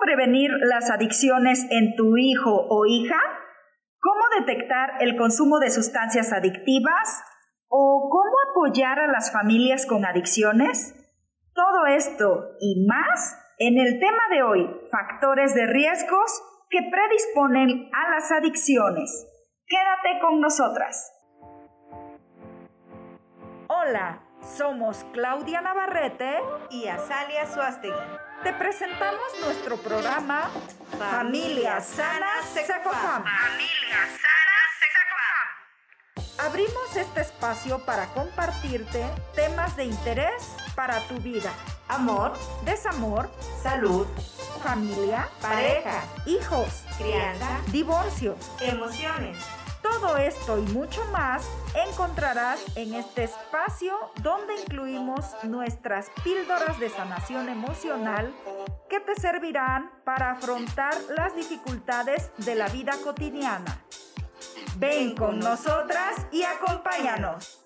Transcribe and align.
prevenir 0.00 0.50
las 0.60 0.90
adicciones 0.90 1.66
en 1.70 1.94
tu 1.96 2.16
hijo 2.16 2.66
o 2.68 2.86
hija? 2.86 3.18
¿Cómo 4.00 4.20
detectar 4.40 4.94
el 5.00 5.16
consumo 5.16 5.58
de 5.58 5.70
sustancias 5.70 6.32
adictivas? 6.32 7.22
¿O 7.68 8.08
cómo 8.10 8.36
apoyar 8.50 8.98
a 8.98 9.06
las 9.06 9.32
familias 9.32 9.86
con 9.86 10.04
adicciones? 10.04 10.96
Todo 11.54 11.86
esto 11.86 12.56
y 12.60 12.86
más 12.86 13.36
en 13.58 13.78
el 13.78 14.00
tema 14.00 14.22
de 14.30 14.42
hoy, 14.42 14.70
factores 14.90 15.54
de 15.54 15.66
riesgos 15.66 16.42
que 16.70 16.78
predisponen 16.90 17.90
a 17.92 18.10
las 18.10 18.32
adicciones. 18.32 19.26
Quédate 19.66 20.20
con 20.20 20.40
nosotras. 20.40 21.12
Hola, 23.68 24.22
somos 24.56 25.04
Claudia 25.12 25.60
Navarrete 25.60 26.40
y 26.70 26.86
Azalia 26.86 27.46
Suástegui. 27.52 27.94
Te 28.42 28.52
presentamos 28.54 29.22
nuestro 29.44 29.76
programa 29.76 30.50
Familia 30.98 31.80
Sana 31.80 32.42
Sexafam. 32.52 33.24
Familia 33.24 34.06
Sana. 34.06 34.40
Abrimos 36.42 36.96
este 36.96 37.20
espacio 37.20 37.84
para 37.84 38.06
compartirte 38.14 39.04
temas 39.34 39.76
de 39.76 39.84
interés 39.84 40.56
para 40.74 40.98
tu 41.00 41.16
vida. 41.18 41.52
Amor, 41.88 42.32
desamor, 42.64 43.30
salud, 43.62 44.06
familia, 44.62 45.28
pareja, 45.42 46.02
hijos, 46.24 46.84
crianza, 46.96 47.60
divorcio, 47.70 48.36
emociones. 48.62 49.36
Todo 49.82 50.16
esto 50.16 50.58
y 50.58 50.62
mucho 50.72 51.04
más 51.06 51.48
encontrarás 51.74 52.60
en 52.76 52.94
este 52.94 53.24
espacio 53.24 53.94
donde 54.22 54.60
incluimos 54.60 55.24
nuestras 55.44 56.10
píldoras 56.22 56.78
de 56.78 56.90
sanación 56.90 57.48
emocional 57.48 58.34
que 58.88 59.00
te 59.00 59.14
servirán 59.14 59.90
para 60.04 60.32
afrontar 60.32 60.94
las 61.16 61.34
dificultades 61.34 62.30
de 62.38 62.54
la 62.54 62.68
vida 62.68 62.92
cotidiana. 63.02 63.82
Ven 64.76 65.14
con 65.14 65.38
nosotras 65.38 66.26
y 66.30 66.42
acompáñanos. 66.42 67.62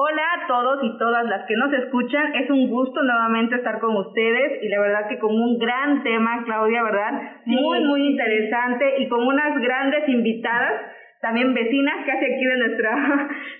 Hola 0.00 0.22
a 0.22 0.46
todos 0.46 0.78
y 0.84 0.96
todas 0.96 1.26
las 1.26 1.44
que 1.46 1.56
nos 1.56 1.72
escuchan. 1.72 2.32
Es 2.36 2.48
un 2.50 2.70
gusto 2.70 3.02
nuevamente 3.02 3.56
estar 3.56 3.80
con 3.80 3.96
ustedes 3.96 4.62
y 4.62 4.68
la 4.68 4.78
verdad 4.80 5.08
que 5.08 5.18
con 5.18 5.34
un 5.34 5.58
gran 5.58 6.04
tema, 6.04 6.40
Claudia, 6.44 6.84
¿verdad? 6.84 7.20
Muy, 7.46 7.80
muy 7.80 8.06
interesante 8.06 9.00
y 9.00 9.08
con 9.08 9.26
unas 9.26 9.60
grandes 9.60 10.08
invitadas, 10.08 10.82
también 11.20 11.52
vecinas 11.52 11.96
casi 12.06 12.26
aquí 12.26 12.44
de 12.44 12.56
nuestro 12.62 12.90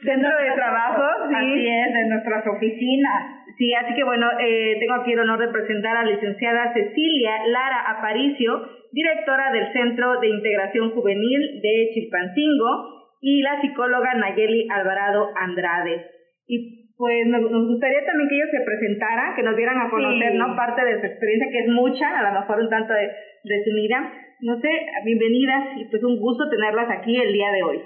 centro 0.05 0.39
de 0.39 0.53
trabajo. 0.53 1.03
Sí. 1.29 1.35
Así 1.35 1.67
es, 1.67 1.95
de 1.95 2.07
nuestras 2.07 2.47
oficinas. 2.47 3.45
Sí, 3.59 3.75
así 3.75 3.97
que 3.97 4.05
bueno, 4.05 4.31
eh, 4.39 4.77
tengo 4.79 4.95
aquí 4.95 5.15
el 5.15 5.19
honor 5.19 5.41
de 5.41 5.49
presentar 5.49 5.97
a 5.97 6.05
la 6.05 6.11
licenciada 6.13 6.73
Cecilia 6.73 7.33
Lara 7.49 7.99
Aparicio, 7.99 8.63
directora 8.93 9.51
del 9.51 9.73
Centro 9.73 10.21
de 10.21 10.29
Integración 10.29 10.93
Juvenil 10.93 11.61
de 11.61 11.91
Chilpancingo, 11.95 12.95
y 13.21 13.43
la 13.43 13.61
psicóloga 13.61 14.15
Nayeli 14.15 14.69
Alvarado 14.71 15.31
Andrade. 15.35 16.18
Y 16.49 16.89
pues 16.97 17.29
nos, 17.29 17.47
gustaría 17.47 18.03
también 18.05 18.29
que 18.29 18.35
ellos 18.35 18.51
se 18.51 18.67
presentaran, 18.67 19.37
que 19.37 19.45
nos 19.45 19.55
dieran 19.55 19.79
a 19.79 19.91
conocer, 19.91 20.35
¿no? 20.35 20.57
Parte 20.57 20.83
de 20.83 20.99
su 20.99 21.07
experiencia, 21.07 21.53
que 21.53 21.63
es 21.63 21.71
mucha, 21.71 22.11
a 22.11 22.27
lo 22.27 22.41
mejor 22.41 22.59
un 22.59 22.69
tanto 22.69 22.93
de, 22.93 23.07
resumida. 23.45 24.03
No 24.41 24.59
sé, 24.61 24.71
bienvenidas 25.05 25.79
y 25.79 25.85
pues 25.91 26.03
un 26.03 26.19
gusto 26.19 26.49
tenerlas 26.51 26.91
aquí 26.91 27.15
el 27.17 27.33
día 27.33 27.51
de 27.53 27.63
hoy. 27.63 27.79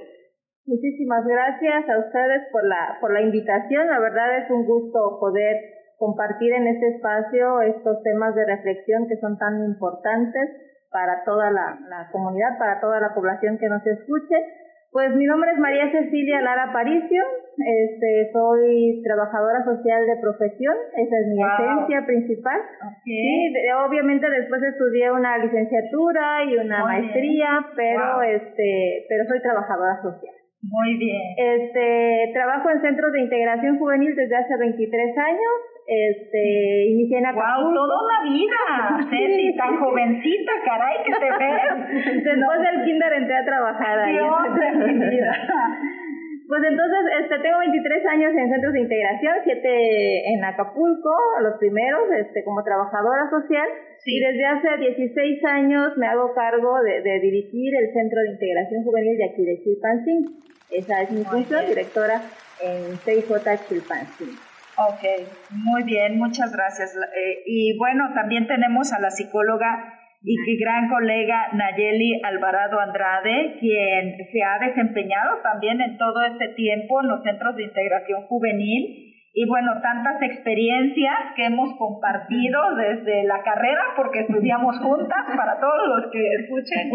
Muchísimas 0.65 1.27
gracias 1.27 1.89
a 1.89 1.99
ustedes 1.99 2.43
por 2.53 2.65
la, 2.67 2.99
por 3.01 3.13
la 3.13 3.21
invitación. 3.21 3.89
La 3.89 4.01
verdad 4.01 4.39
es 4.39 4.51
un 4.51 4.65
gusto 4.65 5.19
poder 5.19 5.57
compartir 5.99 6.53
en 6.53 6.67
este 6.67 6.89
espacio 6.97 7.61
estos 7.63 8.03
temas 8.03 8.35
de 8.35 8.47
reflexión 8.47 9.09
que 9.09 9.17
son 9.17 9.36
tan 9.39 9.65
importantes 9.65 10.48
para 10.91 11.25
toda 11.25 11.51
la, 11.51 11.79
la 11.89 12.09
comunidad, 12.13 12.59
para 12.59 12.81
toda 12.81 13.01
la 13.01 13.15
población 13.15 13.59
que 13.59 13.69
nos 13.69 13.85
escuche. 13.86 14.36
Pues 14.91 15.15
mi 15.17 15.25
nombre 15.25 15.53
es 15.53 15.59
María 15.59 15.91
Cecilia 15.91 16.42
Lara 16.42 16.73
Paricio, 16.73 17.23
este, 17.58 18.30
soy 18.33 19.02
trabajadora 19.02 19.64
social 19.64 20.07
de 20.07 20.17
profesión, 20.20 20.74
esa 20.96 21.17
es 21.18 21.27
mi 21.29 21.42
esencia 21.42 22.07
principal. 22.07 22.61
Sí, 23.05 23.52
obviamente 23.86 24.29
después 24.30 24.63
estudié 24.63 25.13
una 25.13 25.39
licenciatura 25.39 26.45
y 26.45 26.57
una 26.57 26.85
maestría, 26.85 27.67
pero 27.77 28.23
este, 28.23 29.07
pero 29.08 29.24
soy 29.29 29.41
trabajadora 29.41 30.01
social. 30.02 30.35
Muy 30.62 30.96
bien. 30.96 31.20
Este, 31.36 32.30
trabajo 32.33 32.70
en 32.70 32.80
centros 32.83 33.12
de 33.12 33.20
integración 33.20 33.79
juvenil 33.79 34.14
desde 34.14 34.36
hace 34.36 34.57
23 34.57 35.18
años 35.18 35.73
este, 35.86 36.86
inicié 36.86 37.18
en 37.18 37.27
Acapulco. 37.27 37.70
¡Wow! 37.70 37.74
Toda 37.74 37.96
una 38.05 38.23
vida, 38.30 39.07
Ceci, 39.11 39.57
tan 39.57 39.77
jovencita, 39.79 40.52
caray, 40.64 40.96
que 41.05 41.12
te 41.12 41.30
ves. 41.39 42.24
Después 42.24 42.61
del 42.61 42.85
kinder 42.85 43.12
entré 43.12 43.36
a 43.36 43.45
trabajar 43.45 43.98
ahí. 43.98 44.17
Pues 46.52 46.64
entonces, 46.68 47.01
este, 47.23 47.39
tengo 47.39 47.61
23 47.61 48.07
años 48.13 48.33
en 48.36 48.51
centros 48.52 48.74
de 48.74 48.80
integración, 48.80 49.36
7 49.42 50.35
en 50.35 50.45
Acapulco, 50.45 51.08
los 51.40 51.57
primeros, 51.57 52.02
este, 52.20 52.45
como 52.45 52.63
trabajadora 52.63 53.30
social. 53.30 53.67
Y 54.05 54.20
desde 54.20 54.45
hace 54.45 54.77
16 54.77 55.45
años 55.46 55.96
me 55.96 56.07
hago 56.07 56.35
cargo 56.35 56.77
de, 56.83 57.01
de, 57.01 57.20
dirigir 57.20 57.74
el 57.74 57.91
Centro 57.95 58.20
de 58.20 58.33
Integración 58.33 58.85
Juvenil 58.85 59.17
de 59.17 59.24
aquí 59.33 59.45
de 59.46 59.62
Chilpancingo. 59.64 60.30
Esa 60.70 61.01
es 61.01 61.11
mi 61.12 61.24
función, 61.24 61.64
directora 61.67 62.20
en 62.61 62.98
CIJ 62.98 63.33
Chilpancingo. 63.67 64.36
Ok, 64.77 65.24
muy 65.52 65.85
bien, 65.85 66.18
muchas 66.18 66.52
gracias. 66.52 66.95
Eh, 66.95 67.45
y 67.46 67.79
bueno, 67.79 68.12
también 68.14 68.46
tenemos 68.46 68.92
a 68.92 69.01
la 69.01 69.11
psicóloga 69.11 70.02
y 70.25 70.57
gran 70.59 70.89
colega 70.89 71.49
Nayeli 71.53 72.21
Alvarado 72.23 72.79
Andrade, 72.79 73.57
quien 73.59 74.17
se 74.31 74.43
ha 74.43 74.59
desempeñado 74.65 75.39
también 75.43 75.81
en 75.81 75.99
todo 75.99 76.23
este 76.23 76.49
tiempo 76.55 77.01
en 77.01 77.09
los 77.09 77.23
centros 77.23 77.57
de 77.57 77.65
integración 77.65 78.23
juvenil. 78.27 79.09
Y 79.35 79.49
bueno, 79.49 79.81
tantas 79.83 80.21
experiencias 80.23 81.33
que 81.35 81.47
hemos 81.47 81.75
compartido 81.79 82.77
desde 82.77 83.25
la 83.25 83.43
carrera, 83.43 83.83
porque 83.97 84.21
estudiamos 84.21 84.79
juntas, 84.79 85.25
para 85.37 85.59
todos 85.59 85.89
los 85.89 86.13
que 86.13 86.23
escuchen, 86.35 86.91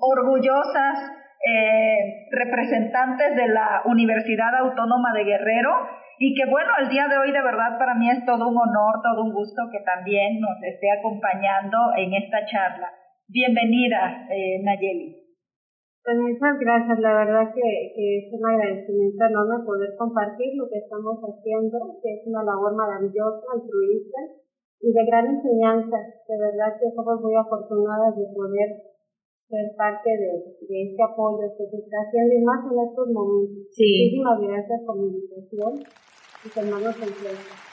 orgullosas 0.00 1.12
eh, 1.48 2.26
representantes 2.32 3.36
de 3.36 3.48
la 3.48 3.82
Universidad 3.84 4.54
Autónoma 4.56 5.12
de 5.14 5.24
Guerrero 5.24 5.70
y 6.18 6.34
que 6.34 6.48
bueno, 6.50 6.72
el 6.80 6.88
día 6.88 7.04
de 7.08 7.18
hoy 7.18 7.28
de 7.28 7.44
verdad 7.44 7.76
para 7.78 7.94
mí 7.94 8.08
es 8.08 8.24
todo 8.24 8.48
un 8.48 8.56
honor, 8.56 9.04
todo 9.04 9.24
un 9.24 9.32
gusto 9.32 9.68
que 9.70 9.84
también 9.84 10.40
nos 10.40 10.56
esté 10.64 10.88
acompañando 10.88 11.76
en 11.96 12.14
esta 12.14 12.40
charla. 12.48 12.88
Bienvenida, 13.28 14.24
eh, 14.32 14.62
Nayeli. 14.64 15.26
Pues 16.06 16.16
muchas 16.16 16.56
gracias, 16.62 17.00
la 17.00 17.12
verdad 17.20 17.52
que, 17.52 17.66
es 17.90 18.32
un 18.32 18.46
agradecimiento 18.46 19.26
enorme 19.26 19.66
poder 19.66 19.90
compartir 19.98 20.54
lo 20.54 20.70
que 20.70 20.78
estamos 20.78 21.18
haciendo, 21.18 21.98
que 22.00 22.14
es 22.14 22.22
una 22.30 22.46
labor 22.46 22.72
maravillosa, 22.78 23.42
altruista 23.52 24.20
y 24.80 24.92
de 24.94 25.02
gran 25.04 25.26
enseñanza. 25.26 25.98
De 25.98 26.36
verdad 26.38 26.78
que 26.78 26.94
somos 26.94 27.20
muy 27.20 27.34
afortunadas 27.34 28.14
de 28.16 28.24
poder 28.32 28.70
ser 29.50 29.66
parte 29.76 30.10
de, 30.10 30.30
de 30.64 30.76
este 30.86 31.02
apoyo 31.02 31.50
que 31.58 31.66
se 31.66 31.76
está 31.76 31.98
haciendo 32.06 32.32
y 32.32 32.42
más 32.46 32.62
en 32.70 32.78
estos 32.86 33.08
momentos. 33.10 33.66
Sí. 33.74 34.14
Muchísimas 34.14 34.38
gracias 34.40 34.80
por 34.86 34.94
mi 34.96 35.10
invitación 35.10 36.05
y 36.44 36.48
tomarnos 36.48 36.96
en 36.96 37.12
cuenta. 37.12 37.66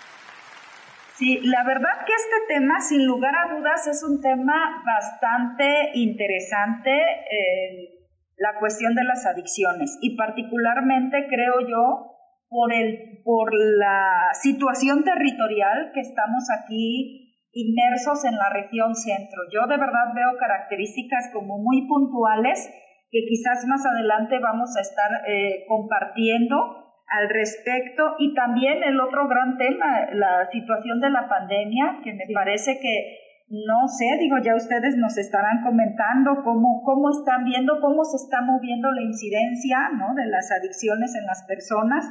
Sí, 1.16 1.40
la 1.44 1.64
verdad 1.64 2.06
que 2.06 2.14
este 2.14 2.54
tema, 2.54 2.82
sin 2.82 3.06
lugar 3.06 3.36
a 3.36 3.56
dudas, 3.56 3.86
es 3.88 4.04
un 4.04 4.20
tema 4.20 4.84
bastante 4.84 5.92
interesante, 5.94 6.90
eh, 6.92 8.10
la 8.38 8.60
cuestión 8.60 8.96
de 8.96 9.04
las 9.04 9.26
adicciones, 9.26 9.98
y 10.02 10.18
particularmente 10.18 11.28
creo 11.30 11.62
yo 11.68 12.18
por, 12.50 12.74
el, 12.74 13.22
por 13.24 13.54
la 13.54 14.30
situación 14.34 15.04
territorial 15.04 15.92
que 15.94 16.02
estamos 16.02 16.46
aquí 16.50 17.24
inmersos 17.54 18.26
en 18.26 18.36
la 18.36 18.50
región 18.50 18.96
centro. 18.96 19.42
Yo 19.54 19.68
de 19.68 19.78
verdad 19.78 20.14
veo 20.16 20.38
características 20.40 21.30
como 21.32 21.60
muy 21.60 21.88
puntuales 21.88 22.70
que 23.12 23.20
quizás 23.30 23.66
más 23.68 23.86
adelante 23.86 24.40
vamos 24.40 24.76
a 24.76 24.82
estar 24.82 25.12
eh, 25.28 25.66
compartiendo 25.68 26.83
al 27.08 27.30
respecto 27.30 28.16
y 28.20 28.34
también 28.34 28.84
el 28.84 29.00
otro 29.00 29.28
gran 29.28 29.58
tema, 29.58 30.08
la 30.14 30.48
situación 30.52 31.00
de 31.00 31.10
la 31.10 31.28
pandemia, 31.28 32.00
que 32.04 32.14
me 32.14 32.26
parece 32.34 32.80
que 32.80 33.24
no 33.50 33.88
sé, 33.88 34.06
digo, 34.20 34.38
ya 34.44 34.56
ustedes 34.56 34.98
nos 34.98 35.18
estarán 35.18 35.62
comentando 35.62 36.42
cómo, 36.44 36.82
cómo 36.84 37.12
están 37.12 37.44
viendo, 37.46 37.80
cómo 37.82 38.04
se 38.04 38.18
está 38.18 38.42
moviendo 38.42 38.92
la 38.92 39.04
incidencia 39.04 39.90
¿no? 39.98 40.16
de 40.16 40.26
las 40.26 40.52
adicciones 40.52 41.14
en 41.16 41.26
las 41.28 41.44
personas. 41.44 42.06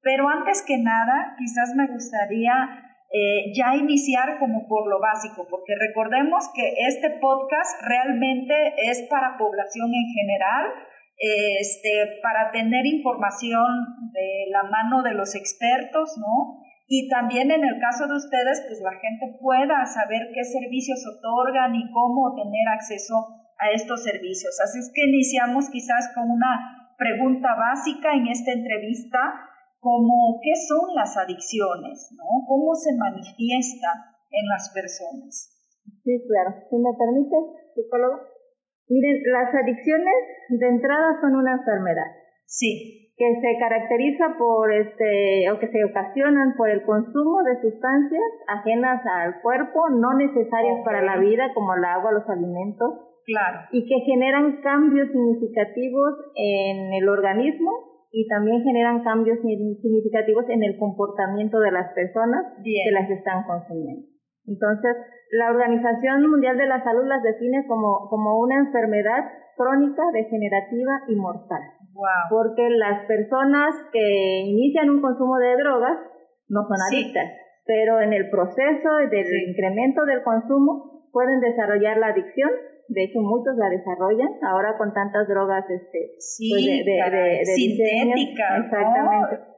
Pero 0.00 0.28
antes 0.28 0.64
que 0.66 0.78
nada, 0.78 1.34
quizás 1.36 1.74
me 1.76 1.88
gustaría 1.88 2.88
eh, 3.12 3.52
ya 3.54 3.74
iniciar 3.74 4.38
como 4.38 4.66
por 4.68 4.88
lo 4.88 5.00
básico, 5.00 5.46
porque 5.50 5.74
recordemos 5.76 6.48
que 6.54 6.72
este 6.88 7.10
podcast 7.20 7.82
realmente 7.86 8.54
es 8.88 9.06
para 9.10 9.36
población 9.36 9.90
en 9.92 10.08
general. 10.14 10.66
Este, 11.18 12.20
para 12.22 12.50
tener 12.52 12.86
información 12.86 13.66
de 14.12 14.50
la 14.50 14.62
mano 14.64 15.02
de 15.02 15.14
los 15.14 15.34
expertos, 15.34 16.16
¿no? 16.18 16.62
Y 16.86 17.08
también 17.08 17.50
en 17.50 17.64
el 17.64 17.78
caso 17.80 18.06
de 18.06 18.16
ustedes, 18.16 18.64
pues 18.66 18.80
la 18.80 18.96
gente 18.96 19.36
pueda 19.40 19.84
saber 19.84 20.30
qué 20.32 20.42
servicios 20.44 21.04
otorgan 21.04 21.74
y 21.74 21.90
cómo 21.92 22.34
tener 22.34 22.66
acceso 22.72 23.44
a 23.58 23.70
estos 23.74 24.02
servicios. 24.04 24.56
Así 24.62 24.78
es 24.78 24.90
que 24.94 25.04
iniciamos 25.04 25.68
quizás 25.68 26.08
con 26.14 26.30
una 26.30 26.94
pregunta 26.96 27.54
básica 27.54 28.14
en 28.14 28.28
esta 28.28 28.52
entrevista, 28.52 29.18
como 29.80 30.40
qué 30.42 30.54
son 30.56 30.94
las 30.94 31.16
adicciones, 31.16 32.08
¿no? 32.16 32.46
¿Cómo 32.46 32.74
se 32.74 32.96
manifiestan 32.96 33.98
en 34.30 34.46
las 34.48 34.70
personas? 34.70 35.54
Sí, 36.04 36.12
claro. 36.26 36.56
Si 36.70 36.76
me 36.76 36.92
permite, 36.96 37.36
psicólogo. 37.74 38.27
Miren, 38.88 39.22
las 39.32 39.54
adicciones 39.54 40.22
de 40.48 40.68
entrada 40.68 41.20
son 41.20 41.36
una 41.36 41.52
enfermedad. 41.52 42.08
Sí. 42.46 43.12
Que 43.16 43.34
se 43.40 43.58
caracteriza 43.58 44.36
por 44.38 44.72
este, 44.72 45.50
o 45.50 45.58
que 45.58 45.66
se 45.66 45.84
ocasionan 45.84 46.54
por 46.56 46.70
el 46.70 46.82
consumo 46.84 47.42
de 47.42 47.60
sustancias 47.60 48.22
ajenas 48.46 49.04
al 49.04 49.42
cuerpo, 49.42 49.90
no 49.90 50.14
necesarias 50.14 50.80
para 50.84 51.02
la 51.02 51.18
vida, 51.18 51.52
como 51.52 51.74
el 51.74 51.84
agua, 51.84 52.12
los 52.12 52.28
alimentos. 52.28 52.88
Claro. 53.26 53.58
Y 53.72 53.86
que 53.86 54.00
generan 54.06 54.62
cambios 54.62 55.08
significativos 55.12 56.14
en 56.34 56.94
el 56.94 57.08
organismo 57.08 57.88
y 58.10 58.26
también 58.26 58.62
generan 58.62 59.04
cambios 59.04 59.38
significativos 59.40 60.48
en 60.48 60.62
el 60.62 60.78
comportamiento 60.78 61.60
de 61.60 61.72
las 61.72 61.92
personas 61.92 62.54
que 62.64 62.90
las 62.92 63.10
están 63.10 63.44
consumiendo. 63.44 64.07
Entonces, 64.48 64.96
la 65.32 65.50
Organización 65.50 66.24
Mundial 66.28 66.56
de 66.56 66.66
la 66.66 66.82
Salud 66.82 67.04
las 67.06 67.22
define 67.22 67.66
como, 67.68 68.08
como 68.08 68.40
una 68.40 68.58
enfermedad 68.58 69.28
crónica, 69.56 70.02
degenerativa 70.12 71.04
y 71.08 71.16
mortal. 71.16 71.60
Porque 72.30 72.70
las 72.70 73.04
personas 73.06 73.74
que 73.92 74.40
inician 74.46 74.88
un 74.88 75.02
consumo 75.02 75.36
de 75.36 75.56
drogas 75.56 75.98
no 76.48 76.62
son 76.62 76.76
adictas, 76.80 77.28
pero 77.66 78.00
en 78.00 78.12
el 78.12 78.30
proceso 78.30 78.88
del 79.10 79.48
incremento 79.48 80.04
del 80.06 80.22
consumo 80.22 81.08
pueden 81.12 81.40
desarrollar 81.40 81.98
la 81.98 82.08
adicción. 82.08 82.50
De 82.88 83.04
hecho, 83.04 83.20
muchos 83.20 83.54
la 83.58 83.68
desarrollan 83.68 84.30
ahora 84.42 84.78
con 84.78 84.94
tantas 84.94 85.28
drogas 85.28 85.64
este, 85.68 86.16
pues 86.50 86.64
de, 86.64 87.44
sintéticas. 87.44 88.64
Exactamente 88.64 89.48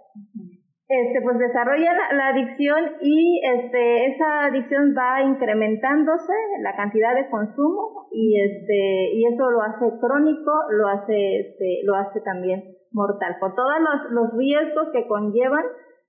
este, 0.90 1.22
pues 1.22 1.38
desarrolla 1.38 1.94
la, 2.10 2.28
adicción 2.34 2.96
y 3.00 3.40
este, 3.46 4.06
esa 4.06 4.46
adicción 4.46 4.92
va 4.98 5.22
incrementándose 5.22 6.32
la 6.62 6.74
cantidad 6.74 7.14
de 7.14 7.30
consumo 7.30 8.08
y 8.10 8.40
este, 8.42 9.14
y 9.14 9.24
eso 9.32 9.48
lo 9.50 9.62
hace 9.62 9.86
crónico, 10.00 10.50
lo 10.70 10.88
hace, 10.88 11.14
este, 11.14 11.82
lo 11.84 11.94
hace 11.94 12.20
también 12.22 12.74
mortal, 12.90 13.36
con 13.38 13.54
todos 13.54 13.78
los, 13.78 14.10
los 14.10 14.36
riesgos 14.36 14.88
que 14.92 15.06
conllevan 15.06 15.62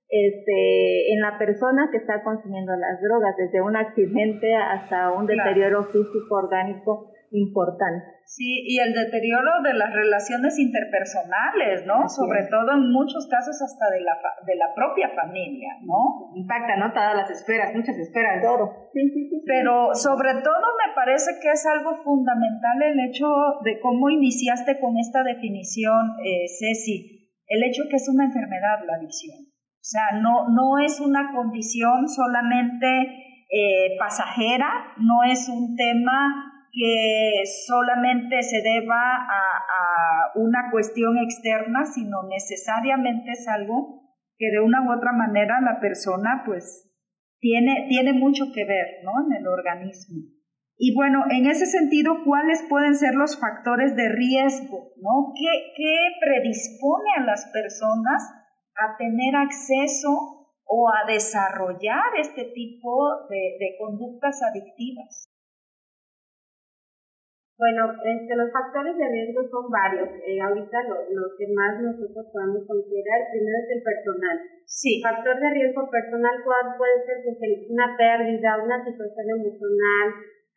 este, 0.08 1.12
en 1.12 1.20
la 1.20 1.38
persona 1.38 1.88
que 1.92 1.98
está 1.98 2.24
consumiendo 2.24 2.72
las 2.74 3.00
drogas, 3.00 3.36
desde 3.36 3.62
un 3.62 3.76
accidente 3.76 4.52
hasta 4.56 5.12
un 5.12 5.26
deterioro 5.26 5.84
físico 5.84 6.34
orgánico 6.34 7.11
importante. 7.32 8.22
Sí, 8.24 8.64
y 8.64 8.78
el 8.78 8.94
deterioro 8.94 9.60
de 9.62 9.74
las 9.74 9.92
relaciones 9.92 10.58
interpersonales, 10.58 11.84
¿no? 11.86 12.08
Sobre 12.08 12.46
todo 12.48 12.72
en 12.72 12.92
muchos 12.92 13.26
casos 13.28 13.60
hasta 13.60 13.90
de 13.90 14.00
la, 14.00 14.16
de 14.46 14.56
la 14.56 14.72
propia 14.74 15.10
familia, 15.10 15.76
¿no? 15.82 16.32
Impacta, 16.34 16.76
¿no? 16.76 16.92
Todas 16.92 17.16
las 17.16 17.30
esferas, 17.30 17.74
muchas 17.74 17.96
esferas. 17.98 18.42
Todo. 18.42 18.88
Sí, 18.92 19.00
sí, 19.12 19.28
sí, 19.28 19.42
Pero 19.46 19.94
sobre 19.94 20.34
todo 20.40 20.66
me 20.80 20.94
parece 20.94 21.32
que 21.42 21.50
es 21.50 21.66
algo 21.66 21.96
fundamental 22.04 22.82
el 22.82 23.00
hecho 23.00 23.26
de 23.64 23.80
cómo 23.80 24.08
iniciaste 24.08 24.78
con 24.80 24.96
esta 24.96 25.22
definición, 25.22 26.16
eh, 26.24 26.46
Ceci, 26.48 27.28
el 27.48 27.62
hecho 27.64 27.84
que 27.90 27.96
es 27.96 28.08
una 28.08 28.24
enfermedad 28.24 28.80
la 28.86 28.96
adicción. 28.96 29.36
O 29.36 29.84
sea, 29.84 30.20
no, 30.20 30.48
no 30.48 30.78
es 30.78 31.00
una 31.00 31.32
condición 31.34 32.08
solamente 32.08 32.86
eh, 33.50 33.96
pasajera, 33.98 34.94
no 34.96 35.24
es 35.24 35.48
un 35.48 35.76
tema 35.76 36.51
que 36.72 37.42
solamente 37.66 38.42
se 38.42 38.62
deba 38.62 38.96
a, 38.96 40.32
una 40.34 40.70
cuestión 40.70 41.18
externa, 41.18 41.84
sino 41.84 42.22
necesariamente 42.30 43.32
es 43.32 43.46
algo 43.46 44.00
que 44.38 44.50
de 44.50 44.60
una 44.60 44.80
u 44.82 44.96
otra 44.96 45.12
manera 45.12 45.60
la 45.60 45.78
persona 45.78 46.42
pues 46.46 46.90
tiene, 47.38 47.86
tiene 47.90 48.14
mucho 48.14 48.46
que 48.54 48.64
ver 48.64 49.04
¿no? 49.04 49.12
en 49.26 49.36
el 49.36 49.46
organismo. 49.46 50.22
Y 50.78 50.94
bueno, 50.96 51.24
en 51.30 51.46
ese 51.46 51.66
sentido, 51.66 52.24
¿cuáles 52.24 52.64
pueden 52.68 52.94
ser 52.94 53.14
los 53.14 53.38
factores 53.38 53.94
de 53.94 54.08
riesgo? 54.08 54.94
¿no? 54.96 55.34
¿Qué, 55.36 55.74
qué 55.76 55.96
predispone 56.20 57.10
a 57.18 57.24
las 57.24 57.50
personas 57.52 58.22
a 58.76 58.96
tener 58.96 59.36
acceso 59.36 60.48
o 60.64 60.88
a 60.88 61.06
desarrollar 61.06 62.16
este 62.18 62.44
tipo 62.54 63.26
de 63.28 63.76
conductas 63.78 64.40
adictivas? 64.42 65.31
Bueno, 67.62 67.94
este, 67.94 68.34
los 68.34 68.50
factores 68.50 68.98
de 68.98 69.06
riesgo 69.06 69.46
son 69.46 69.70
varios. 69.70 70.10
Eh, 70.26 70.42
ahorita 70.42 70.82
lo, 70.90 71.22
que 71.38 71.46
más 71.54 71.78
nosotros 71.78 72.26
podemos 72.34 72.66
considerar, 72.66 73.30
primero 73.30 73.54
es 73.54 73.70
el 73.70 73.82
personal. 73.86 74.36
Sí. 74.66 74.98
Factor 74.98 75.38
de 75.38 75.50
riesgo 75.62 75.86
personal 75.86 76.42
puede 76.42 77.06
ser 77.06 77.22
pues, 77.22 77.38
una 77.70 77.94
pérdida, 77.94 78.66
una 78.66 78.82
situación 78.82 79.26
emocional, 79.38 80.06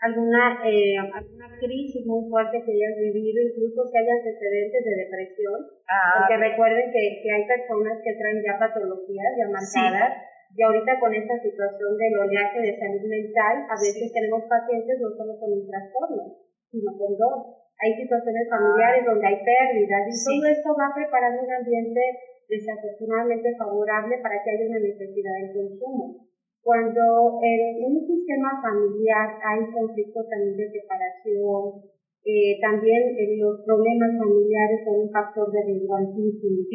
alguna, 0.02 0.66
eh, 0.66 0.98
alguna 0.98 1.46
crisis 1.62 2.10
muy 2.10 2.26
fuerte 2.26 2.66
que 2.66 2.74
hayas 2.74 2.98
vivido, 2.98 3.54
incluso 3.54 3.86
que 3.86 4.02
haya 4.02 4.26
antecedentes 4.26 4.82
de 4.82 4.94
depresión. 5.06 5.62
Ah, 5.86 6.26
porque 6.26 6.42
recuerden 6.42 6.90
que, 6.90 7.22
que 7.22 7.30
hay 7.30 7.46
personas 7.46 8.02
que 8.02 8.18
traen 8.18 8.42
ya 8.42 8.58
patologías 8.58 9.30
ya 9.38 9.46
marcadas. 9.54 10.26
Y 10.58 10.64
ahorita 10.64 10.98
con 10.98 11.14
esta 11.14 11.38
situación 11.38 11.92
del 12.02 12.18
oleaje 12.18 12.66
de 12.66 12.80
salud 12.82 13.06
mental, 13.06 13.70
a 13.70 13.78
veces 13.78 14.10
tenemos 14.10 14.42
pacientes 14.50 14.98
no 14.98 15.14
solo 15.14 15.38
con 15.38 15.54
un 15.54 15.68
trastorno, 15.70 16.46
sino 16.76 16.92
con 17.00 17.16
dos. 17.16 17.56
Hay 17.80 17.92
situaciones 17.96 18.48
familiares 18.52 19.04
donde 19.08 19.28
hay 19.28 19.40
pérdidas 19.40 20.04
y 20.12 20.16
todo 20.16 20.44
esto 20.48 20.70
va 20.76 20.92
preparando 20.96 21.44
un 21.44 21.52
ambiente 21.52 22.04
desafortunadamente 22.48 23.56
favorable 23.56 24.20
para 24.20 24.44
que 24.44 24.52
haya 24.52 24.68
una 24.68 24.84
necesidad 24.84 25.36
de 25.40 25.54
consumo. 25.56 26.28
Cuando 26.60 27.40
en 27.46 27.62
un 27.86 28.00
sistema 28.08 28.60
familiar 28.60 29.38
hay 29.38 29.70
conflictos 29.72 30.26
también 30.28 30.58
de 30.58 30.82
separación, 30.82 31.94
eh, 32.26 32.58
también 32.60 33.14
eh, 33.14 33.38
los 33.38 33.62
problemas 33.62 34.18
familiares 34.18 34.82
son 34.84 35.06
un 35.06 35.12
factor 35.12 35.52
de 35.52 35.62
riesgo 35.62 35.96
altísimo. 35.96 36.66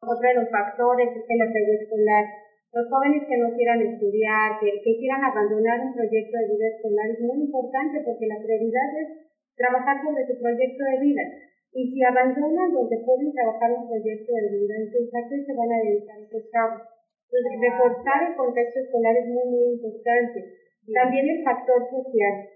Otro 0.00 0.24
de 0.26 0.34
los 0.40 0.48
factores 0.48 1.12
es 1.12 1.24
el 1.28 1.40
apego 1.44 1.72
escolar. 1.76 2.24
Los 2.72 2.88
jóvenes 2.88 3.28
que 3.28 3.36
no 3.36 3.52
quieran 3.52 3.84
estudiar, 3.84 4.56
que, 4.56 4.80
que 4.80 4.96
quieran 4.96 5.20
abandonar 5.20 5.76
un 5.84 5.92
proyecto 5.92 6.34
de 6.40 6.56
vida 6.56 6.68
escolar 6.72 7.10
es 7.12 7.20
muy 7.20 7.44
importante 7.44 8.00
porque 8.00 8.26
la 8.26 8.40
prioridad 8.40 8.88
es 8.96 9.08
trabajar 9.56 10.00
sobre 10.00 10.24
su 10.24 10.40
proyecto 10.40 10.80
de 10.80 11.00
vida. 11.04 11.24
Y 11.72 11.92
si 11.92 12.00
abandonan 12.04 12.72
donde 12.72 12.96
pueden 13.04 13.32
trabajar 13.32 13.72
un 13.72 13.88
proyecto 13.88 14.32
de 14.32 14.48
vida, 14.56 14.74
entonces 14.76 15.12
a 15.12 15.28
qué 15.28 15.36
se 15.44 15.52
van 15.52 15.72
a 15.72 15.82
dedicar 15.84 16.16
esos 16.20 16.44
chavos. 16.48 16.80
Entonces, 17.32 17.60
reforzar 17.60 18.28
el 18.28 18.36
contexto 18.36 18.80
escolar 18.80 19.16
es 19.16 19.28
muy, 19.28 19.46
muy 19.48 19.64
importante. 19.76 20.52
También 20.92 21.28
el 21.28 21.44
factor 21.44 21.80
social. 21.88 22.51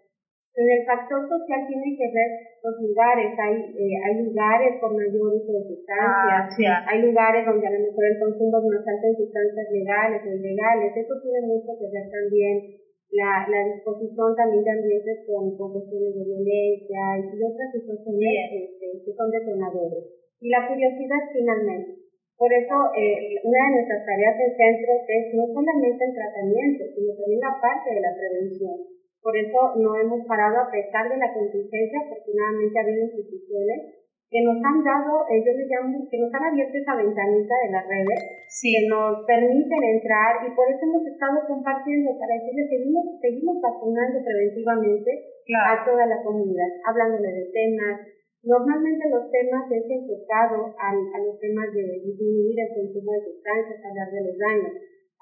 En 0.57 0.65
el 0.73 0.89
factor 0.89 1.21
social 1.29 1.69
tiene 1.69 1.93
que 2.01 2.09
ver 2.17 2.31
los 2.65 2.81
lugares, 2.81 3.29
hay, 3.37 3.61
eh, 3.77 3.97
hay 4.01 4.25
lugares 4.25 4.81
con 4.81 4.97
mayor 4.97 5.37
uso 5.37 5.53
de 5.53 5.69
sustancias, 5.69 6.81
ah, 6.81 6.89
hay 6.89 7.05
lugares 7.05 7.45
donde 7.45 7.69
a 7.69 7.77
lo 7.77 7.85
mejor 7.85 8.05
el 8.09 8.17
consumo 8.17 8.57
es 8.57 8.65
más 8.65 8.89
alto 8.89 9.05
de 9.05 9.21
sustancias 9.21 9.69
legales 9.69 10.25
o 10.25 10.33
ilegales, 10.33 10.97
eso 10.97 11.13
tiene 11.21 11.45
mucho 11.45 11.77
que 11.77 11.93
ver 11.93 12.09
también 12.09 12.73
la, 13.13 13.45
la 13.53 13.61
disposición 13.69 14.33
también 14.33 14.65
de 14.65 14.73
ambientes 14.81 15.29
con, 15.29 15.45
con 15.61 15.77
cuestiones 15.77 16.17
de 16.17 16.25
violencia 16.25 17.03
y 17.21 17.37
otras 17.37 17.69
situaciones 17.77 18.33
este, 18.57 18.87
que 19.05 19.13
son 19.13 19.29
detonadores. 19.29 20.09
Y 20.41 20.49
la 20.49 20.65
curiosidad 20.73 21.21
finalmente. 21.37 22.01
Por 22.33 22.49
eso, 22.49 22.77
eh, 22.97 23.45
una 23.45 23.61
de 23.61 23.73
nuestras 23.77 24.09
tareas 24.09 24.37
en 24.41 24.53
centros 24.57 25.01
es 25.05 25.25
no 25.37 25.45
solamente 25.53 26.01
el 26.01 26.17
tratamiento, 26.17 26.83
sino 26.97 27.13
también 27.13 27.41
la 27.45 27.61
parte 27.61 27.93
de 27.93 28.01
la 28.01 28.13
prevención 28.17 28.96
por 29.27 29.35
eso 29.35 29.75
no 29.83 29.91
hemos 29.99 30.23
parado 30.31 30.55
a 30.63 30.71
pesar 30.71 31.11
de 31.11 31.19
la 31.19 31.35
contingencia. 31.35 31.99
Afortunadamente 31.99 32.79
ha 32.79 32.87
habido 32.87 33.11
instituciones 33.11 34.07
que 34.31 34.39
nos 34.47 34.55
han 34.63 34.79
dado, 34.87 35.27
ellos 35.27 35.51
eh, 35.51 35.67
les 35.67 36.11
que 36.11 36.19
nos 36.23 36.31
han 36.31 36.47
abierto 36.47 36.79
esa 36.79 36.95
ventanita 36.95 37.55
de 37.67 37.71
las 37.75 37.85
redes, 37.91 38.19
que 38.47 38.87
nos 38.87 39.27
permiten 39.27 39.83
entrar 39.99 40.47
y 40.47 40.55
por 40.55 40.71
eso 40.71 40.79
hemos 40.87 41.03
estado 41.11 41.43
compartiendo 41.47 42.15
para 42.19 42.39
decirles 42.39 42.71
seguimos, 42.71 43.19
seguimos 43.19 43.59
vacunando 43.59 44.23
preventivamente 44.23 45.11
a 45.59 45.83
toda 45.83 46.07
la 46.07 46.23
comunidad, 46.23 46.71
hablándole 46.87 47.27
de 47.27 47.47
temas. 47.51 48.07
Normalmente 48.47 49.11
los 49.11 49.27
temas 49.31 49.67
es 49.75 49.91
enfocado 49.91 50.71
a, 50.79 50.87
a 50.91 51.19
los 51.19 51.35
temas 51.43 51.67
de 51.75 51.83
disminuir 51.99 52.55
el 52.63 52.71
consumo 52.79 53.11
de 53.11 53.27
sustancias, 53.27 53.83
hablar 53.83 54.11
de 54.11 54.23
los 54.23 54.39
daños 54.39 54.75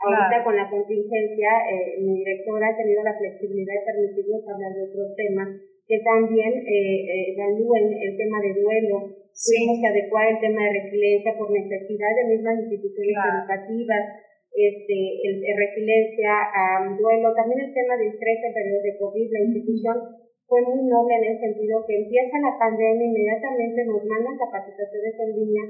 Ahorita 0.04 0.44
con 0.44 0.52
la 0.52 0.68
contingencia, 0.68 1.49
eh, 1.64 1.96
mi 1.96 2.20
directora 2.20 2.68
ha 2.68 2.76
tenido 2.76 3.00
la 3.00 3.16
flexibilidad 3.16 3.73
de 3.73 3.88
permitirnos 3.88 4.44
hablar 4.44 4.73
de 4.76 4.84
otros 4.84 5.16
temas 5.16 5.49
que 5.88 5.96
también 6.04 6.52
eh, 6.61 7.32
evalúen 7.32 7.88
el 7.88 8.12
tema 8.16 8.37
de 8.44 8.52
duelo. 8.52 9.16
Tuvimos 9.32 9.76
que 9.80 9.88
adecuar 9.88 10.28
el 10.28 10.40
tema 10.44 10.61
de 10.64 10.76
resiliencia 10.76 11.32
por 11.40 11.49
necesidad 11.49 12.12
de 12.20 12.37
mismas 12.37 12.68
instituciones 12.68 13.16
educativas, 13.16 14.04
este, 14.52 14.96
el, 15.25 15.40
resiliencia, 15.56 16.52
um, 16.52 16.96
duelo, 17.00 17.34
también 17.34 17.64
el 17.64 17.75
tema 17.75 17.96
del 17.96 18.12
estrés 18.14 18.38
en 18.44 18.54
periodo 18.54 18.82
de 18.84 18.96
COVID, 19.00 19.28
la 19.32 19.44
institución 19.50 19.96
fue 20.46 20.61
muy 20.62 20.84
noble 20.87 21.16
en 21.16 21.25
el 21.32 21.38
sentido 21.40 21.82
que 21.88 21.96
empieza 21.96 22.44
la 22.44 22.54
pandemia, 22.61 23.08
inmediatamente 23.08 23.88
nos 23.88 24.04
mandan 24.04 24.37
capacitaciones 24.37 25.14
en 25.18 25.30
línea 25.32 25.64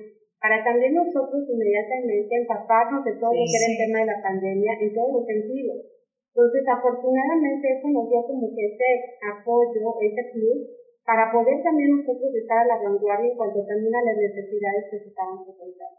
para 0.45 0.61
también 0.61 0.93
nosotros 0.93 1.41
inmediatamente 1.49 2.29
empaparnos 2.37 3.01
de 3.01 3.17
todo 3.17 3.33
lo 3.33 3.49
que 3.49 3.57
era 3.57 3.65
el 3.73 3.81
tema 3.81 3.99
de 4.05 4.11
la 4.13 4.21
pandemia 4.21 4.77
en 4.77 4.93
todos 4.93 5.11
los 5.17 5.25
sentidos. 5.25 5.89
Entonces, 6.37 6.61
afortunadamente 6.69 7.65
eso 7.65 7.89
nos 7.89 8.05
dio 8.13 8.21
como 8.29 8.53
que 8.53 8.69
ese 8.69 8.89
apoyo, 9.25 9.73
ese 10.05 10.23
plus, 10.37 10.69
para 11.01 11.33
poder 11.33 11.65
también 11.65 11.97
nosotros 11.97 12.29
estar 12.29 12.61
a 12.61 12.69
la 12.69 12.77
vanguardia 12.77 13.33
en 13.33 13.41
cuanto 13.41 13.65
también 13.65 13.89
a 13.97 14.05
las 14.05 14.17
necesidades 14.21 14.85
que 14.93 14.99
se 15.01 15.09
estaban 15.17 15.41
presentando. 15.49 15.97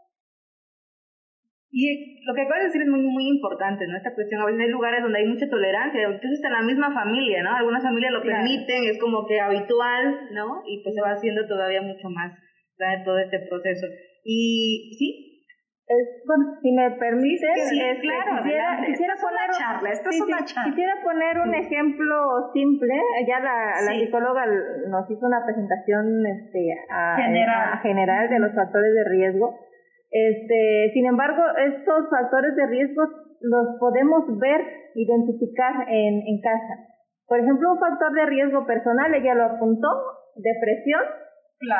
Y 1.74 2.22
lo 2.22 2.30
que 2.30 2.42
acabas 2.46 2.62
de 2.62 2.68
decir 2.70 2.82
es 2.86 2.92
muy, 2.94 3.02
muy 3.02 3.26
importante, 3.26 3.82
¿no? 3.90 3.98
Esta 3.98 4.14
cuestión, 4.14 4.42
a 4.42 4.46
veces 4.46 4.62
hay 4.62 4.70
lugares 4.70 5.02
donde 5.02 5.18
hay 5.18 5.26
mucha 5.26 5.50
tolerancia, 5.50 6.06
entonces 6.06 6.38
en 6.38 6.54
la 6.54 6.62
misma 6.62 6.94
familia, 6.94 7.42
¿no? 7.42 7.50
Algunas 7.50 7.82
familias 7.82 8.14
lo 8.14 8.22
permiten, 8.22 8.94
es 8.94 8.98
como 9.02 9.26
que 9.26 9.42
habitual, 9.42 10.30
¿no? 10.30 10.62
Y 10.70 10.86
pues 10.86 10.94
se 10.94 11.02
va 11.02 11.18
haciendo 11.18 11.42
todavía 11.50 11.82
mucho 11.82 12.06
más 12.14 12.30
¿verdad? 12.78 13.02
todo 13.02 13.18
este 13.18 13.42
proceso. 13.50 13.90
Y 14.26 14.96
sí, 14.98 15.46
es, 15.86 16.26
bueno, 16.26 16.58
si 16.60 16.72
me 16.72 16.90
permites, 16.98 17.70
sí, 17.70 17.78
este, 17.78 18.02
claro, 18.02 18.42
quisiera, 18.42 18.82
quisiera 18.84 19.14
poner, 19.14 19.50
charla, 19.54 19.90
esto 19.90 20.10
es 20.10 20.20
una 20.20 20.44
charla. 20.44 20.70
Quisiera 20.70 20.94
poner 21.04 21.38
un 21.38 21.54
ejemplo 21.54 22.50
simple, 22.52 22.94
ya 23.28 23.38
la, 23.38 23.86
la 23.86 23.92
psicóloga 23.94 24.46
nos 24.90 25.08
hizo 25.08 25.24
una 25.24 25.46
presentación 25.46 26.26
este, 26.26 26.74
a, 26.90 27.14
general. 27.22 27.72
a 27.72 27.78
general 27.78 28.28
de 28.28 28.38
los 28.40 28.52
factores 28.52 28.92
de 28.92 29.04
riesgo 29.04 29.54
este, 30.10 30.90
sin 30.94 31.06
embargo, 31.06 31.42
estos 31.58 32.08
factores 32.10 32.54
de 32.54 32.66
riesgo 32.66 33.02
los 33.40 33.78
podemos 33.78 34.24
ver, 34.38 34.60
identificar 34.94 35.74
en, 35.88 36.22
en 36.26 36.40
casa. 36.40 36.88
Por 37.26 37.40
ejemplo, 37.40 37.72
un 37.72 37.78
factor 37.78 38.12
de 38.12 38.26
riesgo 38.26 38.64
personal, 38.66 39.12
ella 39.14 39.34
lo 39.34 39.44
apuntó, 39.44 39.88
depresión 40.36 41.02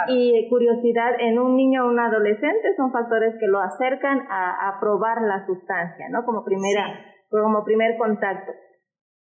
y 0.09 0.49
curiosidad 0.49 1.21
en 1.21 1.39
un 1.39 1.57
niño 1.57 1.85
o 1.85 1.89
un 1.89 1.99
adolescente 1.99 2.75
son 2.77 2.91
factores 2.93 3.35
que 3.39 3.47
lo 3.47 3.61
acercan 3.61 4.21
a, 4.31 4.69
a 4.69 4.81
probar 4.81 5.21
la 5.23 5.45
sustancia, 5.45 6.09
¿no? 6.11 6.25
Como 6.25 6.45
primera, 6.45 6.99
como 7.29 7.65
primer 7.65 7.97
contacto. 7.99 8.53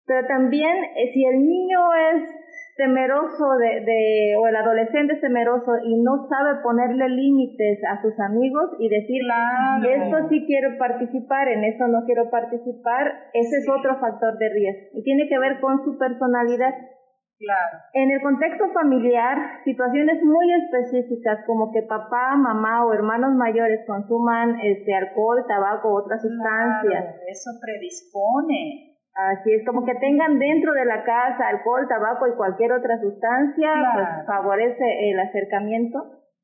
Pero 0.06 0.28
también, 0.28 0.76
eh, 0.98 1.10
si 1.14 1.24
el 1.26 1.40
niño 1.46 1.80
es 1.94 2.30
temeroso 2.76 3.46
de, 3.60 3.86
de, 3.86 4.36
o 4.40 4.48
el 4.48 4.56
adolescente 4.56 5.14
es 5.14 5.22
temeroso 5.22 5.72
y 5.84 6.02
no 6.02 6.28
sabe 6.28 6.62
ponerle 6.64 7.10
límites 7.10 7.80
a 7.90 8.02
sus 8.02 8.18
amigos 8.20 8.72
y 8.80 8.90
decir, 8.90 9.22
claro. 9.24 9.90
esto 9.90 10.30
sí 10.30 10.46
quiero 10.48 10.78
participar, 10.78 11.48
en 11.50 11.64
eso 11.64 11.88
no 11.88 12.04
quiero 12.06 12.30
participar, 12.30 13.30
ese 13.34 13.58
es 13.58 13.70
otro 13.70 14.00
factor 14.00 14.38
de 14.38 14.50
riesgo 14.50 15.00
y 15.00 15.04
tiene 15.04 15.28
que 15.28 15.38
ver 15.38 15.60
con 15.60 15.84
su 15.84 15.98
personalidad. 15.98 16.74
Claro. 17.42 17.78
En 17.94 18.12
el 18.12 18.22
contexto 18.22 18.70
familiar, 18.72 19.60
situaciones 19.64 20.22
muy 20.24 20.46
específicas 20.54 21.40
como 21.48 21.72
que 21.72 21.82
papá, 21.82 22.36
mamá 22.38 22.86
o 22.86 22.94
hermanos 22.94 23.34
mayores 23.34 23.82
consuman 23.88 24.60
este 24.62 24.94
alcohol, 24.94 25.44
tabaco, 25.48 25.94
otras 25.94 26.22
sustancias. 26.22 27.16
eso 27.28 27.50
predispone. 27.60 28.92
Así 29.14 29.54
es, 29.54 29.66
como 29.66 29.84
que 29.86 29.96
tengan 29.96 30.40
dentro 30.40 30.72
de 30.74 30.86
la 30.86 31.04
casa 31.04 31.50
alcohol, 31.50 31.86
tabaco 31.90 32.28
y 32.28 32.36
cualquier 32.38 32.72
otra 32.72 32.98
sustancia, 33.00 33.70
pues 33.94 34.08
favorece 34.26 35.10
el 35.10 35.20
acercamiento. 35.20 36.00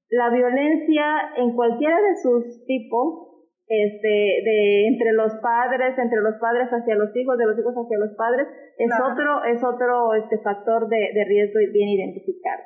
La 0.09 0.29
violencia 0.29 1.03
en 1.37 1.55
cualquiera 1.55 1.95
de 2.01 2.15
sus 2.15 2.65
tipos, 2.65 3.26
este, 3.67 4.07
de 4.47 4.87
entre 4.87 5.11
los 5.13 5.35
padres, 5.43 5.97
entre 5.97 6.21
los 6.21 6.35
padres 6.39 6.69
hacia 6.71 6.95
los 6.95 7.15
hijos, 7.15 7.37
de 7.37 7.45
los 7.45 7.59
hijos 7.59 7.75
hacia 7.75 7.99
los 7.99 8.15
padres, 8.15 8.47
es 8.77 8.91
otro, 9.03 9.43
es 9.43 9.63
otro 9.63 10.13
este 10.15 10.39
factor 10.39 10.87
de, 10.87 11.11
de 11.13 11.23
riesgo 11.25 11.59
bien 11.73 11.89
identificado. 11.89 12.63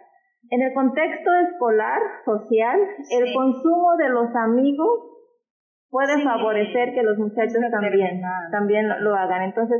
En 0.50 0.62
el 0.62 0.74
contexto 0.74 1.30
escolar, 1.50 2.02
social, 2.26 2.80
el 3.10 3.34
consumo 3.34 3.96
de 3.98 4.10
los 4.10 4.36
amigos 4.36 5.12
puede 5.90 6.24
favorecer 6.24 6.94
que 6.94 7.04
los 7.04 7.18
muchachos 7.18 7.62
también, 7.72 8.22
también 8.52 8.88
lo, 9.04 9.16
hagan. 9.16 9.44
Entonces, 9.44 9.78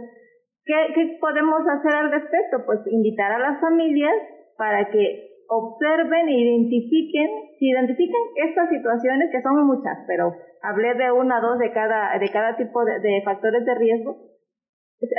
¿qué, 0.66 0.76
¿qué 0.94 1.18
podemos 1.20 1.62
hacer 1.68 1.96
al 1.96 2.12
respecto? 2.12 2.66
Pues 2.66 2.80
invitar 2.88 3.32
a 3.32 3.40
las 3.40 3.60
familias 3.62 4.14
para 4.58 4.90
que 4.90 5.31
observen 5.52 6.30
e 6.30 6.40
identifiquen, 6.40 7.28
si 7.60 7.70
identifican 7.70 8.22
estas 8.48 8.70
situaciones, 8.70 9.30
que 9.32 9.42
son 9.42 9.68
muchas, 9.68 10.00
pero 10.08 10.32
hablé 10.64 10.96
de 10.96 11.12
una 11.12 11.40
o 11.40 11.42
dos 11.42 11.60
de 11.60 11.72
cada, 11.74 12.18
de 12.18 12.30
cada 12.32 12.56
tipo 12.56 12.86
de, 12.86 13.00
de 13.00 13.22
factores 13.26 13.66
de 13.66 13.76
riesgo, 13.76 14.32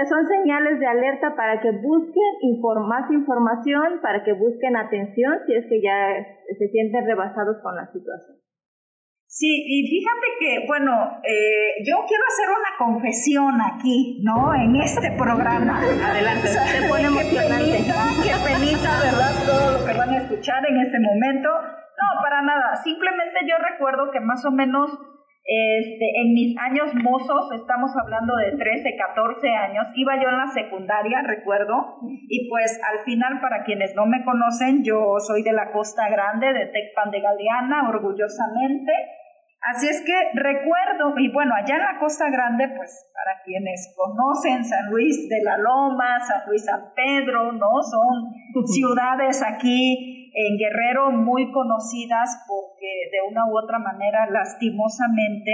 son 0.08 0.26
señales 0.26 0.80
de 0.80 0.86
alerta 0.86 1.34
para 1.36 1.60
que 1.60 1.72
busquen 1.72 2.32
más 2.88 3.10
información, 3.10 4.00
para 4.00 4.24
que 4.24 4.32
busquen 4.32 4.76
atención 4.76 5.40
si 5.44 5.54
es 5.54 5.66
que 5.66 5.82
ya 5.82 6.08
se 6.58 6.68
sienten 6.68 7.04
rebasados 7.04 7.58
con 7.62 7.74
la 7.76 7.86
situación. 7.92 8.41
Sí, 9.34 9.48
y 9.48 9.88
fíjate 9.88 10.26
que, 10.40 10.66
bueno, 10.66 10.92
eh, 11.24 11.80
yo 11.88 12.04
quiero 12.06 12.22
hacer 12.28 12.48
una 12.52 12.76
confesión 12.76 13.62
aquí, 13.62 14.20
¿no? 14.22 14.52
En 14.54 14.76
este 14.76 15.10
programa. 15.12 15.80
Adelante, 15.80 16.48
se 16.48 16.86
pone 16.86 17.08
emocionante. 17.08 17.80
Qué 18.20 18.34
penita, 18.44 18.92
¿verdad? 19.00 19.32
Todo 19.48 19.78
lo 19.78 19.86
que 19.86 19.96
van 19.96 20.10
a 20.10 20.18
escuchar 20.18 20.60
en 20.68 20.76
este 20.84 21.00
momento. 21.00 21.48
No, 21.48 22.06
para 22.22 22.42
nada. 22.42 22.76
Simplemente 22.84 23.40
yo 23.48 23.56
recuerdo 23.56 24.10
que 24.12 24.20
más 24.20 24.44
o 24.44 24.50
menos 24.50 24.90
este, 25.44 26.20
en 26.20 26.34
mis 26.34 26.54
años 26.58 26.92
mozos, 26.92 27.52
estamos 27.52 27.90
hablando 27.96 28.36
de 28.36 28.52
13, 28.58 28.96
14 28.98 29.48
años, 29.48 29.86
iba 29.94 30.22
yo 30.22 30.28
en 30.28 30.36
la 30.36 30.48
secundaria, 30.48 31.22
recuerdo, 31.22 31.96
y 32.28 32.50
pues 32.50 32.78
al 32.84 32.98
final, 33.06 33.40
para 33.40 33.64
quienes 33.64 33.96
no 33.96 34.04
me 34.04 34.22
conocen, 34.24 34.84
yo 34.84 35.16
soy 35.20 35.42
de 35.42 35.52
la 35.52 35.72
Costa 35.72 36.10
Grande, 36.10 36.52
de 36.52 36.66
Tecpan 36.66 37.10
de 37.10 37.22
Galeana, 37.22 37.88
orgullosamente. 37.88 38.92
Así 39.62 39.86
es 39.86 40.02
que 40.02 40.12
recuerdo, 40.34 41.14
y 41.18 41.30
bueno, 41.32 41.54
allá 41.54 41.76
en 41.76 41.82
la 41.82 41.98
Costa 42.00 42.28
Grande, 42.30 42.66
pues 42.76 43.08
para 43.14 43.42
quienes 43.44 43.94
conocen 43.96 44.64
San 44.64 44.90
Luis 44.90 45.28
de 45.28 45.40
la 45.44 45.56
Loma, 45.56 46.18
San 46.18 46.42
Luis 46.48 46.64
San 46.64 46.92
Pedro, 46.96 47.52
¿no? 47.52 47.80
Son 47.80 48.66
ciudades 48.66 49.40
aquí 49.40 50.32
en 50.34 50.58
Guerrero 50.58 51.12
muy 51.12 51.52
conocidas 51.52 52.44
porque 52.48 53.08
de 53.12 53.22
una 53.30 53.46
u 53.46 53.56
otra 53.56 53.78
manera, 53.78 54.26
lastimosamente, 54.30 55.52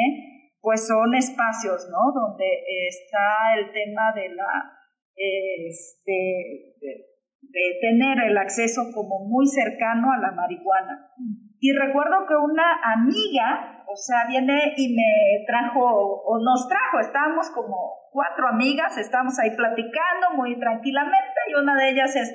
pues 0.62 0.86
son 0.86 1.14
espacios, 1.14 1.88
¿no? 1.90 2.12
Donde 2.12 2.46
está 2.88 3.58
el 3.58 3.72
tema 3.72 4.12
de 4.14 4.28
la, 4.34 4.72
este, 5.16 6.76
de, 6.80 7.78
tener 7.80 8.18
el 8.30 8.38
acceso 8.38 8.90
como 8.94 9.26
muy 9.26 9.46
cercano 9.46 10.12
a 10.12 10.18
la 10.18 10.32
marihuana. 10.32 11.12
Y 11.60 11.72
recuerdo 11.72 12.26
que 12.26 12.34
una 12.34 12.80
amiga, 12.94 13.82
o 13.86 13.96
sea, 13.96 14.26
viene 14.28 14.74
y 14.76 14.94
me 14.94 15.44
trajo, 15.46 15.82
o 15.82 16.38
nos 16.38 16.68
trajo, 16.68 17.00
estábamos 17.00 17.50
como 17.50 18.08
cuatro 18.12 18.48
amigas, 18.48 18.96
estábamos 18.96 19.38
ahí 19.38 19.50
platicando 19.56 20.36
muy 20.36 20.58
tranquilamente 20.58 21.40
y 21.48 21.54
una 21.54 21.74
de 21.74 21.90
ellas 21.90 22.14
es, 22.14 22.30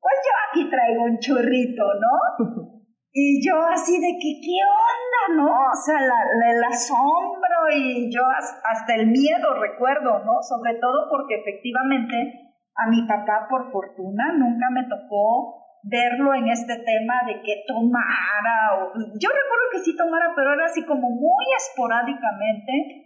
pues 0.00 0.14
yo 0.24 0.32
aquí 0.50 0.70
traigo 0.70 1.04
un 1.04 1.18
churrito, 1.18 1.84
¿no? 1.84 2.76
Y 3.18 3.40
yo 3.40 3.56
así 3.72 3.98
de 3.98 4.12
¿qué 4.20 4.60
onda, 4.60 5.42
no? 5.42 5.48
O 5.48 5.74
sea, 5.74 5.96
el 5.96 6.64
asombro 6.64 7.72
y 7.74 8.12
yo 8.14 8.20
hasta 8.20 8.94
el 8.94 9.06
miedo 9.06 9.54
recuerdo, 9.58 10.18
¿no? 10.18 10.42
Sobre 10.42 10.74
todo 10.74 11.08
porque 11.08 11.36
efectivamente 11.36 12.46
a 12.76 12.90
mi 12.90 13.06
papá, 13.06 13.46
por 13.48 13.72
fortuna, 13.72 14.32
nunca 14.36 14.68
me 14.70 14.84
tocó 14.84 15.65
verlo 15.86 16.34
en 16.34 16.48
este 16.48 16.74
tema 16.82 17.22
de 17.26 17.40
que 17.42 17.62
tomara. 17.66 18.74
O, 18.74 18.92
yo 18.94 19.28
recuerdo 19.30 19.66
que 19.72 19.78
sí 19.86 19.96
tomara, 19.96 20.32
pero 20.34 20.54
era 20.54 20.66
así 20.66 20.84
como 20.84 21.10
muy 21.10 21.46
esporádicamente. 21.56 23.02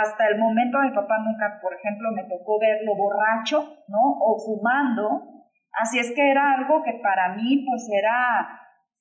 Hasta 0.00 0.28
el 0.28 0.38
momento 0.38 0.80
mi 0.80 0.94
papá 0.94 1.18
nunca, 1.18 1.60
por 1.60 1.74
ejemplo, 1.74 2.10
me 2.12 2.24
tocó 2.24 2.58
verlo 2.58 2.96
borracho, 2.96 3.84
¿no? 3.88 4.00
O 4.18 4.36
fumando. 4.40 5.34
Así 5.72 5.98
es 5.98 6.12
que 6.14 6.30
era 6.30 6.54
algo 6.54 6.82
que 6.82 7.00
para 7.02 7.34
mí 7.34 7.66
pues 7.66 7.88
era, 7.92 8.46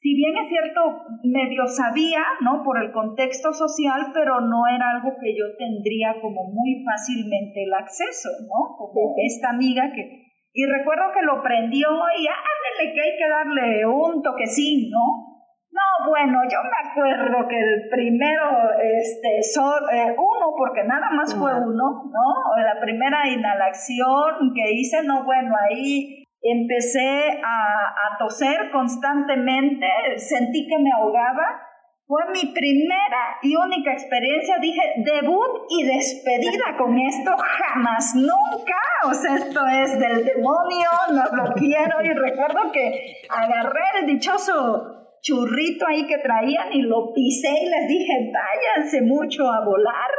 si 0.02 0.14
bien 0.16 0.36
es 0.38 0.50
cierto, 0.50 1.06
medio 1.24 1.68
sabía, 1.68 2.22
¿no? 2.42 2.64
Por 2.64 2.84
el 2.84 2.92
contexto 2.92 3.54
social, 3.54 4.12
pero 4.14 4.42
no 4.42 4.68
era 4.68 4.92
algo 4.92 5.16
que 5.22 5.38
yo 5.38 5.46
tendría 5.58 6.20
como 6.20 6.52
muy 6.52 6.84
fácilmente 6.84 7.64
el 7.64 7.74
acceso, 7.74 8.30
¿no? 8.42 8.76
Como 8.78 9.16
esta 9.18 9.52
amiga 9.52 9.92
que... 9.94 10.23
Y 10.54 10.66
recuerdo 10.66 11.12
que 11.14 11.24
lo 11.24 11.42
prendió 11.42 11.90
y 12.18 12.28
ándale 12.28 12.94
que 12.94 13.02
hay 13.02 13.18
que 13.18 13.28
darle 13.28 13.86
un 13.88 14.22
toquecín, 14.22 14.90
¿no? 14.92 15.34
No, 15.74 16.08
bueno, 16.08 16.38
yo 16.44 16.60
me 16.62 16.90
acuerdo 16.90 17.48
que 17.48 17.60
el 17.60 17.90
primero, 17.90 18.70
este, 18.80 19.40
eh, 19.40 20.16
uno, 20.16 20.54
porque 20.56 20.84
nada 20.84 21.10
más 21.10 21.34
fue 21.34 21.52
uno, 21.52 22.04
¿no? 22.14 22.64
La 22.64 22.80
primera 22.80 23.28
inhalación 23.28 24.54
que 24.54 24.72
hice, 24.74 25.02
no, 25.02 25.24
bueno, 25.24 25.56
ahí 25.68 26.24
empecé 26.44 27.42
a, 27.44 28.18
toser 28.20 28.70
constantemente, 28.72 29.88
sentí 30.18 30.68
que 30.68 30.78
me 30.78 30.92
ahogaba. 30.92 31.60
Fue 32.06 32.22
mi 32.34 32.52
primera 32.54 33.38
y 33.42 33.56
única 33.56 33.94
experiencia. 33.94 34.58
Dije, 34.60 34.82
debut 34.98 35.66
y 35.70 35.86
despedida 35.86 36.76
con 36.78 37.00
esto, 37.00 37.32
jamás, 37.38 38.14
nunca. 38.16 38.82
O 39.06 39.14
sea, 39.14 39.36
esto 39.36 39.62
es 39.68 40.00
del 40.00 40.26
demonio, 40.26 40.90
no 41.14 41.44
lo 41.44 41.54
quiero. 41.54 42.04
Y 42.04 42.10
recuerdo 42.10 42.72
que 42.74 43.22
agarré 43.30 43.82
el 44.02 44.08
dichoso 44.08 44.94
churrito 45.22 45.88
ahí 45.88 46.06
que 46.06 46.18
traían 46.18 46.74
y 46.74 46.82
lo 46.82 47.14
pisé 47.14 47.50
y 47.50 47.70
les 47.70 47.88
dije, 47.88 48.32
váyanse 48.34 49.02
mucho 49.02 49.50
a 49.50 49.64
volar. 49.64 50.12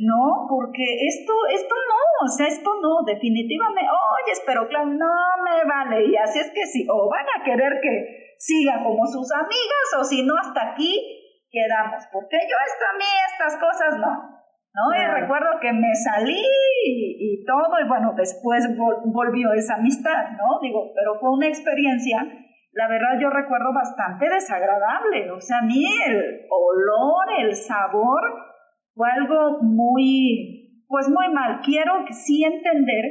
No, 0.00 0.46
porque 0.48 0.84
esto, 1.08 1.32
esto 1.54 1.74
no, 1.74 2.26
o 2.26 2.28
sea, 2.28 2.46
esto 2.46 2.70
no, 2.80 3.02
definitivamente, 3.04 3.90
oye, 3.90 4.40
pero 4.46 4.68
claro, 4.68 4.86
no 4.86 5.14
me 5.44 5.64
vale. 5.64 6.06
Y 6.06 6.16
así 6.16 6.38
es 6.38 6.50
que 6.52 6.66
sí, 6.66 6.86
o 6.88 7.08
van 7.08 7.26
a 7.36 7.44
querer 7.44 7.80
que 7.82 8.34
siga 8.38 8.82
como 8.84 9.04
sus 9.06 9.30
amigas, 9.32 9.98
o 9.98 10.04
si 10.04 10.22
no, 10.22 10.34
hasta 10.36 10.70
aquí 10.72 11.17
quedamos. 11.50 12.04
Porque 12.12 12.36
yo, 12.36 12.56
esto 12.66 12.84
a 12.84 12.96
mí, 12.98 13.10
estas 13.32 13.56
cosas 13.60 13.98
no. 13.98 14.38
¿no? 14.74 14.94
Y 14.94 15.20
recuerdo 15.20 15.58
que 15.60 15.72
me 15.72 15.94
salí 15.94 16.42
y, 16.84 17.44
todo, 17.44 17.80
y 17.84 17.88
bueno, 17.88 18.14
después 18.16 18.68
volvió 19.06 19.52
esa 19.52 19.74
amistad, 19.74 20.30
¿no? 20.36 20.60
Digo, 20.62 20.92
pero 20.94 21.18
fue 21.18 21.32
una 21.32 21.46
experiencia, 21.48 22.24
la 22.72 22.88
verdad 22.88 23.18
yo 23.20 23.30
recuerdo 23.30 23.72
bastante 23.74 24.28
desagradable, 24.28 25.30
o 25.30 25.40
sea, 25.40 25.58
a 25.58 25.62
mí 25.62 25.84
el 26.06 26.46
olor, 26.50 27.40
el 27.40 27.56
sabor, 27.56 28.22
fue 28.94 29.08
algo 29.10 29.62
muy, 29.62 30.84
pues 30.88 31.08
muy 31.08 31.32
mal. 31.32 31.60
Quiero 31.64 32.04
sí 32.10 32.44
entender 32.44 33.04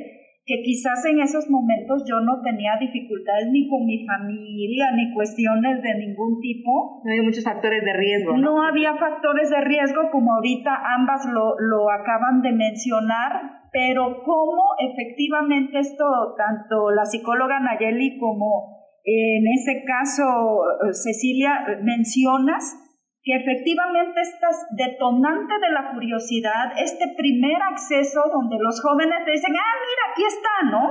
que 0.48 0.64
quizás 0.64 1.04
en 1.06 1.20
esos 1.20 1.50
momentos 1.50 2.06
yo 2.08 2.22
no 2.22 2.42
tenía 2.42 2.80
dificultades 2.80 3.50
ni 3.52 3.68
con 3.68 3.86
mi 3.86 4.06
familia, 4.06 4.92
ni 4.96 5.14
cuestiones 5.14 5.84
de 5.84 5.94
ningún 5.96 6.40
tipo. 6.40 7.02
No 7.04 7.12
había 7.12 7.24
muchos 7.24 7.44
factores 7.44 7.84
de 7.84 7.92
riesgo. 7.92 8.38
No, 8.38 8.64
había 8.64 8.96
factores 8.96 9.50
de 9.50 9.60
riesgo, 9.60 10.10
como 10.10 10.34
ahorita 10.36 10.72
ambas 10.96 11.26
lo, 11.26 11.60
lo 11.60 11.92
acaban 11.92 12.42
de 12.42 12.54
mencionar, 12.54 13.68
pero 13.74 14.24
cómo 14.24 14.64
efectivamente 14.80 15.80
esto, 15.80 16.06
tanto 16.38 16.92
la 16.92 17.04
psicóloga 17.04 17.60
Nayeli 17.60 18.18
como 18.18 18.78
en 19.04 19.48
ese 19.48 19.84
caso 19.86 20.64
Cecilia 20.92 21.66
mencionas, 21.82 22.87
que 23.28 23.36
efectivamente 23.36 24.22
estás 24.22 24.56
detonante 24.72 25.54
de 25.60 25.72
la 25.76 25.92
curiosidad, 25.92 26.72
este 26.80 27.12
primer 27.18 27.62
acceso 27.62 28.22
donde 28.32 28.56
los 28.58 28.82
jóvenes 28.82 29.26
te 29.26 29.32
dicen, 29.32 29.52
ah, 29.52 29.76
mira, 29.84 30.04
aquí 30.14 30.24
está, 30.24 30.72
¿no? 30.72 30.88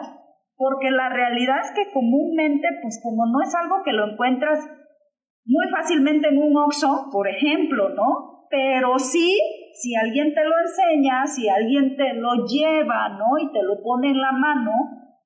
Porque 0.55 0.91
la 0.91 1.09
realidad 1.09 1.65
es 1.65 1.73
que 1.73 1.91
comúnmente, 1.95 2.69
pues 2.83 3.01
como 3.03 3.25
no 3.25 3.41
es 3.41 3.55
algo 3.55 3.81
que 3.83 3.95
lo 3.95 4.13
encuentras 4.13 4.69
muy 5.47 5.67
fácilmente 5.71 6.29
en 6.29 6.37
un 6.37 6.55
Oxxo, 6.59 7.09
por 7.11 7.27
ejemplo, 7.27 7.89
¿no? 7.97 8.45
Pero 8.51 8.99
sí, 8.99 9.41
si 9.73 9.97
alguien 9.97 10.35
te 10.35 10.45
lo 10.45 10.53
enseña, 10.61 11.27
si 11.27 11.49
alguien 11.49 11.97
te 11.97 12.13
lo 12.13 12.45
lleva, 12.45 13.17
¿no? 13.17 13.39
Y 13.41 13.51
te 13.51 13.63
lo 13.63 13.83
pone 13.83 14.11
en 14.11 14.21
la 14.21 14.33
mano, 14.33 14.73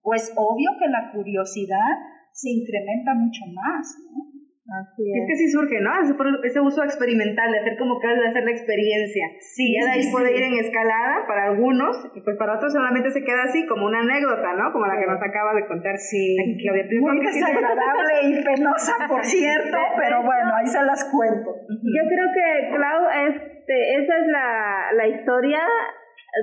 pues 0.01 0.33
obvio 0.37 0.79
que 0.79 0.87
la 0.87 1.11
curiosidad 1.11 1.91
se 2.31 2.51
incrementa 2.51 3.15
mucho 3.15 3.43
más, 3.53 3.99
¿no? 4.07 4.30
Es. 4.71 5.27
que 5.27 5.37
sí 5.37 5.51
surge, 5.51 5.81
¿no? 5.81 5.91
Ese, 6.45 6.61
uso 6.61 6.85
experimental, 6.85 7.51
de 7.51 7.59
hacer 7.59 7.77
como 7.77 7.99
que 7.99 8.09
de 8.09 8.29
hacer 8.29 8.45
la 8.45 8.51
experiencia. 8.51 9.27
Sí, 9.41 9.75
ya 9.75 9.87
de 9.87 9.93
ahí 9.93 10.13
puede 10.13 10.37
ir 10.37 10.43
en 10.43 10.65
escalada 10.65 11.27
para 11.27 11.51
algunos, 11.51 11.97
y 12.15 12.21
pues 12.21 12.37
para 12.37 12.57
otros 12.57 12.73
solamente 12.73 13.11
se 13.11 13.25
queda 13.25 13.45
así 13.45 13.67
como 13.67 13.87
una 13.87 14.01
anécdota, 14.01 14.55
¿no? 14.55 14.73
Como 14.73 14.87
la 14.87 14.99
que 14.99 15.07
nos 15.07 15.21
acaba 15.23 15.55
de 15.55 15.67
contar. 15.67 15.99
Sí, 15.99 16.37
muy 17.01 17.19
desagradable 17.21 18.15
y 18.25 18.45
penosa, 18.45 18.95
por 19.09 19.25
cierto, 19.25 19.79
pero 19.97 20.23
bueno, 20.23 20.55
ahí 20.55 20.67
se 20.67 20.83
las 20.83 21.05
cuento. 21.11 21.51
Yo 21.69 22.03
creo 22.09 22.29
que, 22.33 22.75
Clau, 22.75 23.01
este, 23.29 24.03
esa 24.03 24.19
es 24.19 24.27
la, 24.27 24.93
la 24.95 25.09
historia 25.09 25.61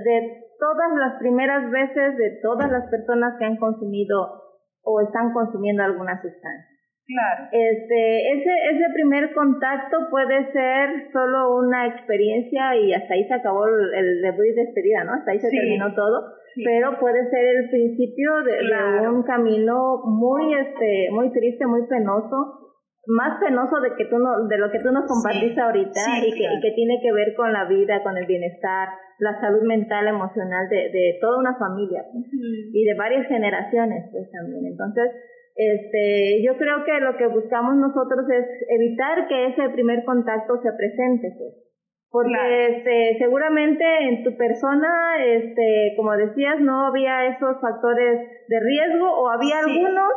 de 0.03 0.43
todas 0.59 0.91
las 0.99 1.19
primeras 1.19 1.69
veces 1.71 2.17
de 2.17 2.39
todas 2.41 2.69
las 2.71 2.89
personas 2.89 3.35
que 3.39 3.45
han 3.45 3.57
consumido 3.57 4.43
o 4.83 5.01
están 5.01 5.33
consumiendo 5.33 5.83
alguna 5.83 6.21
sustancia. 6.21 6.76
Claro. 7.07 7.47
Este, 7.53 8.31
ese, 8.33 8.51
ese 8.71 8.85
primer 8.93 9.33
contacto 9.33 9.97
puede 10.11 10.43
ser 10.51 11.07
solo 11.13 11.55
una 11.55 11.87
experiencia 11.87 12.75
y 12.75 12.93
hasta 12.93 13.13
ahí 13.13 13.23
se 13.23 13.33
acabó 13.33 13.65
el, 13.65 14.21
debut 14.21 14.43
y 14.43 14.53
despedida, 14.53 15.05
¿no? 15.05 15.13
Hasta 15.13 15.31
ahí 15.31 15.39
se 15.39 15.49
terminó 15.49 15.95
todo. 15.95 16.35
Pero 16.65 16.99
puede 16.99 17.29
ser 17.29 17.45
el 17.55 17.69
principio 17.69 18.43
de, 18.43 19.07
un 19.07 19.23
camino 19.23 20.01
muy, 20.03 20.53
este, 20.55 21.07
muy 21.11 21.31
triste, 21.31 21.65
muy 21.65 21.87
penoso, 21.87 22.73
más 23.05 23.39
penoso 23.39 23.79
de 23.79 23.95
que 23.95 24.05
tú 24.05 24.17
no, 24.17 24.47
de 24.47 24.57
lo 24.57 24.69
que 24.69 24.79
tú 24.79 24.91
nos 24.91 25.05
compartiste 25.05 25.61
ahorita 25.61 26.01
y, 26.25 26.33
que, 26.33 26.43
y 26.43 26.59
que 26.59 26.71
tiene 26.71 26.99
que 27.01 27.13
ver 27.13 27.35
con 27.35 27.53
la 27.53 27.65
vida, 27.65 28.03
con 28.03 28.17
el 28.17 28.25
bienestar, 28.25 28.89
la 29.19 29.39
salud 29.39 29.61
mental, 29.63 30.07
emocional 30.07 30.67
de, 30.67 30.89
de 30.91 31.17
toda 31.21 31.39
una 31.39 31.55
familia 31.57 32.03
pues, 32.11 32.25
y 32.33 32.83
de 32.83 32.93
varias 32.95 33.27
generaciones, 33.27 34.09
pues 34.11 34.29
también. 34.31 34.65
Entonces, 34.65 35.11
este, 35.57 36.43
yo 36.45 36.55
creo 36.57 36.85
que 36.85 36.99
lo 37.01 37.17
que 37.17 37.25
buscamos 37.27 37.75
nosotros 37.75 38.29
es 38.29 38.45
evitar 38.69 39.27
que 39.27 39.47
ese 39.47 39.69
primer 39.69 40.05
contacto 40.05 40.61
se 40.61 40.71
presente, 40.71 41.33
pues. 41.35 41.67
Porque 42.09 42.77
este, 42.77 43.17
seguramente 43.17 43.83
en 44.07 44.23
tu 44.23 44.37
persona, 44.37 45.17
este, 45.25 45.93
como 45.97 46.15
decías, 46.15 46.59
no 46.61 46.87
había 46.87 47.25
esos 47.25 47.59
factores 47.59 48.21
de 48.47 48.59
riesgo 48.59 49.09
o 49.09 49.29
había 49.29 49.59
algunos, 49.59 50.13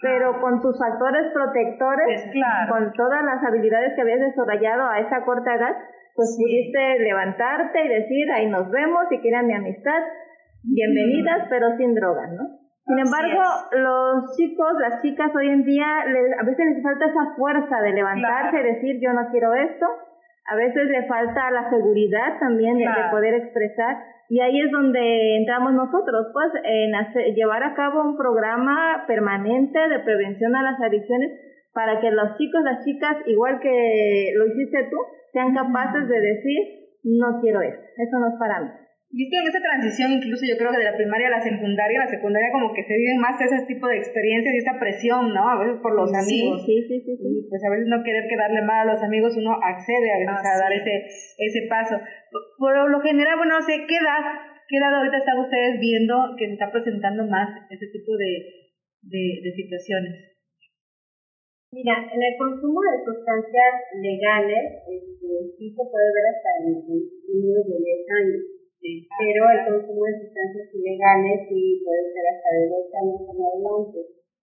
pero 0.00 0.40
con 0.40 0.62
tus 0.62 0.78
factores 0.78 1.32
protectores, 1.34 2.24
pues 2.32 2.44
con 2.70 2.92
todas 2.92 3.22
las 3.24 3.44
habilidades 3.44 3.92
que 3.94 4.02
habías 4.02 4.20
desarrollado 4.20 4.88
a 4.88 5.00
esa 5.00 5.24
corta 5.24 5.54
edad, 5.54 5.76
pues 6.14 6.38
pudiste 6.40 7.00
levantarte 7.00 7.84
y 7.84 7.88
decir, 7.88 8.30
ahí 8.32 8.46
nos 8.46 8.70
vemos, 8.70 9.04
si 9.10 9.18
quieren 9.18 9.46
mi 9.46 9.54
amistad, 9.54 10.02
bienvenidas, 10.62 11.48
pero 11.50 11.76
sin 11.76 11.94
drogas, 11.94 12.30
¿no? 12.32 12.63
Sin 12.86 12.98
embargo, 12.98 13.40
los 13.72 14.36
chicos, 14.36 14.72
las 14.78 15.00
chicas 15.00 15.34
hoy 15.34 15.48
en 15.48 15.64
día, 15.64 15.86
a 16.38 16.44
veces 16.44 16.66
les 16.74 16.82
falta 16.82 17.06
esa 17.06 17.34
fuerza 17.34 17.80
de 17.80 17.92
levantarse 17.92 18.60
y 18.60 18.62
decir 18.62 19.00
yo 19.00 19.12
no 19.14 19.30
quiero 19.30 19.54
esto. 19.54 19.86
A 20.46 20.56
veces 20.56 20.84
le 20.88 21.06
falta 21.06 21.50
la 21.50 21.64
seguridad 21.70 22.38
también 22.38 22.76
de, 22.76 22.84
poder 23.10 23.34
expresar. 23.34 23.96
Y 24.28 24.40
ahí 24.40 24.60
es 24.60 24.70
donde 24.70 25.38
entramos 25.38 25.72
nosotros, 25.72 26.28
pues, 26.34 26.48
en 26.62 26.94
hacer, 26.94 27.34
llevar 27.34 27.62
a 27.62 27.74
cabo 27.74 28.02
un 28.02 28.18
programa 28.18 29.04
permanente 29.06 29.78
de 29.88 30.00
prevención 30.00 30.54
a 30.54 30.62
las 30.62 30.80
adicciones 30.80 31.32
para 31.72 32.00
que 32.00 32.10
los 32.10 32.36
chicos, 32.36 32.62
las 32.62 32.84
chicas, 32.84 33.16
igual 33.26 33.60
que 33.60 34.32
lo 34.36 34.46
hiciste 34.46 34.88
tú, 34.90 34.96
sean 35.32 35.54
capaces 35.54 36.06
de 36.08 36.20
decir, 36.20 36.58
no 37.02 37.40
quiero 37.40 37.62
esto, 37.62 37.82
eso 37.96 38.18
no 38.18 38.28
es 38.28 38.34
para 38.38 38.60
mí. 38.60 38.68
Y 39.14 39.22
es 39.22 39.30
que 39.30 39.38
en 39.38 39.46
esa 39.46 39.62
transición, 39.62 40.10
incluso 40.18 40.42
yo 40.42 40.58
creo 40.58 40.74
que 40.74 40.82
de 40.82 40.90
la 40.90 40.98
primaria 40.98 41.30
a 41.30 41.38
la 41.38 41.46
secundaria, 41.46 42.02
la 42.02 42.10
secundaria 42.10 42.50
como 42.50 42.74
que 42.74 42.82
se 42.82 42.98
viven 42.98 43.22
más 43.22 43.38
ese 43.38 43.62
tipo 43.62 43.86
de 43.86 44.02
experiencias 44.02 44.50
y 44.50 44.58
esta 44.58 44.74
presión, 44.74 45.30
¿no? 45.30 45.46
A 45.46 45.54
veces 45.54 45.78
por 45.78 45.94
los 45.94 46.10
amigos. 46.10 46.66
Sí, 46.66 46.82
sí, 46.82 46.98
sí, 46.98 47.14
Y 47.22 47.46
pues 47.46 47.62
a 47.62 47.70
veces 47.70 47.86
no 47.86 48.02
querer 48.02 48.26
quedarle 48.26 48.66
mal 48.66 48.82
a 48.82 48.90
los 48.90 49.02
amigos, 49.06 49.38
uno 49.38 49.54
accede 49.62 50.10
a 50.10 50.18
veces 50.18 50.42
a 50.42 50.58
dar 50.58 50.72
ese, 50.74 51.06
ese 51.38 51.62
paso. 51.70 51.94
Por, 52.58 52.74
lo 52.74 52.98
general, 53.06 53.38
bueno, 53.38 53.54
no 53.54 53.62
sé, 53.62 53.86
¿qué 53.86 53.94
edad, 54.02 54.50
qué 54.66 54.82
edad 54.82 54.90
ahorita 54.90 55.22
están 55.22 55.38
ustedes 55.38 55.78
viendo 55.78 56.34
que 56.34 56.50
se 56.50 56.58
está 56.58 56.74
presentando 56.74 57.22
más 57.30 57.70
ese 57.70 57.86
tipo 57.94 58.18
de, 58.18 58.66
de, 58.98 59.22
de 59.46 59.50
situaciones? 59.54 60.34
Mira, 61.70 62.02
en 62.02 62.18
el 62.18 62.34
consumo 62.34 62.82
de 62.82 62.98
sustancias 62.98 63.72
legales, 63.94 64.82
este, 64.90 65.30
sí 65.54 65.70
se 65.70 65.82
puede 65.86 66.10
ver 66.10 66.26
hasta 66.34 66.50
en 66.66 66.82
niños 66.82 67.62
de 67.62 67.78
10 67.78 68.10
años 68.10 68.53
pero 68.84 69.40
el 69.48 69.60
consumo 69.64 70.04
de 70.04 70.20
sustancias 70.20 70.68
ilegales 70.76 71.48
sí 71.48 71.80
puede 71.80 72.04
ser 72.12 72.24
hasta 72.36 72.50
de 72.52 72.64
dos 72.68 72.86
años 72.92 73.20
en 73.24 73.38
adelante. 73.40 74.00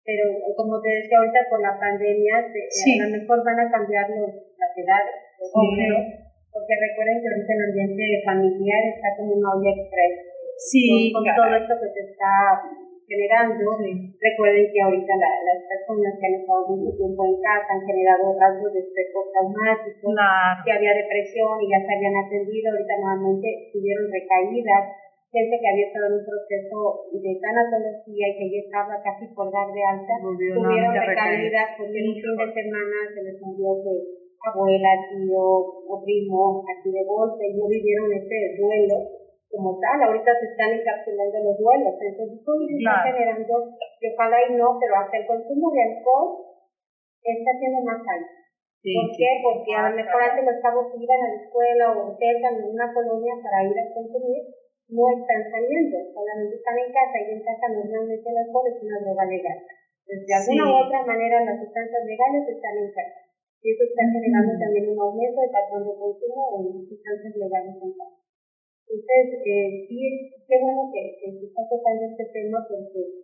Pero 0.05 0.23
como 0.53 0.77
te 0.81 0.89
decía 1.01 1.17
ahorita 1.17 1.49
con 1.49 1.61
la 1.65 1.73
pandemia, 1.81 2.35
a 2.37 2.97
lo 3.01 3.07
mejor 3.09 3.37
van 3.41 3.59
a 3.59 3.71
cambiar 3.73 4.05
los, 4.09 4.33
las 4.53 4.73
edades, 4.77 5.17
porque 5.49 6.73
recuerden 6.77 7.17
que 7.21 7.29
ahorita 7.29 7.53
el 7.57 7.65
ambiente 7.73 8.05
familiar 8.25 8.83
está 8.93 9.07
como 9.17 9.33
una 9.33 9.49
olla 9.57 9.71
express. 9.73 10.13
Sí, 10.57 11.13
con, 11.13 11.23
todo 11.23 11.55
esto 11.55 11.73
que 11.81 11.89
se 11.89 12.03
está 12.11 12.61
generando. 13.09 13.65
Recuerden 14.21 14.69
que 14.69 14.79
ahorita 14.79 15.13
las 15.17 15.59
personas 15.65 16.13
que 16.21 16.25
han 16.29 16.37
estado 16.37 16.61
mucho 16.69 16.93
tiempo 16.93 17.25
en 17.25 17.35
casa 17.41 17.73
han 17.73 17.83
generado 17.89 18.37
rasgos 18.37 18.71
de 18.77 18.85
estrés 18.85 19.09
postraumático, 19.09 20.13
que 20.61 20.71
había 20.71 20.93
depresión 20.93 21.57
y 21.65 21.73
ya 21.73 21.81
se 21.81 21.93
habían 21.97 22.15
atendido, 22.21 22.69
ahorita 22.69 22.93
nuevamente 23.01 23.47
tuvieron 23.73 24.05
recaídas, 24.13 24.83
gente 25.33 25.55
que 25.57 25.69
había 25.69 25.89
estado 25.89 26.05
en 26.13 26.15
un 26.21 26.25
proceso 26.25 26.77
de 27.17 27.31
tanatología 27.41 28.25
y 28.29 28.35
que 28.37 28.47
ya 28.53 28.59
estaba 28.69 28.93
casi 29.01 29.25
por 29.33 29.49
dar 29.49 29.73
de 29.73 29.81
alta, 29.81 30.13
tuvieron 30.21 30.93
recaídas 30.93 31.67
porque 31.81 31.97
en 31.97 32.13
un 32.13 32.17
fin 32.21 32.33
de 32.37 32.47
semana 32.53 32.97
se 33.09 33.21
les 33.25 33.37
murió 33.41 33.81
de 33.81 33.95
abuela, 34.39 34.91
tío 35.09 35.43
o 35.89 35.95
primo, 36.05 36.63
así 36.63 36.89
de 36.93 37.03
golpe, 37.03 37.43
y 37.45 37.57
no 37.57 37.67
vivieron 37.67 38.13
ese 38.13 38.55
duelo 38.55 39.18
como 39.49 39.81
tal, 39.81 39.97
ahorita 39.97 40.29
se 40.39 40.45
están 40.53 40.77
encapsulando 40.77 41.37
los 41.41 41.57
duelos, 41.57 41.97
entonces 41.97 42.37
todo 42.45 42.61
está 42.69 43.01
generando, 43.01 43.53
que 43.97 44.07
ojalá 44.13 44.37
y 44.45 44.53
no, 44.53 44.77
pero 44.77 44.93
hasta 44.95 45.17
el 45.17 45.25
consumo 45.25 45.73
de 45.73 45.81
alcohol 45.89 46.49
está 47.23 47.51
siendo 47.57 47.81
más 47.81 48.01
alto. 48.05 48.39
¿Por 48.79 49.07
qué? 49.11 49.29
Porque 49.43 49.71
a 49.75 49.89
lo 49.89 49.95
mejor 49.97 50.19
antes 50.23 50.45
los 50.45 50.61
cabos 50.63 50.87
iban 50.95 51.19
a 51.19 51.29
la 51.35 51.39
escuela 51.43 51.85
o 51.99 52.15
cercan 52.15 52.63
en 52.63 52.67
una 52.71 52.87
colonia 52.93 53.35
para 53.43 53.67
ir 53.67 53.75
a 53.75 53.91
consumir, 53.91 54.39
no 54.87 55.03
están 55.19 55.41
saliendo, 55.51 55.97
solamente 56.15 56.55
están 56.55 56.77
en 56.79 56.89
casa 56.93 57.17
y 57.19 57.27
en 57.35 57.41
casa 57.43 57.65
normalmente 57.75 58.25
el 58.29 58.37
alcohol 58.39 58.71
es 58.71 58.79
una 58.79 58.97
droga 59.03 59.25
legal. 59.27 59.59
Entonces, 60.07 60.25
de 60.25 60.33
alguna 60.33 60.63
u 60.65 60.73
otra 60.87 60.99
manera 61.05 61.45
las 61.45 61.59
sustancias 61.59 62.03
legales 62.05 62.43
están 62.49 62.75
en 62.77 62.89
casa. 62.93 63.19
Y 63.61 63.65
eso 63.75 63.83
está 63.83 64.03
generando 64.07 64.53
también 64.57 64.89
un 64.89 64.99
aumento 64.99 65.41
de 65.41 65.51
patrón 65.51 65.83
de 65.83 65.93
consumo 65.99 66.41
en 66.57 66.87
sustancias 66.87 67.35
legales 67.35 67.75
en 67.75 67.91
casa. 67.93 68.18
Entonces, 68.89 69.37
eh, 69.45 69.85
sí, 69.85 70.01
qué 70.49 70.55
bueno 70.57 70.89
que, 70.89 71.21
que 71.21 71.29
se 71.37 71.45
está 71.45 71.61
tocando 71.69 72.09
este 72.09 72.25
tema 72.33 72.57
porque 72.65 73.21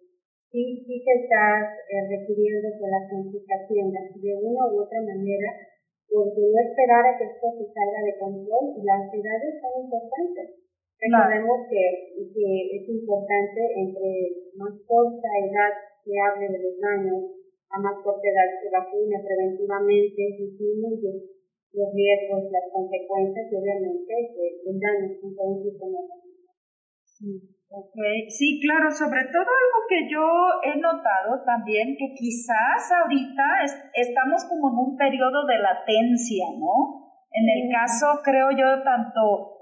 sí, 0.54 0.62
sí 0.86 0.96
que 1.02 1.14
estás 1.26 1.74
eh, 1.90 2.06
requiriendo 2.06 2.70
que 2.70 2.86
la 2.86 3.02
gente 3.10 3.42
de 3.42 4.34
una 4.46 4.62
u 4.70 4.86
otra 4.86 5.02
manera, 5.02 5.50
porque 6.06 6.38
no 6.38 6.58
esperar 6.62 7.02
a 7.02 7.18
que 7.18 7.26
esto 7.34 7.50
se 7.58 7.66
salga 7.74 8.00
de 8.06 8.14
control 8.22 8.78
y 8.78 8.86
las 8.86 9.10
ciudades 9.10 9.58
son 9.58 9.74
importantes. 9.90 10.48
Recordemos 11.02 11.66
que, 11.66 11.84
que 12.30 12.48
es 12.78 12.86
importante 12.86 13.62
entre 13.74 14.10
más 14.62 14.74
corta 14.86 15.30
edad 15.50 15.74
se 16.06 16.14
hable 16.14 16.46
de 16.46 16.62
los 16.62 16.78
daños, 16.78 17.26
a 17.74 17.82
más 17.82 17.98
corta 18.06 18.22
edad 18.22 18.50
se 18.62 18.70
vacune 18.70 19.18
preventivamente, 19.18 20.22
disminuye 20.38 21.35
los 21.76 21.92
riesgos, 21.94 22.48
las 22.52 22.68
consecuencias 22.72 23.52
y 23.52 23.56
obviamente 23.56 24.14
el 24.66 24.80
daño 24.80 25.12
en 25.12 25.36
todo 25.36 25.48
un 25.52 25.64
sistema. 25.64 26.00
Sí. 27.04 27.56
Okay. 27.68 28.30
Sí, 28.30 28.62
claro, 28.62 28.90
sobre 28.92 29.26
todo 29.26 29.44
algo 29.44 29.80
que 29.90 30.08
yo 30.08 30.24
he 30.64 30.80
notado 30.80 31.44
también, 31.46 31.98
que 31.98 32.14
quizás 32.16 32.92
ahorita 32.92 33.44
estamos 33.94 34.46
como 34.46 34.70
en 34.70 34.78
un 34.78 34.98
periodo 34.98 35.46
de 35.46 35.58
latencia, 35.60 36.46
¿no? 36.58 37.12
En 37.32 37.44
el 37.50 37.74
caso, 37.74 38.22
creo 38.24 38.52
yo, 38.52 38.82
tanto 38.84 39.56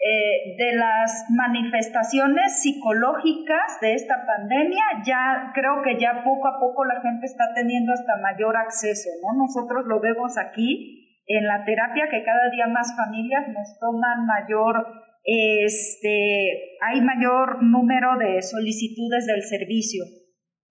eh, 0.00 0.56
de 0.56 0.72
las 0.74 1.26
manifestaciones 1.30 2.60
psicológicas 2.60 3.78
de 3.80 3.94
esta 3.94 4.26
pandemia, 4.26 4.82
ya 5.06 5.52
creo 5.54 5.82
que 5.84 6.00
ya 6.00 6.24
poco 6.24 6.48
a 6.48 6.58
poco 6.58 6.84
la 6.86 7.00
gente 7.02 7.26
está 7.26 7.52
teniendo 7.54 7.92
hasta 7.92 8.16
mayor 8.16 8.56
acceso, 8.56 9.10
¿no? 9.22 9.44
Nosotros 9.44 9.84
lo 9.86 10.00
vemos 10.00 10.38
aquí 10.38 11.00
en 11.36 11.46
la 11.46 11.64
terapia, 11.64 12.08
que 12.10 12.24
cada 12.24 12.50
día 12.50 12.66
más 12.66 12.94
familias 12.96 13.46
nos 13.48 13.78
toman 13.78 14.26
mayor 14.26 14.76
este, 15.24 16.78
hay 16.80 17.00
mayor 17.02 17.62
número 17.62 18.16
de 18.18 18.42
solicitudes 18.42 19.26
del 19.26 19.42
servicio. 19.42 20.04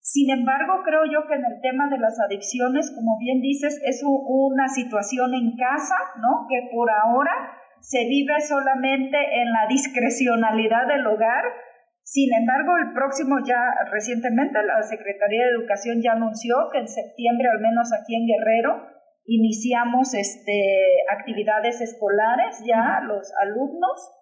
Sin 0.02 0.30
embargo, 0.30 0.84
creo 0.86 1.02
yo 1.12 1.28
que 1.28 1.34
en 1.34 1.46
el 1.46 1.60
tema 1.62 1.90
de 1.90 1.98
las 1.98 2.20
adicciones, 2.20 2.94
como 2.94 3.18
bien 3.20 3.42
dices, 3.42 3.82
es 3.84 4.04
una 4.06 4.68
situación 4.68 5.34
en 5.34 5.58
casa, 5.58 5.98
¿no? 6.22 6.46
Que 6.48 6.70
por 6.72 6.92
ahora 6.92 7.34
se 7.82 8.06
vive 8.06 8.40
solamente 8.42 9.18
en 9.18 9.52
la 9.52 9.66
discrecionalidad 9.68 10.88
del 10.88 11.08
hogar. 11.08 11.44
Sin 12.04 12.32
embargo, 12.36 12.78
el 12.78 12.94
próximo 12.94 13.38
ya 13.44 13.58
recientemente 13.92 14.62
la 14.62 14.84
Secretaría 14.84 15.46
de 15.46 15.52
Educación 15.58 16.02
ya 16.04 16.12
anunció 16.12 16.70
que 16.72 16.80
en 16.80 16.88
septiembre, 16.88 17.50
al 17.50 17.62
menos 17.62 17.90
aquí 17.92 18.16
en 18.16 18.28
Guerrero, 18.28 18.95
iniciamos 19.26 20.14
este, 20.14 21.04
actividades 21.10 21.82
escolares 21.82 22.64
ya 22.66 23.02
los 23.06 23.32
alumnos 23.42 24.16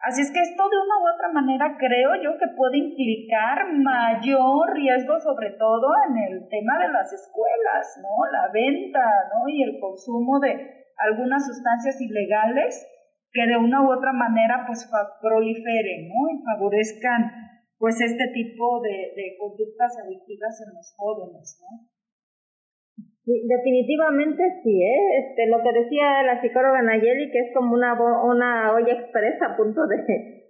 Así 0.00 0.20
es 0.20 0.30
que 0.30 0.40
esto 0.40 0.62
de 0.68 0.76
una 0.76 0.96
u 1.00 1.04
otra 1.14 1.32
manera 1.32 1.76
creo 1.78 2.14
yo 2.22 2.36
que 2.38 2.52
puede 2.54 2.78
implicar 2.78 3.72
mayor 3.72 4.74
riesgo, 4.74 5.18
sobre 5.18 5.50
todo 5.58 5.88
en 6.08 6.18
el 6.18 6.48
tema 6.48 6.78
de 6.78 6.92
las 6.92 7.12
escuelas, 7.12 7.98
¿no? 8.02 8.14
La 8.30 8.52
venta, 8.52 9.02
¿no? 9.32 9.48
Y 9.48 9.62
el 9.62 9.80
consumo 9.80 10.38
de 10.38 10.84
algunas 10.98 11.46
sustancias 11.46 12.00
ilegales 12.00 12.86
que 13.32 13.46
de 13.46 13.56
una 13.56 13.82
u 13.82 13.90
otra 13.90 14.12
manera 14.12 14.64
pues 14.66 14.88
proliferen, 15.20 16.08
¿no? 16.08 16.28
Y 16.28 16.44
favorezcan 16.44 17.32
pues 17.78 18.00
este 18.00 18.28
tipo 18.32 18.80
de, 18.82 19.12
de 19.16 19.36
conductas 19.40 19.96
adictivas 20.04 20.60
en 20.60 20.74
los 20.74 20.94
jóvenes, 20.96 21.58
¿no? 21.60 21.88
Definitivamente 23.26 24.42
sí, 24.62 24.82
¿eh? 24.82 25.18
Este, 25.18 25.48
lo 25.48 25.58
que 25.62 25.72
decía 25.72 26.22
la 26.22 26.40
psicóloga 26.40 26.80
Nayeli, 26.82 27.30
que 27.30 27.40
es 27.40 27.54
como 27.54 27.74
una, 27.74 27.94
una 28.22 28.72
olla 28.72 28.92
expresa 28.92 29.46
a 29.46 29.56
punto 29.56 29.86
de, 29.86 29.96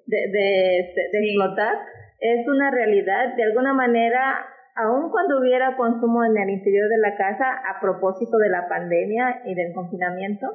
de, 0.07 0.19
de, 0.31 1.19
explotar, 1.25 1.75
es 2.21 2.47
una 2.47 2.71
realidad. 2.71 3.35
De 3.35 3.45
alguna 3.45 3.73
manera, 3.73 4.45
aun 4.77 5.11
cuando 5.11 5.41
hubiera 5.41 5.77
consumo 5.77 6.23
en 6.25 6.37
el 6.37 6.51
interior 6.51 6.89
de 6.91 6.99
la 6.99 7.17
casa, 7.17 7.45
a 7.67 7.81
propósito 7.81 8.37
de 8.37 8.51
la 8.51 8.69
pandemia 8.69 9.41
y 9.47 9.55
del 9.55 9.73
confinamiento, 9.73 10.47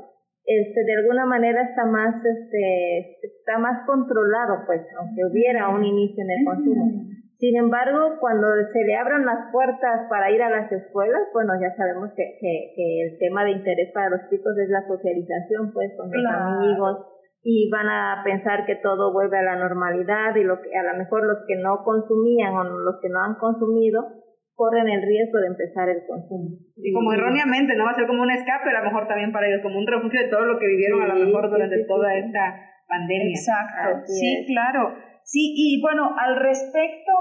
este, 0.45 0.83
de 0.83 0.93
alguna 1.01 1.25
manera 1.25 1.63
está 1.63 1.85
más, 1.85 2.23
este, 2.23 2.99
está 3.23 3.57
más 3.57 3.85
controlado, 3.87 4.63
pues, 4.67 4.81
aunque 4.99 5.25
hubiera 5.25 5.69
un 5.69 5.83
inicio 5.85 6.23
en 6.23 6.31
el 6.31 6.45
consumo. 6.45 7.11
Sin 7.41 7.57
embargo, 7.57 8.21
cuando 8.21 8.45
se 8.71 8.85
le 8.85 8.93
abran 8.93 9.25
las 9.25 9.49
puertas 9.51 10.05
para 10.13 10.29
ir 10.29 10.43
a 10.43 10.53
las 10.53 10.71
escuelas, 10.71 11.25
bueno, 11.33 11.53
ya 11.57 11.73
sabemos 11.73 12.13
que, 12.15 12.37
que, 12.37 13.01
el 13.01 13.17
tema 13.17 13.43
de 13.43 13.57
interés 13.57 13.89
para 13.95 14.13
los 14.13 14.29
chicos 14.29 14.53
es 14.61 14.69
la 14.69 14.85
socialización, 14.85 15.73
pues, 15.73 15.89
con 15.97 16.13
los 16.13 16.21
amigos, 16.21 17.01
y 17.41 17.67
van 17.71 17.89
a 17.89 18.21
pensar 18.23 18.63
que 18.69 18.75
todo 18.75 19.11
vuelve 19.11 19.39
a 19.39 19.41
la 19.41 19.55
normalidad 19.55 20.35
y 20.35 20.43
lo 20.43 20.61
que 20.61 20.69
a 20.77 20.93
lo 20.93 20.99
mejor 20.99 21.25
los 21.25 21.39
que 21.47 21.55
no 21.55 21.81
consumían 21.83 22.53
o 22.53 22.63
los 22.63 23.01
que 23.01 23.09
no 23.09 23.17
han 23.25 23.33
consumido 23.41 24.05
corren 24.53 24.87
el 24.87 25.01
riesgo 25.01 25.39
de 25.41 25.47
empezar 25.47 25.89
el 25.89 26.05
consumo. 26.05 26.61
Y 26.77 26.93
como 26.93 27.11
erróneamente, 27.11 27.73
¿no? 27.73 27.85
Va 27.85 27.91
a 27.91 27.95
ser 27.95 28.05
como 28.05 28.21
un 28.21 28.29
escape, 28.29 28.69
a 28.69 28.77
lo 28.77 28.85
mejor 28.85 29.07
también 29.07 29.31
para 29.31 29.47
ellos, 29.47 29.63
como 29.63 29.79
un 29.79 29.87
refugio 29.87 30.21
de 30.21 30.29
todo 30.29 30.45
lo 30.45 30.59
que 30.59 30.67
vivieron 30.67 31.01
a 31.01 31.07
lo 31.07 31.25
mejor 31.25 31.49
durante 31.49 31.83
toda 31.85 32.13
esta 32.13 32.69
pandemia. 32.85 33.33
Exacto, 33.33 34.05
sí, 34.05 34.45
claro. 34.45 35.09
Sí, 35.31 35.55
y 35.55 35.79
bueno, 35.79 36.11
al 36.19 36.35
respecto, 36.43 37.11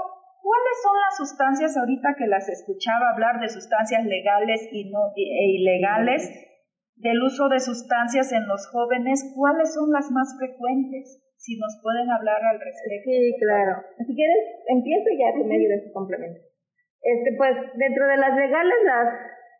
¿cuáles 0.43 0.75
son 0.83 0.95
las 0.99 1.15
sustancias 1.15 1.77
ahorita 1.77 2.11
que 2.19 2.27
las 2.27 2.49
escuchaba 2.49 3.15
hablar 3.15 3.39
de 3.39 3.47
sustancias 3.47 4.03
legales 4.03 4.67
y 4.69 4.91
no, 4.91 5.15
e 5.15 5.55
ilegales, 5.55 6.27
del 6.97 7.23
uso 7.23 7.47
de 7.47 7.61
sustancias 7.61 8.33
en 8.33 8.45
los 8.51 8.67
jóvenes? 8.67 9.31
¿Cuáles 9.33 9.73
son 9.73 9.95
las 9.95 10.11
más 10.11 10.35
frecuentes? 10.37 11.23
Si 11.37 11.55
nos 11.55 11.79
pueden 11.81 12.11
hablar 12.11 12.43
al 12.43 12.59
respecto. 12.59 13.07
Sí, 13.07 13.31
claro. 13.39 13.79
Si 14.05 14.13
quieres, 14.13 14.59
empiezo 14.67 15.07
ya 15.15 15.31
por 15.31 15.47
medio 15.47 15.69
de 15.69 15.79
su 15.79 15.93
complemento. 15.93 16.41
Este, 17.01 17.31
pues 17.37 17.55
dentro 17.79 18.07
de 18.11 18.17
las 18.17 18.35
legales 18.35 18.75
las 18.83 19.07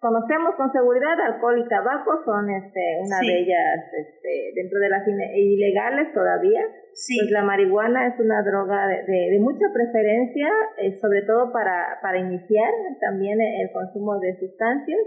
conocemos 0.02 0.56
con 0.58 0.74
seguridad, 0.74 1.14
alcohol 1.22 1.62
y 1.64 1.70
tabaco 1.70 2.26
son 2.26 2.50
este, 2.50 2.82
una 3.06 3.20
de 3.22 3.40
ellas 3.40 3.86
este, 3.94 4.52
dentro 4.56 4.80
de 4.80 4.90
las 4.90 5.08
ilegales 5.08 6.12
todavía. 6.14 6.62
Pues 6.92 7.32
la 7.32 7.44
marihuana 7.44 8.08
es 8.08 8.20
una 8.20 8.42
droga 8.42 8.88
de, 8.88 9.30
de, 9.32 9.40
mucha 9.40 9.66
preferencia, 9.72 10.50
eh, 10.78 10.92
sobre 11.00 11.22
todo 11.22 11.54
para, 11.54 12.00
para 12.02 12.20
iniciar 12.20 12.74
también 13.00 13.40
el 13.40 13.72
consumo 13.72 14.20
de 14.20 14.38
sustancias. 14.40 15.00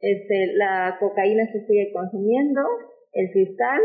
Este, 0.00 0.52
la 0.54 0.96
cocaína 1.00 1.50
se 1.50 1.66
sigue 1.66 1.90
consumiendo, 1.92 2.60
el 3.12 3.30
cristal, 3.32 3.80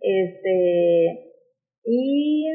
este, 0.00 1.32
y 1.84 2.46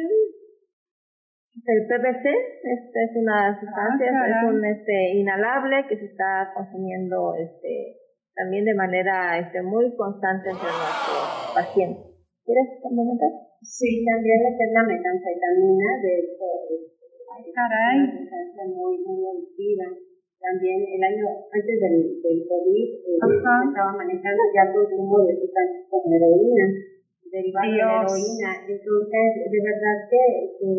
el 1.65 1.79
PVC 1.89 2.25
este 2.29 2.99
es 3.01 3.11
una 3.17 3.57
sustancia, 3.57 4.13
ah, 4.13 4.29
es 4.29 4.39
un 4.45 4.63
este, 4.63 5.17
inhalable 5.17 5.87
que 5.89 5.97
se 5.97 6.05
está 6.05 6.53
consumiendo 6.53 7.33
este, 7.33 7.97
también 8.35 8.65
de 8.65 8.75
manera 8.75 9.39
este, 9.39 9.61
muy 9.63 9.95
constante 9.95 10.49
entre 10.49 10.69
nuestros 10.69 11.51
pacientes. 11.55 12.05
¿Quieres 12.45 12.77
comentar? 12.81 13.31
Sí, 13.61 14.05
también 14.05 14.37
lo 14.45 14.49
que 14.53 14.63
es 14.63 14.71
la 14.71 14.83
metanfetamina, 14.85 15.89
de 16.01 16.11
hecho, 16.19 16.45
es 16.69 17.53
Caray. 17.53 18.05
una 18.05 18.11
sustancia 18.13 18.63
muy, 18.69 19.01
muy 19.01 19.25
adictiva. 19.25 19.89
También 20.37 20.77
el 20.85 21.01
año 21.01 21.25
antes 21.49 21.75
del, 21.81 22.21
del 22.21 22.39
COVID 22.45 22.89
eh, 22.93 23.17
estaba 23.17 23.91
manejando 23.97 24.41
ya 24.53 24.71
consumo 24.71 25.25
de 25.25 25.33
sustancias 25.41 25.89
como 25.89 26.13
heroína 26.13 26.96
derivado 27.31 27.71
de 27.71 27.77
la 27.77 28.01
heroína. 28.03 28.49
Entonces, 28.67 29.25
de 29.51 29.59
verdad 29.59 29.97
que 30.09 30.23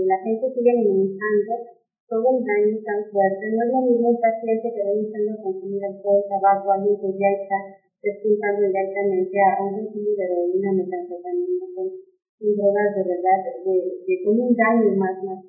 la 0.04 0.18
gente 0.24 0.44
sigue 0.54 0.72
minimizando 0.76 1.78
todo 2.08 2.24
un 2.24 2.40
daño 2.40 2.76
tan 2.84 3.00
fuerte. 3.12 3.52
No 3.52 3.60
es 3.64 3.70
lo 3.72 3.80
mismo 3.84 4.16
un 4.16 4.20
paciente 4.20 4.72
que 4.72 4.80
va 4.80 4.96
iniciando 4.96 5.32
a 5.36 5.42
consumir 5.44 5.84
alcohol, 5.84 6.24
tabaco, 6.24 6.72
alguien 6.72 6.96
que 6.96 7.12
ya 7.20 7.30
está 7.36 7.58
despuntando 8.00 8.64
directamente 8.64 9.36
a 9.36 9.50
un 9.60 9.72
consumo 9.76 10.10
de 10.16 10.24
heroína, 10.24 10.72
metanfetamina, 10.72 11.66
con 11.76 11.86
drogas 12.40 12.90
de 12.96 13.02
verdad, 13.02 13.38
de, 13.66 13.76
de, 14.08 14.14
con 14.24 14.40
un 14.40 14.54
daño 14.56 14.94
más, 14.96 15.20
más 15.20 15.42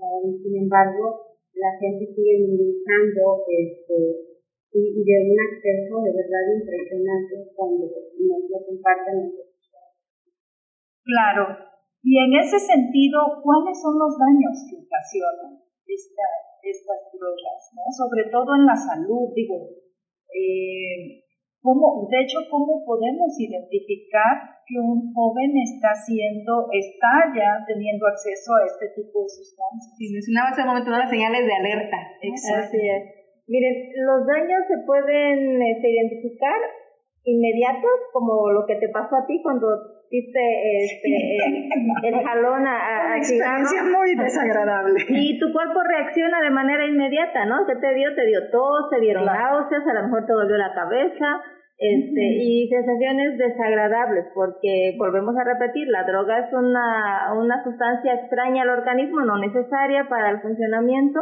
Sin 0.43 0.55
embargo, 0.57 1.31
la 1.55 1.71
gente 1.79 2.11
sigue 2.11 2.43
minimizando 2.43 3.45
este, 3.47 3.95
y, 4.73 4.79
y 4.79 5.01
de 5.03 5.15
un 5.31 5.37
acceso 5.39 5.93
de 6.01 6.11
verdad 6.11 6.43
impresionante 6.59 7.35
cuando 7.55 7.85
nos 7.87 8.41
lo 8.49 8.57
comparten 8.65 9.48
Claro. 11.09 11.57
Y 12.05 12.21
en 12.21 12.31
ese 12.37 12.59
sentido, 12.61 13.41
¿cuáles 13.41 13.81
son 13.81 13.97
los 13.97 14.13
daños 14.13 14.55
que 14.69 14.77
ocasionan 14.77 15.57
estas, 15.83 16.35
estas 16.61 17.01
drogas? 17.11 17.59
¿no? 17.73 17.83
Sobre 17.91 18.29
todo 18.29 18.55
en 18.55 18.65
la 18.69 18.77
salud, 18.77 19.33
digo, 19.35 19.73
eh, 20.31 21.25
¿cómo, 21.59 22.07
de 22.07 22.21
hecho, 22.21 22.39
¿cómo 22.47 22.85
podemos 22.85 23.33
identificar 23.41 24.61
que 24.63 24.77
un 24.79 25.11
joven 25.11 25.51
está 25.65 25.97
haciendo, 25.97 26.69
está 26.71 27.33
ya 27.33 27.65
teniendo 27.65 28.05
acceso 28.05 28.53
a 28.53 28.69
este 28.69 28.93
tipo 28.95 29.25
de 29.25 29.29
sustancias? 29.29 29.97
Sí, 29.97 30.13
mencionaba 30.13 30.53
hace 30.53 30.61
un 30.61 30.69
momento 30.69 30.93
las 30.93 31.09
señales 31.09 31.41
de 31.41 31.55
alerta. 31.57 31.97
Así 32.63 32.79
es. 32.79 33.03
Miren, 33.49 33.75
los 34.05 34.29
daños 34.29 34.61
se 34.69 34.77
pueden 34.85 35.57
este, 35.57 35.89
identificar 35.89 36.61
inmediatos, 37.23 38.09
como 38.13 38.51
lo 38.51 38.65
que 38.65 38.75
te 38.75 38.89
pasó 38.89 39.15
a 39.15 39.25
ti 39.25 39.41
cuando 39.43 39.67
viste 40.09 40.39
este, 40.83 42.07
el, 42.07 42.15
jalón 42.25 42.65
a, 42.65 42.77
a 42.77 43.05
Una 43.07 43.17
experiencia 43.17 43.83
muy 43.83 44.15
desagradable. 44.15 45.05
Y 45.09 45.39
tu 45.39 45.51
cuerpo 45.51 45.81
reacciona 45.83 46.41
de 46.41 46.49
manera 46.49 46.85
inmediata, 46.85 47.45
¿no? 47.45 47.65
¿Qué 47.67 47.75
te 47.75 47.93
dio? 47.93 48.15
Te 48.15 48.25
dio 48.25 48.49
tos, 48.51 48.89
te 48.89 48.99
dieron 49.01 49.25
náuseas, 49.25 49.85
a 49.85 49.93
lo 49.93 50.03
mejor 50.03 50.25
te 50.25 50.33
dolió 50.33 50.57
la 50.57 50.73
cabeza, 50.73 51.41
este, 51.79 52.21
y 52.21 52.67
sensaciones 52.67 53.37
desagradables, 53.37 54.25
porque 54.33 54.95
volvemos 54.97 55.33
a 55.37 55.45
repetir, 55.45 55.87
la 55.87 56.03
droga 56.03 56.39
es 56.39 56.53
una, 56.53 57.31
una 57.37 57.63
sustancia 57.63 58.15
extraña 58.15 58.63
al 58.63 58.69
organismo, 58.69 59.21
no 59.21 59.37
necesaria 59.37 60.07
para 60.09 60.29
el 60.31 60.41
funcionamiento, 60.41 61.21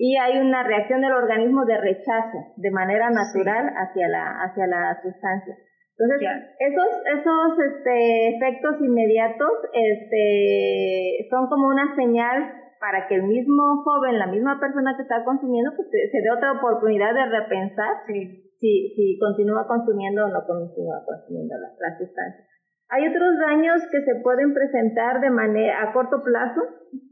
y 0.00 0.16
hay 0.16 0.40
una 0.40 0.64
reacción 0.64 1.02
del 1.02 1.12
organismo 1.12 1.66
de 1.66 1.76
rechazo 1.76 2.56
de 2.56 2.70
manera 2.70 3.10
natural 3.10 3.68
hacia 3.76 4.08
la, 4.08 4.40
hacia 4.40 4.66
la 4.66 4.96
sustancia. 5.02 5.54
Entonces, 5.92 6.56
esos, 6.56 6.88
esos 7.20 7.50
este, 7.68 8.34
efectos 8.34 8.80
inmediatos 8.80 9.52
este, 9.74 11.28
son 11.28 11.50
como 11.50 11.68
una 11.68 11.94
señal 11.94 12.48
para 12.80 13.08
que 13.08 13.16
el 13.16 13.24
mismo 13.24 13.84
joven, 13.84 14.18
la 14.18 14.28
misma 14.28 14.58
persona 14.58 14.96
que 14.96 15.02
está 15.02 15.22
consumiendo, 15.22 15.72
pues 15.76 15.88
se, 15.90 16.22
dé 16.22 16.30
otra 16.34 16.52
oportunidad 16.52 17.12
de 17.12 17.26
repensar 17.26 18.00
si, 18.06 18.56
si 18.56 19.18
continúa 19.18 19.68
consumiendo 19.68 20.24
o 20.24 20.28
no 20.28 20.40
continúa 20.46 21.04
consumiendo 21.04 21.56
la, 21.60 21.68
la 21.76 21.98
sustancia. 21.98 22.46
Hay 22.90 23.06
otros 23.06 23.38
daños 23.38 23.82
que 23.90 24.02
se 24.02 24.20
pueden 24.20 24.52
presentar 24.52 25.20
de 25.20 25.30
manera 25.30 25.82
a 25.82 25.92
corto 25.92 26.22
plazo, 26.24 26.60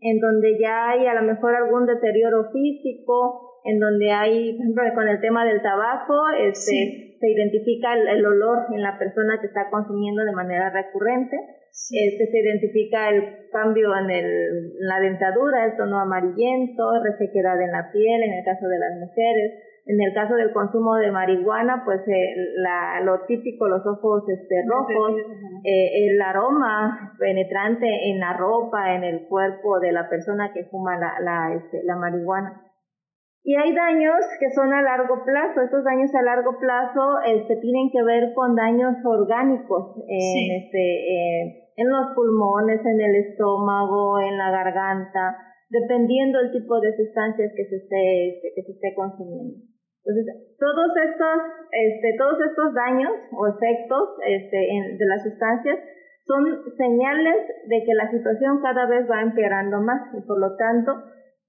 en 0.01 0.19
donde 0.19 0.59
ya 0.59 0.91
hay 0.91 1.07
a 1.07 1.15
lo 1.15 1.23
mejor 1.23 1.55
algún 1.55 1.87
deterioro 1.87 2.51
físico, 2.51 3.61
en 3.65 3.79
donde 3.79 4.11
hay, 4.11 4.57
por 4.57 4.63
ejemplo, 4.63 4.95
con 4.95 5.09
el 5.09 5.21
tema 5.21 5.45
del 5.45 5.63
tabaco, 5.63 6.19
este, 6.41 7.15
se 7.21 7.31
identifica 7.31 7.95
el, 7.95 8.27
olor 8.27 8.67
en 8.75 8.83
la 8.83 8.99
persona 8.99 9.39
que 9.41 9.47
está 9.47 9.71
consumiendo 9.71 10.25
de 10.25 10.33
manera 10.33 10.71
recurrente, 10.71 11.37
este, 11.71 12.27
se 12.27 12.39
identifica 12.39 13.11
el 13.11 13.49
cambio 13.53 13.95
en, 14.03 14.11
el, 14.11 14.73
la 14.81 14.99
dentadura, 15.01 15.65
el 15.65 15.77
tono 15.77 16.01
amarillento, 16.01 16.83
resequedad 17.05 17.61
en 17.63 17.71
la 17.71 17.91
piel, 17.93 18.23
en 18.23 18.33
el 18.33 18.45
caso 18.45 18.67
de 18.67 18.79
las 18.79 18.99
mujeres. 18.99 19.68
En 19.89 19.99
el 20.03 20.13
caso 20.13 20.35
del 20.35 20.53
consumo 20.53 20.97
de 20.97 21.11
marihuana, 21.11 21.83
pues 21.83 22.07
eh, 22.09 22.35
la, 22.57 23.01
lo 23.01 23.25
típico, 23.25 23.67
los 23.69 23.81
ojos 23.87 24.23
este, 24.29 24.57
rojos, 24.69 25.17
eh, 25.65 26.11
el 26.11 26.21
aroma 26.21 27.15
penetrante 27.19 27.87
en 28.11 28.21
la 28.21 28.35
ropa, 28.35 28.95
en 28.95 29.03
el 29.03 29.27
cuerpo 29.29 29.81
de 29.81 29.93
la 29.93 30.11
persona 30.11 30.53
que 30.53 30.65
fuma 30.65 30.99
la, 30.99 31.15
la, 31.21 31.55
este, 31.55 31.83
la 31.85 31.97
marihuana. 31.97 32.69
Y 33.43 33.57
hay 33.57 33.75
daños 33.75 34.21
que 34.39 34.51
son 34.51 34.75
a 34.75 34.83
largo 34.83 35.25
plazo. 35.25 35.63
Estos 35.63 35.83
daños 35.83 36.15
a 36.15 36.21
largo 36.21 36.59
plazo 36.61 37.21
este, 37.25 37.57
tienen 37.57 37.89
que 37.91 38.03
ver 38.03 38.35
con 38.35 38.55
daños 38.55 38.93
orgánicos 39.07 40.05
en, 40.07 40.65
este, 40.65 40.85
eh, 40.85 41.73
en 41.77 41.89
los 41.89 42.15
pulmones, 42.15 42.85
en 42.85 43.01
el 43.01 43.17
estómago, 43.25 44.21
en 44.21 44.37
la 44.37 44.51
garganta, 44.51 45.35
dependiendo 45.71 46.41
del 46.41 46.53
tipo 46.53 46.79
de 46.79 46.95
sustancias 46.95 47.53
que 47.57 47.65
se 47.65 47.77
esté, 47.77 48.29
este, 48.37 48.53
que 48.55 48.63
se 48.65 48.73
esté 48.73 48.95
consumiendo. 48.95 49.68
Entonces, 50.09 50.57
todos 50.57 50.89
estos, 51.05 51.39
este, 51.69 52.17
todos 52.17 52.41
estos 52.41 52.73
daños 52.73 53.13
o 53.37 53.47
efectos 53.47 54.17
este, 54.25 54.57
de 54.57 55.07
las 55.07 55.23
sustancias 55.23 55.77
son 56.25 56.65
señales 56.77 57.37
de 57.69 57.85
que 57.85 57.93
la 57.93 58.11
situación 58.11 58.61
cada 58.63 58.87
vez 58.87 59.05
va 59.05 59.21
empeorando 59.21 59.81
más 59.81 60.01
y 60.17 60.21
por 60.27 60.41
lo 60.41 60.57
tanto 60.57 60.93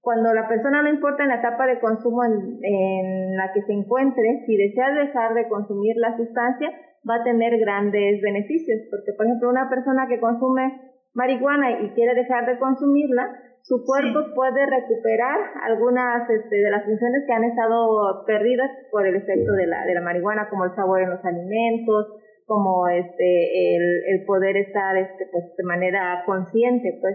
cuando 0.00 0.32
la 0.32 0.48
persona 0.48 0.82
no 0.82 0.88
importa 0.88 1.22
en 1.22 1.28
la 1.28 1.40
etapa 1.40 1.66
de 1.66 1.78
consumo 1.78 2.24
en, 2.24 3.36
la 3.36 3.52
que 3.52 3.62
se 3.62 3.72
encuentre, 3.72 4.40
si 4.46 4.56
desea 4.56 4.92
dejar 4.92 5.34
de 5.34 5.48
consumir 5.48 5.96
la 5.96 6.16
sustancia, 6.16 6.68
va 7.08 7.16
a 7.16 7.24
tener 7.24 7.58
grandes 7.58 8.20
beneficios, 8.20 8.80
porque 8.90 9.12
por 9.16 9.26
ejemplo 9.26 9.50
una 9.50 9.68
persona 9.68 10.06
que 10.08 10.20
consume 10.20 10.80
marihuana 11.14 11.82
y 11.82 11.90
quiere 11.90 12.14
dejar 12.14 12.46
de 12.46 12.58
consumirla, 12.58 13.30
su 13.62 13.84
cuerpo 13.84 14.34
puede 14.34 14.66
recuperar 14.66 15.38
algunas 15.62 16.28
este, 16.28 16.56
de 16.56 16.70
las 16.70 16.84
funciones 16.84 17.24
que 17.26 17.32
han 17.32 17.44
estado 17.44 18.24
perdidas 18.26 18.70
por 18.90 19.06
el 19.06 19.16
efecto 19.16 19.52
de 19.52 19.66
la, 19.66 19.84
de 19.86 19.94
la 19.94 20.00
marihuana, 20.00 20.48
como 20.48 20.64
el 20.64 20.70
sabor 20.70 21.00
en 21.02 21.10
los 21.10 21.24
alimentos, 21.24 22.16
como 22.46 22.88
este, 22.88 23.76
el, 23.76 23.84
el 24.10 24.24
poder 24.26 24.56
estar 24.56 24.96
este, 24.96 25.26
pues, 25.30 25.54
de 25.56 25.64
manera 25.64 26.22
consciente, 26.26 26.98
pues, 27.00 27.14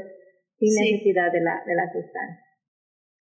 sin 0.58 0.72
necesidad 0.72 1.32
de 1.34 1.42
la, 1.42 1.60
de 1.66 1.76
la 1.76 1.92
sustancia. 1.92 2.46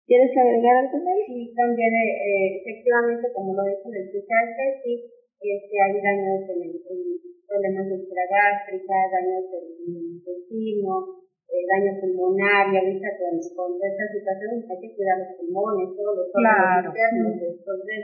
¿Quieres 0.05 0.35
agregar 0.35 0.83
algo 0.83 0.99
más? 0.99 1.15
Sí, 1.25 1.53
también 1.55 1.93
eh, 1.95 2.59
efectivamente, 2.59 3.31
como 3.31 3.55
lo 3.55 3.63
dijo 3.63 3.87
el 3.87 4.03
antes, 4.03 4.71
sí, 4.83 4.99
este, 5.39 5.75
hay 5.79 5.95
daños 5.95 6.43
en, 6.51 6.75
en 6.75 6.99
problemas 7.47 7.87
de 7.87 8.03
gástrica, 8.03 8.95
daños 9.07 9.47
del 9.47 9.95
intestino, 9.95 11.22
eh, 11.53 11.65
daño 11.69 12.01
pulmonar, 12.01 12.73
y 12.73 12.81
ahorita 12.81 13.09
con, 13.21 13.37
con 13.53 13.69
estas 13.77 14.09
situaciones 14.09 14.65
hay 14.65 14.79
que 14.81 14.93
cuidar 14.97 15.21
los 15.21 15.37
pulmones, 15.37 15.93
todos 15.93 16.13
los 16.17 16.27
órganos 16.33 16.89
internos, 16.89 17.37
entonces 17.45 18.01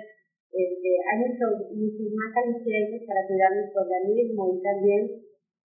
este, 0.53 0.89
hay 1.01 1.17
muchos, 1.25 1.49
más 2.13 2.31
alicientes 2.37 3.01
para 3.09 3.25
cuidar 3.25 3.49
nuestro 3.57 3.81
organismo 3.89 4.53
y 4.53 4.61
también 4.61 5.01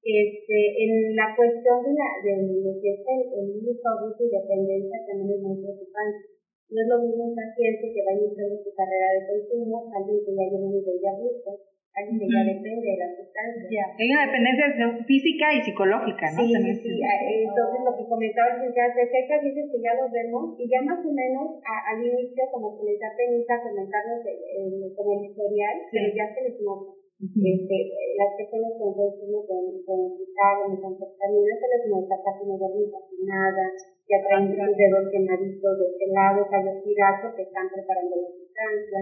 este, 0.01 0.57
en 0.81 1.17
la 1.17 1.33
cuestión 1.37 1.85
de, 1.85 1.93
la, 1.93 2.09
de 2.25 2.33
lo 2.65 2.73
que 2.81 2.89
es 2.93 3.01
el, 3.05 3.21
el 3.37 3.47
uso, 3.69 3.85
abuso 3.85 4.21
y 4.25 4.33
dependencia 4.33 5.05
también 5.09 5.37
es 5.37 5.41
muy 5.45 5.57
preocupante. 5.61 6.25
No 6.69 6.81
es 6.81 6.89
lo 6.89 6.99
mismo 7.05 7.33
un 7.33 7.37
paciente 7.37 7.93
que 7.93 8.05
va 8.05 8.17
iniciando 8.17 8.57
su 8.65 8.73
carrera 8.73 9.09
de 9.13 9.29
consumo, 9.29 9.93
alguien 9.93 10.25
que 10.25 10.33
ya 10.33 10.49
tiene 10.49 10.65
un 10.65 10.73
nivel 10.73 11.01
de 11.01 11.09
abuso, 11.09 11.51
alguien 11.95 12.19
que 12.19 12.27
ya 12.27 12.43
depende 12.43 12.87
de 12.91 12.99
la 12.99 13.09
sustancia. 13.15 13.83
Hay 13.95 14.09
una 14.11 14.27
dependencia 14.27 14.67
física 15.07 15.47
y 15.55 15.63
psicológica, 15.63 16.27
¿no? 16.35 16.43
Sí, 16.43 16.51
sí, 16.51 16.93
entonces 16.99 17.81
lo 17.87 17.93
que 17.95 18.05
comentaba 18.11 18.59
el 18.59 18.75
ya 18.75 18.87
de 18.91 19.07
cerca 19.07 19.39
dices 19.39 19.71
que 19.71 19.79
ya 19.79 19.95
los 19.95 20.11
vemos 20.11 20.59
y 20.59 20.67
ya 20.67 20.83
más 20.83 20.99
o 20.99 21.11
menos 21.11 21.63
al 21.63 21.99
inicio 22.03 22.43
como 22.51 22.75
que 22.77 22.91
les 22.91 22.99
da 22.99 23.15
penita 23.15 23.63
comentarnos 23.63 24.21
el, 24.27 24.91
como 24.95 25.11
el 25.15 25.31
historial, 25.31 25.77
pero 25.91 26.07
ya 26.11 26.27
se 26.35 26.41
les 26.43 26.59
nota 26.61 27.05
este, 27.25 27.77
las 28.19 28.35
personas 28.37 28.75
con 28.75 28.93
consumo 28.93 29.47
con, 29.47 29.65
con 29.87 30.77
comportamiento, 30.77 31.55
se 31.63 31.71
les 31.71 31.85
nota 31.89 32.15
casi 32.21 32.43
no 32.45 32.59
duermen 32.59 32.91
casi 32.91 33.17
nada, 33.23 33.65
ya 34.11 34.19
traen 34.29 34.51
sus 34.51 34.77
dedos 34.77 35.09
quemaditos 35.09 35.79
de 35.79 35.87
este 35.95 36.07
lado, 36.11 36.45
callos 36.51 36.83
que 36.85 37.43
están 37.43 37.71
preparando 37.71 38.17
la 38.19 38.29
sustancia, 38.29 39.01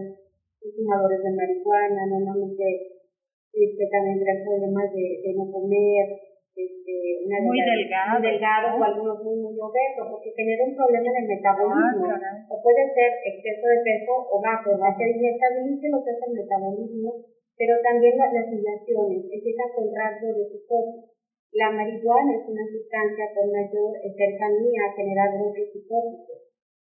fumadores 0.71 1.19
de 1.19 1.33
marihuana, 1.35 2.07
normalmente 2.07 3.03
este, 3.51 3.83
también 3.91 4.23
traen 4.23 4.47
problemas 4.47 4.87
de, 4.95 5.07
de 5.27 5.31
no 5.35 5.51
comer, 5.51 6.07
este, 6.55 6.95
una 7.27 7.41
muy 7.43 7.59
delgado, 7.59 8.09
muy 8.15 8.23
delgado 8.23 8.67
o 8.77 8.85
algunos 8.85 9.17
muy, 9.25 9.37
muy 9.43 9.57
obesos, 9.59 10.07
porque 10.07 10.31
genera 10.37 10.63
un 10.63 10.77
problema 10.77 11.09
en 11.11 11.19
el 11.19 11.29
metabolismo. 11.35 12.07
Ah, 12.13 12.47
o 12.47 12.55
puede 12.63 12.83
ser 12.95 13.11
exceso 13.25 13.65
de 13.67 13.79
peso 13.83 14.15
o 14.31 14.37
bajo, 14.39 14.79
va 14.79 14.93
a 14.93 14.99
ser 15.01 15.11
inestabilice 15.11 15.89
lo 15.91 16.05
que 16.05 16.13
es 16.15 16.21
el 16.23 16.35
metabolismo 16.39 17.33
pero 17.63 17.79
también 17.79 18.19
las 18.19 18.33
legislaciones 18.33 19.23
empiezan 19.31 19.71
con 19.71 19.87
rasgos 19.95 20.35
de 20.35 20.51
psicosis. 20.51 21.15
La 21.53 21.71
marihuana 21.71 22.35
es 22.35 22.49
una 22.49 22.67
sustancia 22.67 23.31
con 23.39 23.55
mayor 23.55 23.95
cercanía 24.03 24.83
a 24.83 24.95
generar 24.99 25.31
brotes 25.39 25.71
psicóticos. 25.71 26.42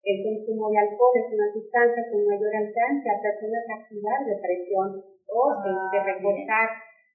El 0.07 0.23
consumo 0.23 0.71
de 0.71 0.79
alcohol 0.79 1.19
es 1.19 1.27
una 1.35 1.51
sustancia 1.51 1.99
con 2.07 2.23
mayor 2.23 2.55
alcance 2.55 3.11
a 3.11 3.19
personas 3.19 3.63
activar 3.75 4.23
depresión 4.23 5.03
o 5.03 5.39
ah, 5.51 5.91
de 5.91 5.99
reposar. 5.99 6.69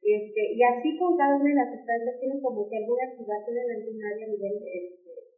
Este, 0.05 0.41
y 0.53 0.61
así 0.61 0.99
con 1.01 1.17
cada 1.17 1.41
una 1.41 1.49
de 1.49 1.57
las 1.57 1.73
sustancias 1.73 2.21
tiene 2.21 2.37
como 2.45 2.69
que 2.69 2.77
alguna 2.77 3.09
activación 3.09 3.57
en 3.57 3.71
algún 3.81 3.97
área 3.97 4.27
a 4.29 4.33
nivel 4.37 4.57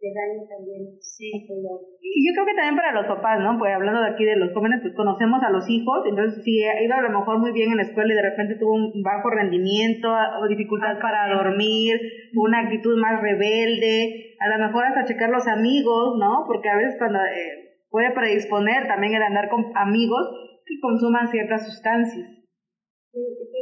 este, 0.04 0.12
daño 0.12 0.44
también. 0.44 0.80
Sí. 1.00 1.30
Y 1.32 2.20
yo 2.26 2.30
creo 2.34 2.46
que 2.46 2.54
también 2.54 2.76
para 2.76 2.92
los 2.92 3.06
papás, 3.06 3.40
¿no? 3.40 3.56
Pues 3.58 3.72
hablando 3.74 4.00
de 4.02 4.10
aquí 4.12 4.24
de 4.24 4.36
los 4.36 4.52
jóvenes, 4.52 4.80
pues 4.82 4.94
conocemos 4.94 5.42
a 5.42 5.50
los 5.50 5.68
hijos, 5.68 6.04
entonces 6.06 6.44
si 6.44 6.60
iba 6.60 6.96
a 6.96 7.02
lo 7.02 7.10
mejor 7.10 7.38
muy 7.38 7.52
bien 7.52 7.70
en 7.70 7.78
la 7.78 7.88
escuela 7.88 8.12
y 8.12 8.16
de 8.16 8.28
repente 8.28 8.56
tuvo 8.56 8.74
un 8.74 9.02
bajo 9.02 9.30
rendimiento 9.30 10.08
o 10.12 10.48
dificultad 10.48 11.00
para 11.00 11.32
dormir, 11.32 11.96
una 12.34 12.60
actitud 12.60 12.96
más 13.00 13.20
rebelde, 13.20 14.36
a 14.38 14.48
lo 14.48 14.66
mejor 14.66 14.84
hasta 14.84 15.04
checar 15.04 15.30
los 15.30 15.46
amigos, 15.48 16.18
¿no? 16.18 16.44
Porque 16.46 16.68
a 16.68 16.76
veces 16.76 16.96
cuando 16.98 17.18
eh, 17.20 17.80
puede 17.90 18.10
predisponer 18.12 18.86
también 18.86 19.14
el 19.14 19.22
andar 19.22 19.48
con 19.48 19.72
amigos 19.74 20.28
que 20.66 20.80
consuman 20.80 21.28
ciertas 21.28 21.66
sustancias. 21.66 22.43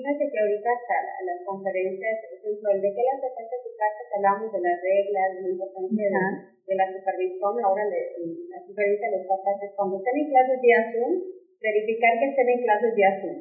Fíjate 0.03 0.27
que 0.35 0.38
ahorita 0.43 0.69
hasta 0.75 0.99
las 1.23 1.38
conferencias, 1.47 2.15
por 2.27 2.35
ejemplo, 2.35 2.67
el 2.75 2.81
de 2.83 2.91
que 2.91 3.07
las 3.07 3.23
defensa 3.23 3.55
de 3.55 3.71
casa, 3.79 4.03
hablamos 4.19 4.51
de 4.51 4.61
las 4.67 4.77
reglas, 4.83 5.29
de 5.31 5.41
la 5.47 5.51
importancia 5.55 6.07
de, 6.67 6.75
la 6.75 6.87
supervisión, 6.91 7.55
ahora 7.62 7.87
de, 7.87 8.01
la 8.51 8.59
sugerencia 8.67 9.07
de 9.07 9.15
los 9.23 9.27
papás 9.31 9.62
es 9.62 9.71
cuando 9.79 10.03
estén 10.03 10.19
en 10.19 10.27
clases 10.27 10.59
de 10.59 10.71
Zoom, 10.91 11.12
verificar 11.62 12.12
que 12.19 12.27
estén 12.35 12.49
en 12.51 12.62
clases 12.67 12.93
de 12.99 13.05
Zoom. 13.23 13.38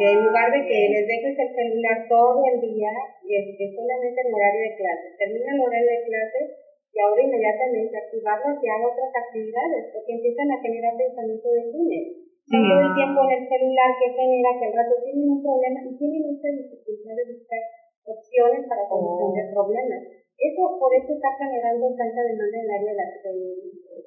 que 0.00 0.06
en 0.08 0.20
lugar 0.24 0.48
de 0.48 0.60
que 0.64 0.78
les 0.88 1.04
dejes 1.04 1.36
el 1.36 1.50
celular 1.52 1.98
todo 2.08 2.40
el 2.48 2.56
día, 2.64 2.92
y 3.20 3.30
es 3.36 3.46
que 3.60 3.66
solamente 3.76 4.24
en 4.24 4.32
horario 4.32 4.62
de 4.72 4.76
clases, 4.80 5.10
termina 5.20 5.52
el 5.52 5.60
horario 5.60 5.90
de 6.00 6.04
clases 6.08 6.46
y 6.90 6.96
ahora 6.96 7.20
inmediatamente 7.20 7.92
activarlos 7.92 8.56
y 8.56 8.66
hagan 8.72 8.88
otras 8.88 9.12
actividades, 9.12 9.92
porque 9.92 10.16
empiezan 10.16 10.48
a 10.48 10.60
generar 10.64 10.96
pensamiento 10.96 11.48
de 11.52 11.64
túnel 11.68 12.29
todo 12.48 12.74
el 12.80 12.90
tiempo 12.94 13.18
en 13.26 13.32
el 13.36 13.44
celular 13.46 13.90
que 14.00 14.08
genera 14.16 14.50
que 14.58 14.66
el 14.70 14.74
rato 14.74 14.94
tienen 15.04 15.28
un 15.28 15.42
problema 15.42 15.78
y 15.84 15.90
tienen 15.98 16.22
mucha 16.30 16.48
dificultad 16.48 17.14
de 17.14 17.24
buscar 17.36 17.62
opciones 18.06 18.62
para 18.66 18.88
solución 18.88 19.30
de 19.34 19.42
oh. 19.44 19.52
problemas. 19.54 20.02
Eso 20.40 20.62
por 20.80 20.90
eso 20.96 21.10
está 21.12 21.30
generando 21.36 21.92
tanta 21.94 22.20
demanda 22.24 22.56
en 22.56 22.64
el 22.64 22.70
área 22.70 22.92
del 23.28 23.38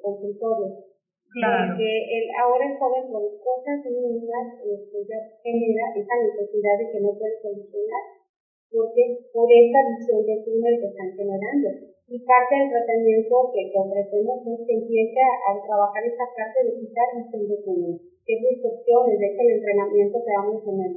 consultorio. 0.02 0.68
Claro. 1.34 1.74
Porque 1.74 1.88
el, 1.88 2.24
ahora 2.38 2.62
el 2.66 2.78
joven 2.78 3.10
por 3.10 3.22
cosas 3.42 3.82
mínimas 3.86 4.54
este, 4.62 4.98
ya 5.06 5.18
genera 5.42 5.84
esa 5.94 6.14
necesidad 6.26 6.78
de 6.78 6.90
que 6.90 7.00
no 7.00 7.10
puede 7.18 7.38
solucionar 7.42 8.23
porque 8.74 9.22
por 9.30 9.46
esa 9.46 9.80
visión 9.94 10.26
de 10.26 10.42
túnel 10.42 10.74
que 10.82 10.90
están 10.90 11.10
generando. 11.14 11.68
Y 12.10 12.18
parte 12.26 12.52
del 12.58 12.68
tratamiento 12.68 13.48
que, 13.54 13.70
ofrecemos 13.72 14.42
es 14.44 14.60
que 14.66 14.74
empiece 14.74 15.20
a, 15.22 15.56
trabajar 15.62 16.02
esa 16.04 16.26
parte 16.34 16.58
de 16.66 16.76
quitar 16.82 17.08
visión 17.16 17.48
de 17.48 17.56
túnel, 17.64 17.94
que 18.26 18.32
es 18.34 18.42
instrucciones, 18.44 19.16
de 19.22 19.28
que 19.32 19.42
el 19.46 19.50
entrenamiento 19.56 20.18
que 20.20 20.36
vamos 20.36 20.60
en 20.68 20.78
el 20.84 20.92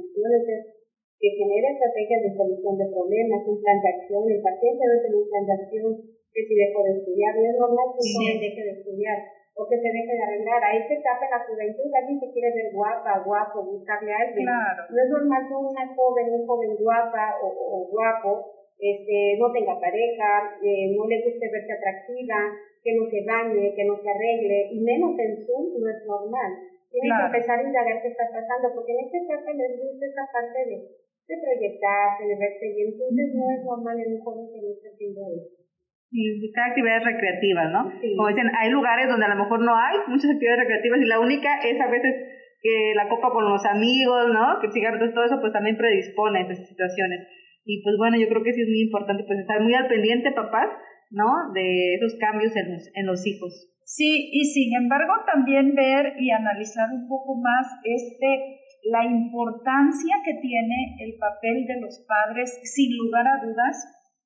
que 1.18 1.34
genera 1.34 1.74
estrategias 1.74 2.22
de 2.22 2.36
solución 2.38 2.74
de 2.78 2.90
problemas, 2.94 3.42
un 3.46 3.58
plan 3.58 3.78
de 3.82 3.90
acción, 3.90 4.22
el 4.30 4.42
paciente 4.42 4.82
debe 4.86 5.02
tener 5.02 5.18
un 5.18 5.28
plan 5.28 5.46
de 5.46 5.54
acción, 5.58 5.90
que 6.30 6.42
si 6.46 6.54
dejo 6.54 6.78
de 6.84 6.92
estudiar, 6.98 7.32
no 7.34 7.42
es 7.42 7.56
normal 7.58 7.88
que 7.90 8.02
un 8.06 8.10
joven 8.14 8.38
deje 8.38 8.62
de 8.62 8.74
estudiar, 8.78 9.18
o 9.58 9.66
que 9.66 9.74
se 9.74 9.90
deje 9.90 10.14
de 10.14 10.22
arreglar. 10.22 10.62
Ahí 10.62 10.86
se 10.86 10.94
etapa 10.94 11.26
en 11.26 11.34
la 11.34 11.42
juventud, 11.42 11.90
alguien 11.90 12.20
se 12.22 12.30
quiere 12.30 12.54
ver 12.54 12.70
guapa, 12.72 13.18
guapo, 13.26 13.66
buscarle 13.66 14.14
a 14.14 14.22
alguien. 14.22 14.46
No 14.46 14.98
es 15.02 15.10
normal 15.10 15.42
que 15.50 15.54
una 15.54 15.84
joven, 15.98 16.26
un 16.30 16.46
joven 16.46 16.72
guapa 16.78 17.42
o, 17.42 17.46
o 17.50 17.76
guapo, 17.90 18.54
este, 18.78 19.34
no 19.42 19.50
tenga 19.50 19.74
pareja, 19.82 20.54
eh, 20.62 20.94
no 20.94 21.02
le 21.10 21.26
guste 21.26 21.50
verse 21.50 21.72
atractiva, 21.74 22.38
que 22.86 22.94
no 22.94 23.10
se 23.10 23.26
bañe, 23.26 23.74
que 23.74 23.84
no 23.84 23.98
se 23.98 24.06
arregle, 24.06 24.70
y 24.70 24.78
menos 24.78 25.18
en 25.18 25.34
Zoom 25.42 25.74
no 25.82 25.90
es 25.90 26.06
normal. 26.06 26.50
Tienen 26.94 27.10
que 27.18 27.26
empezar 27.26 27.58
a 27.58 27.66
indagar 27.66 28.00
qué 28.00 28.08
está 28.14 28.30
pasando, 28.30 28.70
porque 28.78 28.94
en 28.94 29.10
este 29.10 29.26
caso 29.26 29.50
les 29.50 29.74
gusta 29.82 30.06
esa 30.06 30.24
parte 30.30 30.58
de, 30.70 30.76
de 30.86 31.34
proyectarse, 31.42 32.22
de 32.24 32.36
verse 32.38 32.66
bien, 32.78 32.94
entonces 32.94 33.34
no 33.34 33.44
es 33.50 33.60
normal 33.66 33.98
en 33.98 34.14
un 34.14 34.22
joven 34.22 34.46
que 34.54 34.62
no 34.62 34.70
esté 34.70 34.88
haciendo 34.94 35.20
eso. 35.34 35.67
Y 36.10 36.40
buscar 36.40 36.70
actividades 36.70 37.04
recreativas, 37.04 37.70
¿no? 37.70 37.92
Como 38.16 38.28
dicen, 38.28 38.50
hay 38.56 38.70
lugares 38.70 39.08
donde 39.08 39.26
a 39.26 39.34
lo 39.34 39.44
mejor 39.44 39.60
no 39.60 39.76
hay 39.76 39.98
muchas 40.08 40.30
actividades 40.30 40.64
recreativas 40.64 41.00
y 41.00 41.04
la 41.04 41.20
única 41.20 41.60
es 41.60 41.78
a 41.80 41.90
veces 41.90 42.14
que 42.62 42.92
la 42.96 43.08
copa 43.08 43.30
con 43.30 43.44
los 43.44 43.64
amigos, 43.66 44.32
¿no? 44.32 44.58
Que 44.60 44.72
cigarros, 44.72 45.12
todo 45.12 45.24
eso, 45.24 45.40
pues 45.40 45.52
también 45.52 45.76
predispone 45.76 46.40
a 46.40 46.42
esas 46.42 46.66
situaciones. 46.66 47.28
Y 47.64 47.82
pues 47.82 47.96
bueno, 47.98 48.16
yo 48.16 48.28
creo 48.28 48.42
que 48.42 48.52
sí 48.52 48.62
es 48.62 48.68
muy 48.68 48.88
importante 48.88 49.24
pues 49.24 49.38
estar 49.40 49.60
muy 49.60 49.74
al 49.74 49.86
pendiente, 49.86 50.32
papás, 50.32 50.68
¿no? 51.10 51.52
De 51.52 51.94
esos 51.94 52.16
cambios 52.18 52.56
en 52.56 52.72
los, 52.72 52.90
en 52.94 53.06
los 53.06 53.26
hijos. 53.26 53.52
Sí, 53.84 54.30
y 54.32 54.44
sin 54.44 54.76
embargo 54.76 55.12
también 55.24 55.74
ver 55.74 56.14
y 56.18 56.30
analizar 56.30 56.88
un 56.92 57.08
poco 57.08 57.36
más 57.40 57.66
este 57.84 58.60
la 58.84 59.04
importancia 59.04 60.16
que 60.24 60.34
tiene 60.40 60.96
el 61.00 61.18
papel 61.18 61.66
de 61.66 61.80
los 61.80 62.04
padres, 62.06 62.60
sin 62.64 62.96
lugar 62.96 63.26
a 63.26 63.44
dudas, 63.44 63.76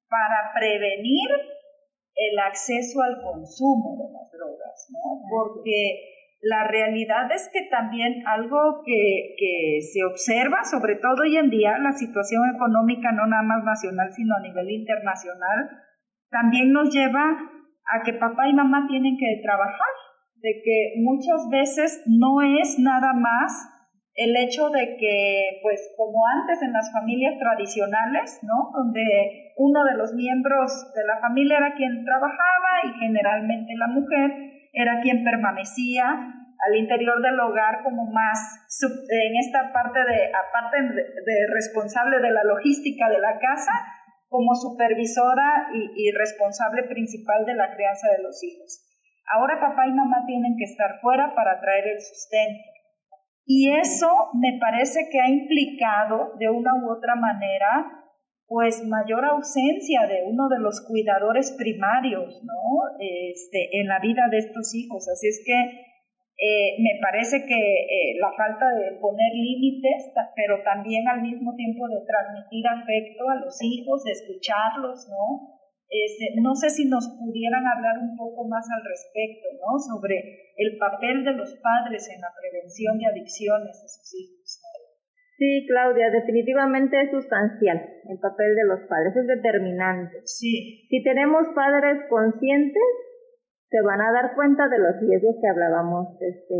para 0.08 0.52
prevenir 0.54 1.30
el 2.30 2.38
acceso 2.38 3.02
al 3.02 3.20
consumo 3.22 3.96
de 3.98 4.12
las 4.12 4.30
drogas, 4.30 4.88
¿no? 4.90 5.22
Porque 5.28 6.12
la 6.42 6.66
realidad 6.66 7.30
es 7.32 7.48
que 7.52 7.68
también 7.70 8.26
algo 8.26 8.82
que, 8.84 9.34
que, 9.38 9.80
se 9.80 10.04
observa, 10.04 10.64
sobre 10.64 10.96
todo 10.96 11.22
hoy 11.22 11.36
en 11.36 11.50
día, 11.50 11.78
la 11.78 11.92
situación 11.92 12.42
económica 12.54 13.12
no 13.12 13.26
nada 13.26 13.42
más 13.42 13.64
nacional, 13.64 14.10
sino 14.12 14.34
a 14.34 14.40
nivel 14.40 14.70
internacional, 14.70 15.70
también 16.30 16.72
nos 16.72 16.92
lleva 16.92 17.22
a 17.92 18.02
que 18.04 18.14
papá 18.14 18.48
y 18.48 18.54
mamá 18.54 18.86
tienen 18.88 19.16
que 19.16 19.40
trabajar, 19.42 19.94
de 20.36 20.60
que 20.64 20.94
muchas 21.00 21.48
veces 21.50 22.02
no 22.06 22.42
es 22.42 22.78
nada 22.78 23.12
más 23.12 23.71
el 24.14 24.36
hecho 24.36 24.68
de 24.68 24.96
que, 24.98 25.60
pues 25.62 25.94
como 25.96 26.26
antes 26.26 26.60
en 26.62 26.72
las 26.72 26.92
familias 26.92 27.38
tradicionales, 27.38 28.40
¿no? 28.42 28.70
Donde 28.74 29.52
uno 29.56 29.84
de 29.84 29.96
los 29.96 30.12
miembros 30.14 30.92
de 30.94 31.04
la 31.06 31.18
familia 31.20 31.58
era 31.58 31.74
quien 31.74 32.04
trabajaba 32.04 32.84
y 32.84 32.98
generalmente 32.98 33.72
la 33.76 33.88
mujer, 33.88 34.30
era 34.72 35.00
quien 35.00 35.24
permanecía 35.24 36.04
al 36.62 36.76
interior 36.76 37.20
del 37.20 37.38
hogar 37.40 37.82
como 37.82 38.06
más 38.06 38.38
en 38.82 39.36
esta 39.36 39.72
parte 39.72 39.98
de, 39.98 40.30
aparte 40.30 40.76
de, 40.80 41.46
responsable 41.52 42.20
de 42.20 42.30
la 42.30 42.44
logística 42.44 43.08
de 43.08 43.18
la 43.18 43.38
casa, 43.38 43.72
como 44.28 44.54
supervisora 44.54 45.68
y, 45.74 46.10
responsable 46.12 46.84
principal 46.84 47.44
de 47.44 47.54
la 47.54 47.74
crianza 47.74 48.08
de 48.16 48.22
los 48.22 48.42
hijos. 48.42 48.80
Ahora 49.34 49.60
papá 49.60 49.86
y 49.86 49.92
mamá 49.92 50.24
tienen 50.26 50.56
que 50.56 50.64
estar 50.64 51.00
fuera 51.00 51.34
para 51.34 51.60
traer 51.60 51.88
el 51.88 52.00
sustento. 52.00 52.71
Y 53.44 53.70
eso 53.70 54.08
me 54.34 54.58
parece 54.60 55.08
que 55.10 55.20
ha 55.20 55.28
implicado 55.28 56.32
de 56.38 56.48
una 56.48 56.74
u 56.82 56.90
otra 56.90 57.14
manera 57.16 57.98
pues 58.46 58.84
mayor 58.84 59.24
ausencia 59.24 60.06
de 60.06 60.24
uno 60.26 60.48
de 60.48 60.60
los 60.60 60.84
cuidadores 60.86 61.56
primarios, 61.56 62.42
¿no? 62.44 62.84
Este, 63.00 63.80
en 63.80 63.88
la 63.88 63.98
vida 63.98 64.28
de 64.30 64.38
estos 64.38 64.74
hijos. 64.74 65.08
Así 65.08 65.26
es 65.26 65.42
que 65.46 65.56
eh, 65.56 66.76
me 66.78 67.00
parece 67.00 67.46
que 67.46 67.54
eh, 67.54 68.18
la 68.20 68.32
falta 68.36 68.68
de 68.76 68.98
poner 69.00 69.32
límites, 69.32 70.12
pero 70.36 70.62
también 70.64 71.08
al 71.08 71.22
mismo 71.22 71.54
tiempo 71.54 71.88
de 71.88 72.04
transmitir 72.04 72.66
afecto 72.66 73.30
a 73.30 73.36
los 73.36 73.56
hijos, 73.62 74.04
de 74.04 74.12
escucharlos, 74.12 75.08
¿no? 75.08 75.61
Este, 75.92 76.40
no 76.40 76.54
sé 76.54 76.70
si 76.70 76.88
nos 76.88 77.04
pudieran 77.20 77.66
hablar 77.68 78.00
un 78.00 78.16
poco 78.16 78.48
más 78.48 78.64
al 78.72 78.80
respecto, 78.80 79.44
¿no? 79.60 79.76
Sobre 79.76 80.56
el 80.56 80.78
papel 80.78 81.22
de 81.24 81.32
los 81.32 81.52
padres 81.60 82.08
en 82.08 82.20
la 82.20 82.32
prevención 82.32 82.96
de 82.96 83.06
adicciones 83.12 83.76
de 83.76 83.88
sus 83.88 84.08
hijos. 84.16 84.62
Sí, 85.36 85.66
Claudia, 85.68 86.08
definitivamente 86.08 87.00
es 87.00 87.10
sustancial 87.10 87.76
el 88.08 88.18
papel 88.20 88.54
de 88.54 88.64
los 88.64 88.80
padres, 88.88 89.16
es 89.16 89.26
determinante. 89.26 90.22
Sí. 90.24 90.86
Si 90.88 91.02
tenemos 91.02 91.48
padres 91.54 91.98
conscientes, 92.08 92.82
se 93.68 93.80
van 93.82 94.00
a 94.00 94.12
dar 94.12 94.34
cuenta 94.34 94.68
de 94.68 94.78
los 94.78 95.00
riesgos 95.00 95.36
que 95.40 95.48
hablábamos 95.48 96.14
este, 96.20 96.54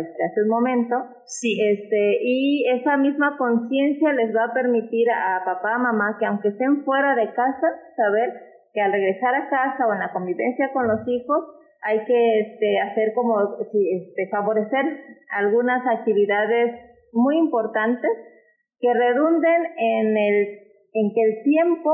este, 0.00 0.24
hace 0.24 0.42
un 0.42 0.48
momento. 0.48 0.96
Sí. 1.24 1.58
Este, 1.60 2.18
y 2.22 2.68
esa 2.76 2.96
misma 2.96 3.36
conciencia 3.38 4.12
les 4.12 4.34
va 4.36 4.44
a 4.44 4.54
permitir 4.54 5.08
a 5.10 5.42
papá, 5.44 5.78
mamá, 5.78 6.16
que 6.20 6.26
aunque 6.26 6.48
estén 6.48 6.84
fuera 6.84 7.16
de 7.16 7.32
casa, 7.32 7.68
saber 7.96 8.47
que 8.72 8.80
al 8.80 8.92
regresar 8.92 9.34
a 9.34 9.48
casa 9.48 9.86
o 9.86 9.92
en 9.92 10.00
la 10.00 10.12
convivencia 10.12 10.72
con 10.72 10.86
los 10.88 11.06
hijos, 11.06 11.44
hay 11.82 12.04
que 12.04 12.40
este, 12.40 12.80
hacer 12.80 13.12
como, 13.14 13.58
este, 13.60 14.28
favorecer 14.30 14.84
algunas 15.30 15.86
actividades 15.86 16.74
muy 17.12 17.38
importantes 17.38 18.10
que 18.80 18.92
redunden 18.92 19.62
en, 19.76 20.16
el, 20.16 20.34
en 20.92 21.14
que 21.14 21.22
el 21.22 21.42
tiempo, 21.44 21.90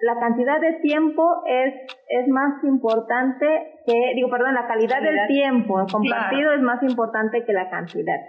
la 0.00 0.18
cantidad 0.18 0.60
de 0.60 0.74
tiempo 0.80 1.42
es, 1.46 1.74
es 2.08 2.28
más 2.28 2.62
importante 2.64 3.46
que, 3.86 4.12
digo, 4.14 4.30
perdón, 4.30 4.54
la 4.54 4.66
calidad 4.66 5.02
del 5.02 5.26
tiempo 5.26 5.86
compartido 5.90 6.52
es 6.52 6.60
más 6.60 6.82
importante 6.82 7.44
que 7.44 7.52
la 7.52 7.68
cantidad. 7.70 8.20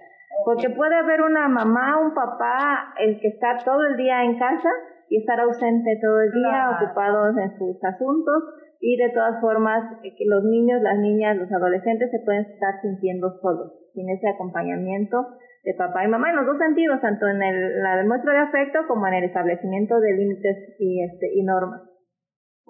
Porque 0.46 0.70
puede 0.70 0.96
haber 0.96 1.22
una 1.22 1.48
mamá, 1.48 2.00
un 2.00 2.14
papá, 2.14 2.94
el 2.98 3.20
que 3.20 3.28
está 3.28 3.58
todo 3.64 3.86
el 3.86 3.98
día 3.98 4.24
en 4.24 4.40
casa 4.40 4.70
y 5.12 5.18
estar 5.20 5.42
ausente 5.42 6.00
todo 6.02 6.22
el 6.22 6.32
día, 6.32 6.72
ocupados 6.72 7.36
en 7.38 7.52
sus 7.60 7.84
asuntos, 7.84 8.44
y 8.80 8.96
de 8.96 9.10
todas 9.10 9.42
formas 9.42 9.84
eh, 10.04 10.16
que 10.18 10.24
los 10.26 10.42
niños, 10.46 10.82
las 10.82 10.98
niñas, 10.98 11.36
los 11.36 11.52
adolescentes 11.52 12.10
se 12.10 12.20
pueden 12.24 12.46
estar 12.46 12.80
sintiendo 12.82 13.30
solos, 13.42 13.74
sin 13.94 14.10
ese 14.10 14.30
acompañamiento 14.30 15.36
de 15.66 15.74
papá 15.74 16.06
y 16.06 16.08
mamá 16.08 16.30
en 16.30 16.38
los 16.38 16.46
dos 16.46 16.58
sentidos, 16.58 17.02
tanto 17.02 17.28
en 17.28 17.44
el, 17.44 17.84
la 17.84 17.98
demuestra 17.98 18.32
de 18.32 18.40
afecto 18.40 18.80
como 18.88 19.06
en 19.08 19.16
el 19.16 19.24
establecimiento 19.26 20.00
de 20.00 20.14
límites 20.14 20.76
y, 20.80 21.04
este, 21.04 21.28
y 21.36 21.44
normas. 21.44 21.91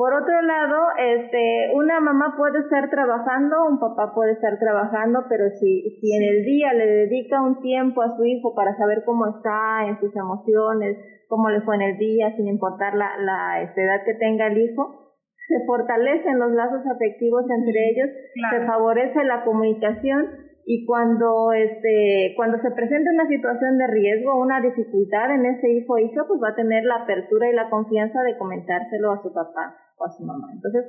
Por 0.01 0.15
otro 0.15 0.41
lado, 0.41 0.77
este, 0.97 1.69
una 1.75 1.99
mamá 1.99 2.33
puede 2.35 2.57
estar 2.57 2.89
trabajando, 2.89 3.67
un 3.69 3.79
papá 3.79 4.15
puede 4.15 4.31
estar 4.31 4.57
trabajando, 4.57 5.25
pero 5.29 5.47
si, 5.59 5.91
si 6.01 6.15
en 6.15 6.23
el 6.23 6.43
día 6.43 6.73
le 6.73 6.87
dedica 6.87 7.39
un 7.39 7.61
tiempo 7.61 8.01
a 8.01 8.17
su 8.17 8.25
hijo 8.25 8.55
para 8.55 8.75
saber 8.77 9.03
cómo 9.05 9.27
está 9.27 9.85
en 9.85 9.99
sus 9.99 10.09
emociones, 10.15 10.97
cómo 11.27 11.51
le 11.51 11.61
fue 11.61 11.75
en 11.75 11.83
el 11.83 11.97
día, 11.99 12.35
sin 12.35 12.47
importar 12.47 12.95
la, 12.95 13.15
la 13.19 13.61
este, 13.61 13.83
edad 13.83 14.01
que 14.03 14.15
tenga 14.15 14.47
el 14.47 14.57
hijo, 14.57 15.13
se 15.47 15.63
fortalecen 15.67 16.39
los 16.39 16.51
lazos 16.51 16.81
afectivos 16.87 17.45
entre 17.51 17.89
ellos, 17.91 18.09
se 18.49 18.65
favorece 18.65 19.23
la 19.23 19.43
comunicación 19.43 20.25
y 20.65 20.85
cuando 20.85 21.53
este 21.53 22.33
cuando 22.35 22.57
se 22.57 22.71
presente 22.71 23.09
una 23.09 23.27
situación 23.27 23.77
de 23.77 23.87
riesgo 23.87 24.39
una 24.39 24.61
dificultad 24.61 25.33
en 25.33 25.45
ese 25.45 25.69
hijo 25.69 25.93
o 25.93 25.97
hija 25.97 26.23
pues 26.27 26.39
va 26.41 26.49
a 26.49 26.55
tener 26.55 26.83
la 26.83 27.03
apertura 27.03 27.49
y 27.49 27.53
la 27.53 27.69
confianza 27.69 28.21
de 28.23 28.37
comentárselo 28.37 29.11
a 29.11 29.21
su 29.21 29.33
papá 29.33 29.75
o 29.97 30.05
a 30.05 30.11
su 30.11 30.23
mamá. 30.23 30.47
Entonces 30.53 30.85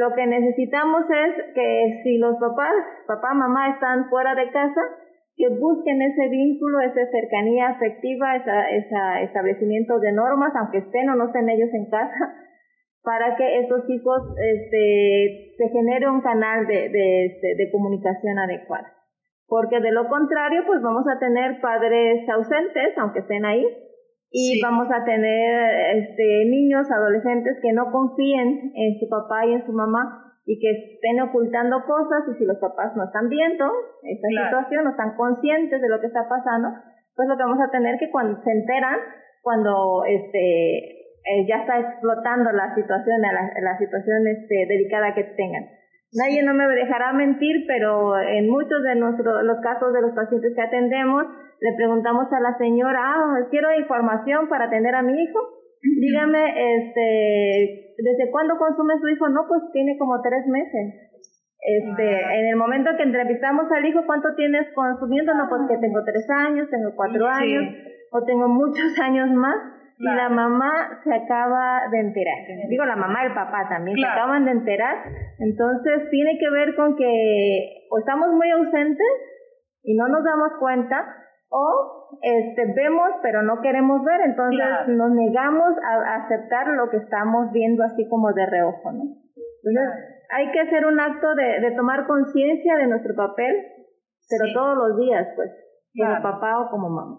lo 0.00 0.14
que 0.14 0.26
necesitamos 0.26 1.04
es 1.08 1.36
que 1.54 2.00
si 2.02 2.18
los 2.18 2.36
papás 2.36 2.74
papá 3.06 3.34
mamá 3.34 3.70
están 3.70 4.08
fuera 4.10 4.34
de 4.34 4.50
casa 4.50 4.80
que 5.36 5.48
busquen 5.48 6.02
ese 6.02 6.28
vínculo 6.28 6.80
esa 6.80 7.06
cercanía 7.06 7.68
afectiva 7.68 8.36
esa, 8.36 8.68
ese 8.70 8.96
establecimiento 9.22 9.98
de 10.00 10.12
normas 10.12 10.52
aunque 10.56 10.78
estén 10.78 11.08
o 11.10 11.14
no 11.14 11.26
estén 11.26 11.48
ellos 11.48 11.72
en 11.72 11.88
casa 11.88 12.34
para 13.02 13.36
que 13.36 13.60
estos 13.60 13.88
hijos 13.88 14.20
este, 14.36 15.54
se 15.56 15.68
genere 15.68 16.10
un 16.10 16.20
canal 16.22 16.66
de, 16.66 16.88
de, 16.88 17.26
este, 17.26 17.54
de 17.54 17.70
comunicación 17.70 18.36
adecuada 18.38 18.95
porque 19.46 19.80
de 19.80 19.92
lo 19.92 20.08
contrario, 20.08 20.62
pues 20.66 20.82
vamos 20.82 21.04
a 21.08 21.18
tener 21.18 21.60
padres 21.60 22.28
ausentes, 22.28 22.98
aunque 22.98 23.20
estén 23.20 23.44
ahí, 23.44 23.64
y 24.30 24.60
vamos 24.60 24.88
a 24.92 25.04
tener 25.04 25.96
este, 25.96 26.44
niños, 26.50 26.90
adolescentes 26.90 27.58
que 27.62 27.72
no 27.72 27.90
confíen 27.90 28.72
en 28.74 28.98
su 28.98 29.08
papá 29.08 29.46
y 29.46 29.52
en 29.54 29.64
su 29.64 29.72
mamá 29.72 30.34
y 30.44 30.58
que 30.58 30.70
estén 30.70 31.20
ocultando 31.20 31.82
cosas 31.86 32.22
y 32.30 32.38
si 32.38 32.44
los 32.44 32.58
papás 32.58 32.94
no 32.96 33.04
están 33.04 33.28
viendo 33.28 33.64
esa 34.02 34.28
situación, 34.28 34.84
no 34.84 34.90
están 34.90 35.16
conscientes 35.16 35.80
de 35.80 35.88
lo 35.88 36.00
que 36.00 36.06
está 36.06 36.28
pasando, 36.28 36.68
pues 37.14 37.28
lo 37.28 37.36
que 37.36 37.42
vamos 37.42 37.60
a 37.60 37.70
tener 37.70 37.98
que 37.98 38.10
cuando 38.10 38.40
se 38.42 38.52
enteran, 38.52 38.98
cuando 39.42 40.04
este 40.04 40.96
eh, 41.26 41.46
ya 41.48 41.62
está 41.62 41.80
explotando 41.80 42.52
la 42.52 42.74
situación, 42.74 43.20
la, 43.20 43.32
la 43.60 43.78
situación 43.78 44.26
este, 44.28 44.66
delicada 44.68 45.14
que 45.14 45.24
tengan. 45.24 45.64
Nadie 46.16 46.42
no 46.42 46.54
me 46.54 46.64
dejará 46.66 47.12
mentir, 47.12 47.64
pero 47.66 48.16
en 48.18 48.48
muchos 48.48 48.82
de 48.82 48.94
nuestros, 48.96 49.44
los 49.44 49.60
casos 49.60 49.92
de 49.92 50.00
los 50.00 50.12
pacientes 50.16 50.54
que 50.56 50.62
atendemos, 50.62 51.24
le 51.60 51.72
preguntamos 51.76 52.32
a 52.32 52.40
la 52.40 52.56
señora, 52.56 53.00
ah, 53.04 53.46
quiero 53.50 53.68
información 53.78 54.48
para 54.48 54.64
atender 54.64 54.94
a 54.94 55.02
mi 55.02 55.12
hijo. 55.12 55.38
Dígame, 55.82 56.40
este, 56.56 57.94
¿desde 57.98 58.30
cuándo 58.30 58.56
consume 58.56 58.98
su 58.98 59.08
hijo? 59.08 59.28
No, 59.28 59.44
pues 59.46 59.60
tiene 59.72 59.98
como 59.98 60.22
tres 60.22 60.46
meses. 60.46 61.12
Este, 61.60 62.24
ah. 62.24 62.34
en 62.36 62.46
el 62.46 62.56
momento 62.56 62.96
que 62.96 63.02
entrevistamos 63.02 63.70
al 63.70 63.84
hijo, 63.84 64.00
¿cuánto 64.06 64.28
tienes 64.36 64.72
consumiendo? 64.74 65.34
No, 65.34 65.48
pues 65.50 65.68
que 65.68 65.76
tengo 65.78 66.02
tres 66.02 66.24
años, 66.30 66.70
tengo 66.70 66.96
cuatro 66.96 67.26
años, 67.26 67.74
o 68.12 68.24
tengo 68.24 68.48
muchos 68.48 68.98
años 69.04 69.28
más 69.32 69.75
y 69.98 70.04
la 70.04 70.28
mamá 70.28 70.90
se 71.02 71.14
acaba 71.14 71.88
de 71.90 72.00
enterar. 72.00 72.38
Digo, 72.68 72.84
la 72.84 72.96
mamá 72.96 73.22
y 73.22 73.26
el 73.28 73.34
papá 73.34 73.66
también 73.68 73.96
se 73.96 74.06
acaban 74.06 74.44
de 74.44 74.50
enterar. 74.50 74.96
Entonces, 75.38 76.08
tiene 76.10 76.38
que 76.38 76.50
ver 76.50 76.74
con 76.74 76.96
que 76.96 77.86
o 77.90 77.98
estamos 77.98 78.32
muy 78.32 78.50
ausentes 78.50 79.06
y 79.82 79.94
no 79.94 80.08
nos 80.08 80.22
damos 80.24 80.52
cuenta, 80.58 81.06
o 81.48 82.18
este, 82.22 82.72
vemos 82.74 83.10
pero 83.22 83.42
no 83.42 83.60
queremos 83.62 84.04
ver, 84.04 84.20
entonces 84.24 84.88
nos 84.88 85.12
negamos 85.12 85.74
a, 85.78 86.16
aceptar 86.16 86.66
lo 86.68 86.90
que 86.90 86.96
estamos 86.96 87.52
viendo 87.52 87.84
así 87.84 88.08
como 88.08 88.32
de 88.32 88.46
reojo, 88.46 88.92
¿no? 88.92 89.04
Entonces, 89.62 90.26
hay 90.30 90.50
que 90.50 90.60
hacer 90.60 90.86
un 90.86 90.98
acto 91.00 91.34
de, 91.34 91.60
de 91.60 91.70
tomar 91.76 92.06
conciencia 92.06 92.76
de 92.76 92.86
nuestro 92.86 93.14
papel, 93.14 93.54
pero 94.28 94.52
todos 94.52 94.76
los 94.76 94.98
días, 94.98 95.28
pues, 95.36 95.50
como 95.96 96.22
papá 96.22 96.60
o 96.60 96.70
como 96.70 96.90
mamá. 96.90 97.18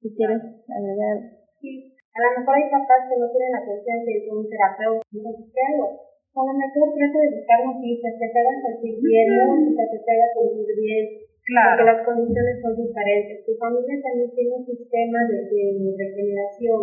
Si 0.00 0.14
quieres 0.16 0.42
agregar. 0.42 1.38
Sí. 1.60 1.91
A 2.12 2.18
lo 2.20 2.28
mejor 2.36 2.52
hay 2.60 2.68
papás 2.68 3.08
que 3.08 3.16
no 3.16 3.26
tienen 3.32 3.56
la 3.56 3.64
presencia 3.64 4.12
de 4.20 4.28
un 4.28 4.44
terapeuta, 4.44 5.00
no 5.16 5.32
hago. 5.32 5.86
A 6.32 6.40
lo 6.44 6.52
mejor 6.56 6.92
trata 6.92 7.18
de 7.24 7.34
buscar 7.40 7.60
noticias 7.64 8.12
que 8.20 8.28
te 8.28 8.38
hagan 8.40 8.60
sentir 8.60 8.94
bien, 9.00 9.26
música 9.32 9.84
que 9.88 10.00
te 10.00 10.10
haga 10.12 10.28
sentir 10.32 10.68
bien, 10.76 11.04
claro. 11.44 11.68
porque 11.72 11.88
las 11.88 12.00
condiciones 12.04 12.56
son 12.60 12.72
diferentes. 12.76 13.44
Tu 13.48 13.52
familia 13.56 13.96
también 14.00 14.28
tiene 14.32 14.52
un 14.60 14.64
sistema 14.64 15.18
de, 15.28 15.38
de 15.48 15.92
regeneración, 15.92 16.80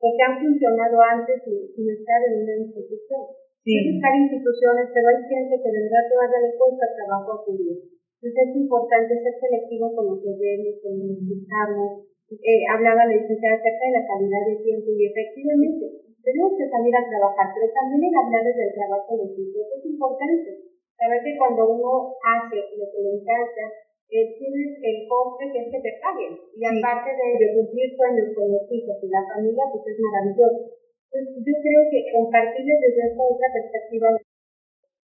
porque 0.00 0.20
han 0.24 0.36
funcionado 0.40 0.96
antes 1.00 1.36
sin, 1.44 1.84
estar 1.84 2.20
en 2.28 2.34
una 2.40 2.56
institución. 2.64 3.24
Sí. 3.60 3.76
buscar 3.92 4.16
instituciones, 4.16 4.88
pero 4.88 5.04
hay 5.12 5.20
gente 5.28 5.60
que 5.60 5.68
de 5.68 5.84
verdad 5.84 6.08
todavía 6.08 6.40
le 6.48 6.56
cuesta 6.56 6.96
trabajo 6.96 7.28
acudir. 7.36 7.76
Entonces 8.16 8.48
es 8.48 8.56
importante 8.56 9.12
ser 9.20 9.34
selectivo 9.36 9.92
con 9.92 10.04
lo 10.08 10.16
que 10.20 10.32
vemos, 10.32 10.80
con 10.80 10.92
lo 10.96 11.04
que 11.04 11.16
escuchamos, 11.20 12.09
eh, 12.30 12.62
hablaba 12.70 13.10
la 13.10 13.18
licenciada 13.18 13.58
acerca 13.58 13.84
de 13.90 13.96
la 13.98 14.06
calidad 14.06 14.42
de 14.46 14.62
tiempo 14.62 14.86
y 14.94 15.02
efectivamente 15.10 16.10
tenemos 16.22 16.54
que 16.54 16.70
salir 16.70 16.94
a 16.94 17.08
trabajar, 17.10 17.46
pero 17.50 17.66
también 17.74 18.06
en 18.06 18.14
hablarles 18.14 18.54
del 18.54 18.76
trabajo 18.76 19.10
de 19.18 19.26
equipo 19.34 19.58
es 19.66 19.82
importante. 19.82 20.50
Saber 20.94 21.18
que 21.24 21.34
cuando 21.34 21.64
uno 21.64 22.14
hace 22.22 22.60
lo 22.76 22.86
que 22.86 23.00
le 23.02 23.10
encanta, 23.18 23.64
eh, 24.10 24.36
tienes 24.36 24.70
el 24.78 25.08
coste 25.08 25.48
que 25.48 25.58
es 25.64 25.68
que 25.74 25.80
te 25.80 25.94
paguen. 25.98 26.38
Y 26.54 26.62
aparte 26.62 27.10
de, 27.14 27.28
de, 27.40 27.46
cumplir 27.56 27.88
sueños 27.96 28.30
con 28.36 28.46
los 28.52 28.68
hijos 28.68 28.94
y 29.00 29.08
la 29.08 29.24
familia, 29.26 29.64
pues 29.72 29.86
es 29.90 29.96
maravilloso. 29.96 30.76
Entonces, 31.10 31.42
yo 31.42 31.54
creo 31.56 31.82
que 31.90 32.00
compartirles 32.14 32.78
desde 32.78 33.02
esta 33.10 33.22
otra 33.26 33.48
perspectiva, 33.50 34.08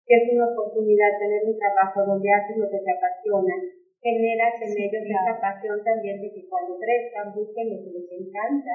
que 0.08 0.14
es 0.14 0.26
una 0.32 0.48
oportunidad 0.56 1.20
tener 1.20 1.42
un 1.44 1.58
trabajo 1.58 2.06
donde 2.06 2.32
haces 2.32 2.56
lo 2.56 2.70
que 2.70 2.80
te 2.80 2.92
apasiona, 2.96 3.56
generas 4.00 4.56
en 4.64 4.72
ellos 4.80 5.04
esa 5.04 5.36
pasión 5.40 5.78
también 5.84 6.22
de 6.24 6.32
que 6.32 6.48
cuando 6.48 6.80
crezcan 6.80 7.36
busquen 7.36 7.68
lo 7.70 7.78
que 7.84 7.92
les 8.00 8.08
encanta 8.16 8.74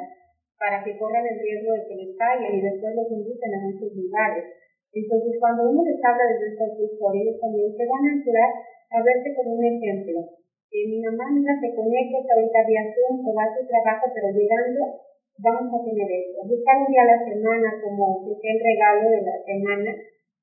para 0.61 0.85
que 0.85 0.97
corran 1.01 1.25
el 1.27 1.41
riesgo 1.41 1.73
de 1.73 1.85
que 1.89 1.97
les 1.97 2.13
fallen 2.17 2.53
y 2.55 2.61
después 2.61 2.93
los 2.95 3.11
inviten 3.11 3.53
a 3.57 3.65
muchos 3.65 3.91
lugares. 3.97 4.45
Entonces, 4.95 5.33
cuando 5.41 5.67
uno 5.75 5.83
les 5.83 5.99
habla 6.05 6.23
de 6.23 6.47
estas 6.55 6.79
historias, 6.79 7.35
también 7.41 7.75
se 7.75 7.85
van 7.85 8.05
a 8.07 8.15
ayudar 8.15 8.51
a 8.95 8.99
verse 9.03 9.35
como 9.35 9.59
un 9.59 9.65
ejemplo. 9.65 10.19
Eh, 10.71 10.87
mi 10.87 11.03
mamá 11.03 11.35
nunca 11.35 11.55
se 11.59 11.75
conecta, 11.75 12.19
ahorita 12.23 12.67
vía 12.71 12.85
Zoom, 12.95 13.27
o 13.27 13.35
va 13.35 13.43
a 13.43 13.55
su 13.59 13.67
trabajo, 13.67 14.07
pero 14.15 14.31
llegando 14.31 15.03
vamos 15.43 15.67
a 15.67 15.83
tener 15.83 16.07
esto. 16.07 16.47
Buscar 16.47 16.79
un 16.79 16.91
día 16.95 17.03
a 17.03 17.11
la 17.11 17.21
semana 17.27 17.69
como 17.83 18.23
que 18.23 18.39
sea 18.39 18.55
el 18.55 18.63
regalo 18.63 19.11
de 19.11 19.23
la 19.27 19.37
semana, 19.43 19.91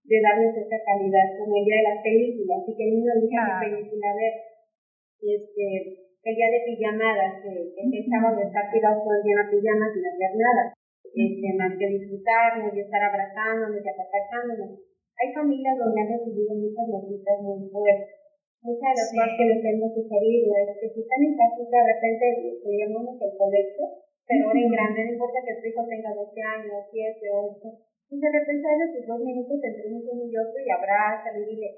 de 0.03 0.17
darles 0.19 0.55
esa 0.57 0.79
calidad, 0.84 1.27
como 1.39 1.55
el 1.55 1.63
día 1.63 1.79
de 1.79 1.88
las 1.95 1.99
películas, 2.03 2.59
y 2.67 2.75
que 2.75 2.84
el 2.84 2.91
niño 2.99 3.11
elija 3.15 3.39
qué 3.39 3.71
película 3.71 4.07
ver 4.19 4.50
este, 5.22 5.65
ella 6.26 6.47
de 6.49 6.59
pijamadas, 6.65 7.41
que, 7.45 7.53
que 7.78 8.09
sábado 8.09 8.38
de 8.41 8.49
estar 8.49 8.65
tirado 8.74 9.01
todo 9.01 9.15
el 9.17 9.24
día 9.24 9.38
en 9.41 9.49
pijamas 9.53 9.93
sin 9.93 10.05
hacer 10.05 10.34
nada, 10.38 10.63
este, 11.13 11.47
más 11.57 11.74
que 11.78 11.88
disfrutarnos 11.88 12.74
y 12.74 12.80
estar 12.82 13.01
abrazándonos 13.01 13.82
y 13.82 13.89
apapachándonos. 13.89 14.82
Hay 15.22 15.30
familias 15.34 15.78
donde 15.78 16.01
han 16.01 16.11
recibido 16.17 16.51
muchas 16.57 16.88
noticias 16.89 17.38
muy 17.41 17.69
fuertes. 17.69 18.22
Muchas 18.61 18.93
de 18.93 18.97
las 19.01 19.09
cosas 19.09 19.34
que 19.38 19.49
les 19.49 19.61
hemos 19.65 19.89
sugerido 19.89 20.49
es 20.53 20.69
que 20.78 20.88
si 20.93 20.99
están 21.01 21.22
en 21.26 21.34
casa 21.34 21.61
de 21.65 21.82
repente 21.82 22.26
llamamos 22.61 23.17
el 23.17 23.34
colegio, 23.34 23.86
pero 24.26 24.41
ahora 24.45 24.61
en 24.61 24.69
grande, 24.69 24.99
no 25.01 25.11
importa 25.17 25.41
que 25.41 25.57
tu 25.57 25.65
hijo 25.65 25.82
tenga 25.89 26.13
12 26.13 26.30
años, 26.41 26.86
7, 26.93 27.26
8, 27.34 27.91
y 28.11 28.15
de 28.22 28.30
repente 28.30 28.65
hay 28.69 28.93
sus 28.93 29.07
dos 29.07 29.22
minutos 29.26 29.57
entre 29.57 29.88
uno 29.89 30.24
y 30.30 30.36
otro 30.38 30.57
y 30.61 30.69
abraza 30.69 31.28
y 31.34 31.41
dile, 31.49 31.69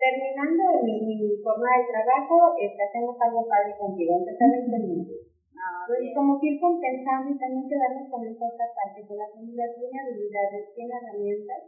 terminando 0.00 0.80
mi, 0.80 0.96
mi 1.04 1.36
jornada 1.44 1.76
de 1.76 1.92
trabajo, 1.92 2.56
este, 2.56 2.80
hacemos 2.80 3.20
algo 3.20 3.44
padre 3.44 3.76
contigo, 3.76 4.16
empezar 4.16 4.48
a 4.48 4.60
entender. 4.64 5.28
Ah, 5.60 5.84
y 5.92 6.08
como 6.16 6.40
que 6.40 6.56
ir 6.56 6.58
compensando 6.58 7.28
y 7.28 7.36
también 7.36 7.68
quedarnos 7.68 8.08
con 8.08 8.24
esa 8.24 8.48
otra 8.48 8.64
parte, 8.72 9.04
que 9.04 9.12
la 9.12 9.28
familia 9.28 9.68
tiene 9.76 9.96
habilidades, 10.00 10.72
tiene 10.72 10.96
herramientas, 10.96 11.60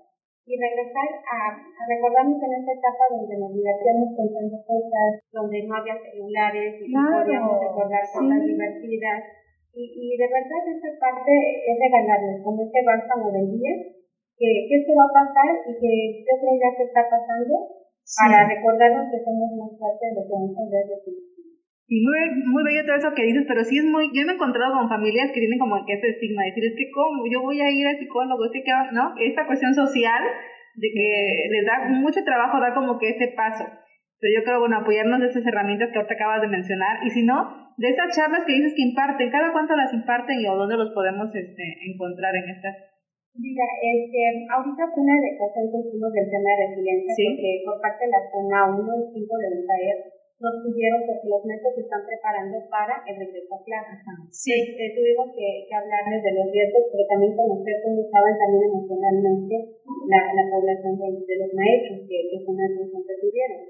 y 0.42 0.58
regresar 0.58 1.06
a, 1.22 1.38
a 1.54 1.82
recordarnos 1.86 2.40
en 2.42 2.52
esta 2.56 2.72
etapa 2.72 3.04
donde 3.14 3.36
nos 3.38 3.52
divertíamos 3.54 4.10
contando 4.16 4.58
cosas, 4.66 5.22
donde 5.30 5.62
no 5.68 5.76
había 5.76 5.94
celulares 6.02 6.82
y 6.82 6.90
podíamos 6.90 7.62
recordar 7.62 8.02
cosas 8.10 8.40
divertidas. 8.42 9.22
Y, 9.70 9.86
y 9.86 10.06
de 10.18 10.26
verdad 10.26 10.62
esta 10.66 10.90
parte 10.98 11.30
es 11.30 11.76
regalarles 11.78 12.42
como 12.42 12.64
este 12.64 12.80
bálsamo 12.82 13.30
del 13.30 13.54
día, 13.54 13.72
que, 14.34 14.48
que 14.66 14.74
esto 14.82 14.92
va 14.98 15.06
a 15.06 15.16
pasar 15.20 15.52
y 15.68 15.72
que 15.78 15.92
yo 16.26 16.34
creo 16.42 16.54
ya 16.58 16.70
que 16.74 16.84
está 16.90 17.06
pasando 17.06 17.81
para 18.18 18.48
recordarnos 18.48 19.08
que 19.10 19.18
somos 19.24 19.50
más 19.56 19.72
fuertes 19.78 20.08
de 20.10 20.16
lo 20.16 20.22
que 20.26 20.36
muchas 20.36 20.68
veces 20.68 21.32
y 21.92 22.00
muy, 22.00 22.16
muy 22.48 22.64
bello 22.64 22.88
todo 22.88 22.96
eso 22.96 23.12
que 23.12 23.28
dices, 23.28 23.44
pero 23.46 23.60
sí 23.64 23.76
es 23.76 23.84
muy, 23.84 24.08
yo 24.16 24.24
me 24.24 24.32
he 24.32 24.34
encontrado 24.40 24.72
con 24.72 24.88
familias 24.88 25.28
que 25.28 25.44
tienen 25.44 25.58
como 25.58 25.76
que 25.84 25.92
ese 25.92 26.08
estigma, 26.08 26.40
de 26.40 26.48
decir, 26.48 26.64
es 26.64 26.72
que 26.72 26.88
cómo, 26.88 27.28
yo 27.28 27.42
voy 27.42 27.60
a 27.60 27.68
ir 27.68 27.86
al 27.86 27.98
psicólogo, 27.98 28.46
es 28.46 28.52
que, 28.52 28.64
¿no? 28.96 29.12
Esta 29.20 29.44
cuestión 29.44 29.74
social 29.74 30.24
de 30.74 30.88
que 30.88 31.08
les 31.52 31.66
da 31.66 31.92
mucho 31.92 32.24
trabajo 32.24 32.60
dar 32.60 32.72
como 32.72 32.98
que 32.98 33.10
ese 33.10 33.28
paso. 33.36 33.68
Pero 34.20 34.40
yo 34.40 34.42
creo, 34.42 34.60
bueno, 34.60 34.78
apoyarnos 34.78 35.20
de 35.20 35.26
esas 35.26 35.44
herramientas 35.44 35.90
que 35.92 35.98
ahorita 35.98 36.14
acabas 36.14 36.40
de 36.40 36.48
mencionar, 36.48 37.04
y 37.04 37.10
si 37.10 37.26
no, 37.26 37.74
de 37.76 37.88
esas 37.90 38.16
charlas 38.16 38.44
que 38.46 38.54
dices 38.54 38.72
que 38.74 38.88
imparten, 38.88 39.28
¿cada 39.28 39.52
cuánto 39.52 39.76
las 39.76 39.92
imparten 39.92 40.40
y 40.40 40.46
o 40.46 40.56
dónde 40.56 40.78
los 40.78 40.94
podemos 40.94 41.28
este, 41.34 41.76
encontrar 41.92 42.34
en 42.36 42.56
estas 42.56 42.91
Mira, 43.32 43.64
este, 43.80 44.20
ahorita 44.44 44.92
fue 44.92 45.02
una 45.08 45.16
de 45.16 45.32
cosas 45.40 45.64
que 45.72 45.80
hicimos 45.80 46.12
del 46.12 46.28
tema 46.28 46.52
de 46.52 46.68
resiliencia, 46.68 47.12
porque 47.16 47.64
por 47.64 47.76
parte 47.80 48.04
de 48.04 48.12
la 48.12 48.22
zona 48.28 48.58
1 48.76 48.84
y 48.84 49.24
5 49.24 49.40
de 49.40 49.48
UNTAER 49.56 49.98
nos 50.42 50.58
pidieron 50.66 51.00
porque 51.06 51.30
los 51.30 51.42
métodos 51.46 51.74
se 51.78 51.86
están 51.86 52.02
preparando 52.02 52.58
para 52.66 52.98
el 53.08 53.14
regreso 53.14 53.54
a 53.56 53.62
clases. 53.62 54.02
Sí. 54.34 54.52
Este, 54.52 54.84
tuvimos 54.98 55.30
que, 55.32 55.64
que, 55.64 55.74
hablarles 55.78 56.20
de 56.20 56.34
los 56.34 56.50
riesgos, 56.50 56.90
pero 56.90 57.06
también 57.08 57.32
conocer 57.38 57.78
cómo 57.80 58.02
estaban 58.02 58.34
también 58.36 58.62
emocionalmente 58.68 59.54
la, 60.10 60.20
la 60.34 60.44
población 60.50 60.98
de, 60.98 61.34
los 61.40 61.50
maestros 61.54 62.04
que, 62.04 62.18
que 62.26 62.38
son 62.42 62.58
la 62.58 62.68
que 62.68 63.16
tuvieron. 63.22 63.62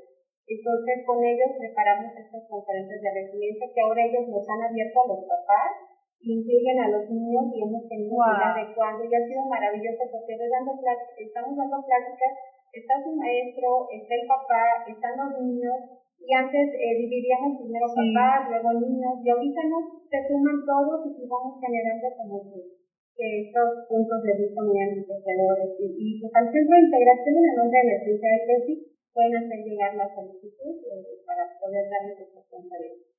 Entonces, 0.43 0.97
con 1.07 1.23
ellos 1.23 1.51
preparamos 1.55 2.11
estas 2.19 2.43
conferencias 2.51 2.99
de 2.99 3.15
resiliencia 3.15 3.71
que 3.71 3.83
ahora 3.85 4.03
ellos 4.03 4.27
nos 4.27 4.45
han 4.49 4.63
abierto 4.65 4.97
a 4.97 5.09
los 5.13 5.23
papás, 5.29 5.92
incluyen 6.23 6.79
a 6.79 6.89
los 6.95 7.05
niños 7.11 7.51
y 7.51 7.63
hemos 7.67 7.83
tenido 7.91 8.15
que 8.15 8.31
ir 8.31 8.45
adecuando 8.47 9.01
y 9.03 9.15
ha 9.15 9.23
sido 9.27 9.43
maravilloso 9.51 10.03
porque 10.11 10.39
dando 10.39 10.79
estamos 11.19 11.53
dando 11.59 11.79
pláticas, 11.83 12.33
está 12.73 12.95
su 13.03 13.11
maestro, 13.19 13.91
está 13.91 14.13
el 14.15 14.27
papá, 14.31 14.65
están 14.87 15.15
los 15.19 15.31
niños 15.43 15.79
y 16.23 16.31
antes 16.31 16.67
eh, 16.79 16.95
dividíamos 17.03 17.59
primero 17.59 17.87
papás, 17.91 18.47
luego 18.49 18.71
niños 18.79 19.19
y 19.23 19.27
ahorita 19.29 19.61
nos 19.67 20.03
se 20.13 20.21
suman 20.29 20.61
todos 20.69 21.09
y 21.09 21.25
vamos 21.27 21.57
generando 21.57 22.07
como 22.21 22.37
que, 22.45 22.83
estos 23.23 23.87
puntos 23.89 24.19
de 24.25 24.35
vista 24.35 24.61
muy 24.61 24.77
enriquecedores. 24.77 25.73
Y, 25.79 25.87
y 25.97 26.21
pues 26.21 26.33
al 26.35 26.53
centro 26.53 26.75
de 26.75 26.85
integración 26.85 27.35
en 27.39 27.49
el 27.49 27.57
nombre 27.57 27.79
de 27.81 27.89
la 27.93 27.99
ciencia 28.05 28.29
de 28.29 28.41
tesis 28.45 28.79
pueden 29.13 29.37
hacer 29.37 29.59
llegar 29.65 29.95
la 29.95 30.09
solicitud 30.15 30.75
eh, 30.85 31.23
para 31.25 31.49
poder 31.61 31.85
darles 31.89 32.19
estas 32.19 32.45
conferencias. 32.49 33.12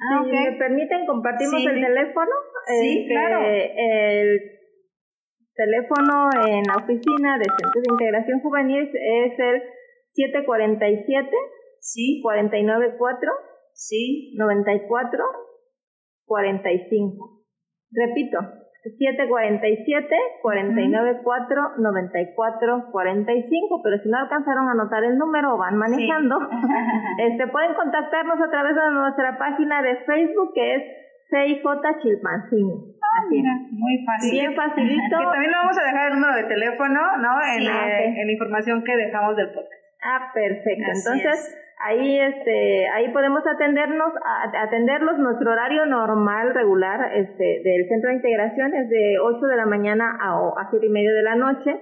Ah, 0.00 0.22
si 0.24 0.30
me 0.30 0.52
permiten, 0.58 1.06
compartimos 1.06 1.64
el 1.64 1.80
teléfono. 1.80 2.32
Sí, 2.66 3.00
este, 3.00 3.12
claro. 3.12 3.46
El 3.46 4.40
teléfono 5.54 6.28
en 6.48 6.62
la 6.68 6.76
oficina 6.76 7.38
de 7.38 7.44
Centro 7.44 7.80
de 7.80 7.92
Integración 7.92 8.40
Juvenil 8.40 8.82
es 8.82 9.38
el 9.38 9.62
747 10.10 11.30
sí 11.80 12.20
494 12.22 13.30
sí 13.72 14.34
94 14.36 15.24
45. 16.26 17.42
Repito, 17.92 18.38
747 18.90 20.16
494 20.42 21.78
94 21.78 22.88
45, 22.92 23.82
pero 23.82 23.98
si 23.98 24.08
no 24.08 24.18
alcanzaron 24.18 24.68
a 24.68 24.72
anotar 24.72 25.04
el 25.04 25.18
número 25.18 25.54
o 25.54 25.58
van 25.58 25.76
manejando, 25.76 26.38
este 27.18 27.46
pueden 27.48 27.74
contactarnos 27.74 28.40
a 28.40 28.50
través 28.50 28.74
de 28.74 28.90
nuestra 28.92 29.38
página 29.38 29.82
de 29.82 29.96
Facebook 30.06 30.52
que 30.54 30.74
es 30.74 30.82
CIJ 31.28 31.62
Chilpancingo. 32.02 32.94
Ah, 33.02 33.24
mira, 33.28 33.50
muy 33.72 34.04
fácil. 34.04 34.30
Bien 34.30 34.54
facilito. 34.54 35.16
que 35.18 35.24
también 35.24 35.50
lo 35.50 35.58
vamos 35.58 35.78
a 35.78 35.84
dejar 35.84 36.12
el 36.12 36.14
número 36.14 36.34
de 36.36 36.44
teléfono, 36.44 37.00
¿no? 37.18 37.32
En, 37.42 37.62
eh, 37.62 38.20
en 38.20 38.26
la 38.26 38.32
información 38.32 38.84
que 38.84 38.96
dejamos 38.96 39.36
del 39.36 39.48
podcast. 39.48 39.82
Ah, 40.02 40.30
perfecto. 40.32 40.86
Entonces, 40.86 41.65
ahí 41.78 42.18
este 42.18 42.88
ahí 42.88 43.12
podemos 43.12 43.42
atendernos 43.46 44.12
atenderlos. 44.54 45.18
Nuestro 45.18 45.52
horario 45.52 45.86
normal 45.86 46.54
regular 46.54 47.14
este 47.14 47.60
del 47.64 47.88
centro 47.88 48.10
de 48.10 48.16
integración 48.16 48.74
es 48.74 48.88
de 48.88 49.18
8 49.20 49.46
de 49.46 49.56
la 49.56 49.66
mañana 49.66 50.16
a, 50.20 50.60
a 50.60 50.70
7 50.70 50.84
y 50.84 50.88
media 50.90 51.12
de 51.12 51.22
la 51.22 51.34
noche. 51.36 51.80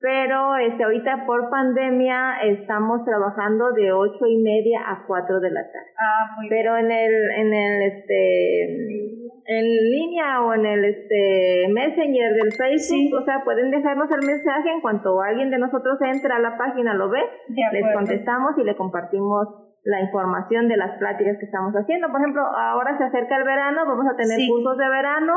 Pero 0.00 0.56
este 0.56 0.84
ahorita 0.84 1.26
por 1.26 1.50
pandemia 1.50 2.40
estamos 2.44 3.04
trabajando 3.04 3.72
de 3.72 3.92
ocho 3.92 4.26
y 4.26 4.38
media 4.38 4.80
a 4.86 5.04
4 5.04 5.40
de 5.40 5.50
la 5.50 5.62
tarde. 5.62 5.90
Ah, 5.98 6.36
muy 6.36 6.48
pero 6.48 6.76
en 6.76 6.90
el 6.92 7.30
en 7.30 7.54
el 7.54 7.82
este 7.82 9.27
en 9.48 9.64
línea 9.64 10.42
o 10.44 10.52
en 10.52 10.66
el 10.66 10.84
este 10.84 11.68
Messenger 11.72 12.34
del 12.34 12.52
Facebook, 12.52 13.22
o 13.22 13.24
sea, 13.24 13.40
pueden 13.44 13.70
dejarnos 13.70 14.10
el 14.10 14.26
mensaje 14.26 14.70
en 14.70 14.82
cuanto 14.82 15.22
alguien 15.22 15.48
de 15.48 15.58
nosotros 15.58 15.96
entra 16.02 16.36
a 16.36 16.38
la 16.38 16.58
página, 16.58 16.92
lo 16.92 17.08
ve, 17.08 17.20
les 17.48 17.94
contestamos 17.94 18.58
y 18.58 18.64
le 18.64 18.76
compartimos 18.76 19.48
la 19.84 20.02
información 20.02 20.68
de 20.68 20.76
las 20.76 20.98
pláticas 20.98 21.38
que 21.40 21.46
estamos 21.46 21.72
haciendo. 21.72 22.08
Por 22.08 22.20
ejemplo, 22.20 22.42
ahora 22.44 22.98
se 22.98 23.04
acerca 23.04 23.38
el 23.38 23.44
verano, 23.44 23.86
vamos 23.86 24.04
a 24.12 24.16
tener 24.16 24.38
cursos 24.46 24.76
de 24.76 24.88
verano. 24.88 25.32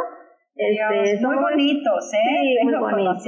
Este, 0.53 1.26
muy 1.26 1.38
bonitos, 1.38 2.12
¿eh? 2.14 2.64
muy 2.64 2.76
bonitos. 2.76 3.26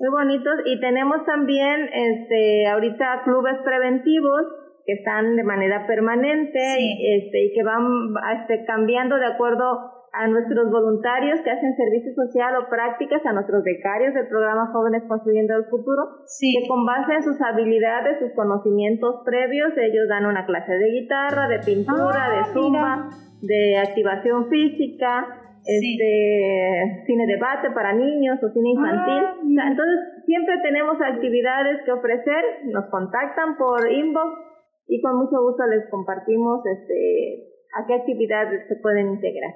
Muy 0.00 0.10
bonitos. 0.10 0.54
Y 0.66 0.80
tenemos 0.80 1.24
también 1.24 1.88
este 1.92 2.66
ahorita 2.66 3.22
clubes 3.22 3.54
preventivos 3.64 4.42
que 4.84 4.94
están 4.94 5.36
de 5.36 5.44
manera 5.44 5.86
permanente 5.86 6.58
este, 6.58 7.44
y 7.44 7.52
que 7.54 7.62
van 7.62 8.14
este, 8.40 8.64
cambiando 8.64 9.16
de 9.16 9.26
acuerdo 9.26 10.02
a 10.12 10.28
nuestros 10.28 10.70
voluntarios 10.70 11.40
que 11.40 11.50
hacen 11.50 11.74
servicio 11.74 12.12
social 12.12 12.54
o 12.56 12.68
prácticas, 12.68 13.24
a 13.24 13.32
nuestros 13.32 13.64
becarios 13.64 14.12
del 14.12 14.28
programa 14.28 14.70
Jóvenes 14.70 15.04
Construyendo 15.08 15.56
el 15.56 15.64
Futuro, 15.64 16.02
que 16.38 16.68
con 16.68 16.84
base 16.84 17.14
en 17.14 17.22
sus 17.22 17.40
habilidades, 17.40 18.18
sus 18.18 18.32
conocimientos 18.32 19.22
previos, 19.24 19.72
ellos 19.76 20.08
dan 20.08 20.26
una 20.26 20.44
clase 20.44 20.74
de 20.74 20.90
guitarra, 20.90 21.48
de 21.48 21.60
pintura, 21.60 22.28
de 22.28 22.40
ah, 22.40 22.50
zumba, 22.52 23.08
de 23.40 23.78
activación 23.78 24.50
física, 24.50 25.38
este 25.64 27.04
cine 27.06 27.26
debate 27.26 27.70
para 27.70 27.94
niños 27.94 28.36
o 28.42 28.50
cine 28.50 28.70
infantil. 28.70 29.22
Ah, 29.62 29.68
entonces, 29.70 30.26
siempre 30.26 30.58
tenemos 30.62 31.00
actividades 31.00 31.80
que 31.86 31.92
ofrecer, 31.92 32.44
nos 32.66 32.84
contactan 32.90 33.56
por 33.56 33.90
inbox 33.90 34.51
y 34.86 35.00
con 35.00 35.16
mucho 35.16 35.40
gusto 35.42 35.66
les 35.66 35.88
compartimos 35.90 36.64
este 36.66 37.52
a 37.74 37.86
qué 37.86 37.94
actividades 37.94 38.68
se 38.68 38.76
pueden 38.76 39.08
integrar. 39.08 39.52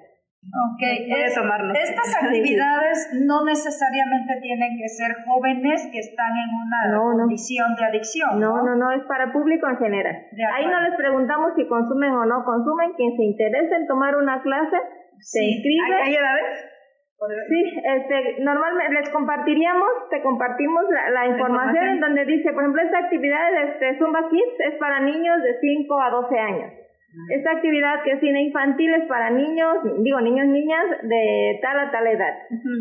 Ok, 0.47 0.83
estas 1.75 2.23
actividades 2.23 3.11
no 3.27 3.45
necesariamente 3.45 4.39
tienen 4.41 4.79
que 4.79 4.89
ser 4.89 5.11
jóvenes 5.27 5.89
que 5.91 5.99
están 5.99 6.31
en 6.39 6.51
una 6.55 7.19
condición 7.19 7.75
de 7.75 7.85
adicción. 7.85 8.39
No, 8.39 8.63
no, 8.63 8.77
no, 8.77 8.93
es 8.93 9.03
para 9.09 9.33
público 9.33 9.67
en 9.69 9.77
general. 9.79 10.15
Ahí 10.55 10.67
no 10.67 10.81
les 10.83 10.95
preguntamos 10.95 11.53
si 11.57 11.67
consumen 11.67 12.13
o 12.13 12.25
no 12.27 12.45
consumen. 12.45 12.93
Quien 12.95 13.17
se 13.17 13.25
interese 13.25 13.75
en 13.75 13.87
tomar 13.89 14.15
una 14.15 14.41
clase, 14.43 14.77
se 15.19 15.43
inscribe. 15.43 15.97
¿Hay, 16.05 16.15
edades? 16.15 16.76
Sí, 17.49 17.81
este, 17.83 18.43
normalmente 18.43 18.95
les 19.01 19.11
compartiríamos, 19.11 19.89
te 20.11 20.21
compartimos 20.23 20.85
la, 21.13 21.27
información, 21.27 21.89
en 21.89 22.01
donde 22.01 22.25
dice, 22.27 22.53
por 22.53 22.63
ejemplo, 22.63 22.83
esta 22.83 22.99
actividad 22.99 23.53
de 23.53 23.63
este 23.73 23.99
Zumba 23.99 24.29
Kids 24.29 24.61
es 24.71 24.75
para 24.79 25.01
niños 25.01 25.43
de 25.43 25.59
5 25.59 26.01
a 26.01 26.11
12 26.11 26.39
años. 26.39 26.73
Esta 27.31 27.53
actividad 27.53 28.03
que 28.05 28.13
es 28.13 28.21
cine 28.21 28.43
infantil 28.43 28.93
es 28.93 29.09
para 29.09 29.31
niños, 29.31 29.79
digo 30.01 30.21
niños, 30.21 30.47
niñas 30.49 30.85
de 31.03 31.59
tal 31.63 31.79
a 31.79 31.91
tal 31.91 32.07
edad. 32.07 32.35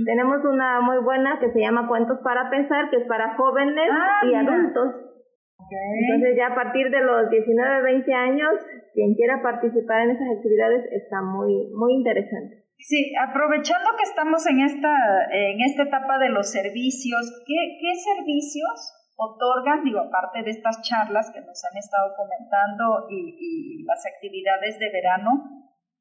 Tenemos 0.06 0.44
una 0.44 0.82
muy 0.82 0.98
buena 0.98 1.40
que 1.40 1.52
se 1.52 1.62
llama 1.62 1.88
Cuentos 1.88 2.20
para 2.22 2.50
Pensar, 2.50 2.90
que 2.90 2.98
es 2.98 3.08
para 3.08 3.36
jóvenes 3.36 3.90
ah, 3.90 4.26
y 4.26 4.34
adultos. 4.34 5.15
Entonces 5.72 6.38
ya 6.38 6.48
a 6.48 6.56
partir 6.56 6.90
de 6.90 7.02
los 7.02 7.30
19, 7.30 7.82
20 7.84 8.14
años, 8.14 8.54
quien 8.94 9.16
quiera 9.16 9.42
participar 9.42 10.04
en 10.04 10.12
esas 10.12 10.28
actividades 10.38 10.86
está 10.92 11.22
muy, 11.22 11.72
muy 11.74 11.94
interesante. 11.94 12.66
Sí, 12.78 13.14
aprovechando 13.18 13.90
que 13.98 14.04
estamos 14.04 14.46
en 14.48 14.60
esta, 14.62 14.94
en 15.32 15.62
esta 15.62 15.84
etapa 15.84 16.20
de 16.20 16.30
los 16.30 16.52
servicios, 16.52 17.44
¿qué, 17.48 17.78
qué 17.82 17.92
servicios 17.96 18.96
otorgan, 19.16 19.84
digo, 19.84 20.00
aparte 20.00 20.44
de 20.44 20.52
estas 20.52 20.82
charlas 20.82 21.32
que 21.32 21.42
nos 21.42 21.64
han 21.64 21.78
estado 21.78 22.14
comentando 22.16 23.08
y, 23.10 23.84
las 23.86 24.04
actividades 24.06 24.80
de 24.80 24.90
verano, 24.92 25.32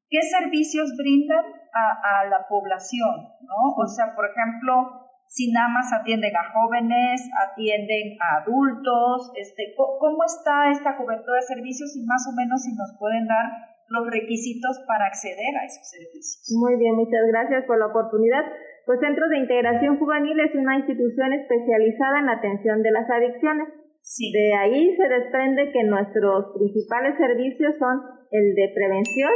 ¿qué 0.09 0.21
servicios 0.21 0.95
brindan 0.97 1.45
a, 1.71 2.25
la 2.25 2.47
población? 2.47 3.29
¿no? 3.41 3.75
O 3.77 3.87
sea, 3.87 4.15
por 4.15 4.25
ejemplo, 4.25 5.04
si 5.27 5.51
nada 5.51 5.67
más 5.67 5.91
atienden 5.91 6.31
a 6.35 6.51
jóvenes, 6.53 7.21
atienden 7.49 8.17
a 8.21 8.41
adultos, 8.41 9.31
este, 9.35 9.73
¿cómo 9.75 10.23
está 10.23 10.71
esta 10.71 10.95
cobertura 10.97 11.37
de 11.37 11.47
servicios 11.55 11.95
y 11.97 12.05
más 12.05 12.23
o 12.31 12.35
menos 12.35 12.63
si 12.63 12.71
nos 12.73 12.95
pueden 12.97 13.27
dar 13.27 13.75
los 13.89 14.07
requisitos 14.09 14.81
para 14.87 15.07
acceder 15.07 15.53
a 15.59 15.65
esos 15.65 15.89
servicios? 15.89 16.45
Muy 16.57 16.77
bien, 16.77 16.95
muchas 16.95 17.25
gracias 17.27 17.65
por 17.65 17.77
la 17.79 17.87
oportunidad. 17.87 18.45
Pues 18.85 18.99
Centros 18.99 19.29
de 19.29 19.39
Integración 19.39 19.97
Juvenil 19.97 20.39
es 20.39 20.53
una 20.55 20.77
institución 20.77 21.33
especializada 21.33 22.19
en 22.19 22.25
la 22.27 22.37
atención 22.37 22.81
de 22.81 22.91
las 22.91 23.09
adicciones. 23.09 23.67
De 24.05 24.53
ahí 24.53 24.95
se 24.95 25.07
desprende 25.09 25.71
que 25.73 25.83
nuestros 25.83 26.53
principales 26.53 27.17
servicios 27.17 27.73
son 27.79 27.97
el 28.29 28.53
de 28.53 28.71
prevención 28.75 29.31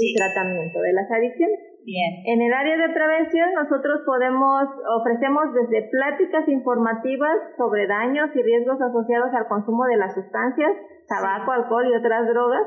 y 0.00 0.14
tratamiento 0.16 0.80
de 0.80 0.92
las 0.94 1.10
adicciones. 1.10 1.73
Bien. 1.84 2.24
En 2.24 2.40
el 2.40 2.52
área 2.54 2.76
de 2.78 2.94
prevención 2.94 3.52
nosotros 3.52 4.00
podemos 4.06 4.64
ofrecemos 5.00 5.52
desde 5.52 5.88
pláticas 5.90 6.48
informativas 6.48 7.36
sobre 7.58 7.86
daños 7.86 8.30
y 8.34 8.42
riesgos 8.42 8.80
asociados 8.80 9.28
al 9.34 9.46
consumo 9.48 9.84
de 9.84 9.98
las 9.98 10.14
sustancias, 10.14 10.72
tabaco, 11.06 11.52
alcohol 11.52 11.84
y 11.86 11.94
otras 11.94 12.26
drogas, 12.26 12.64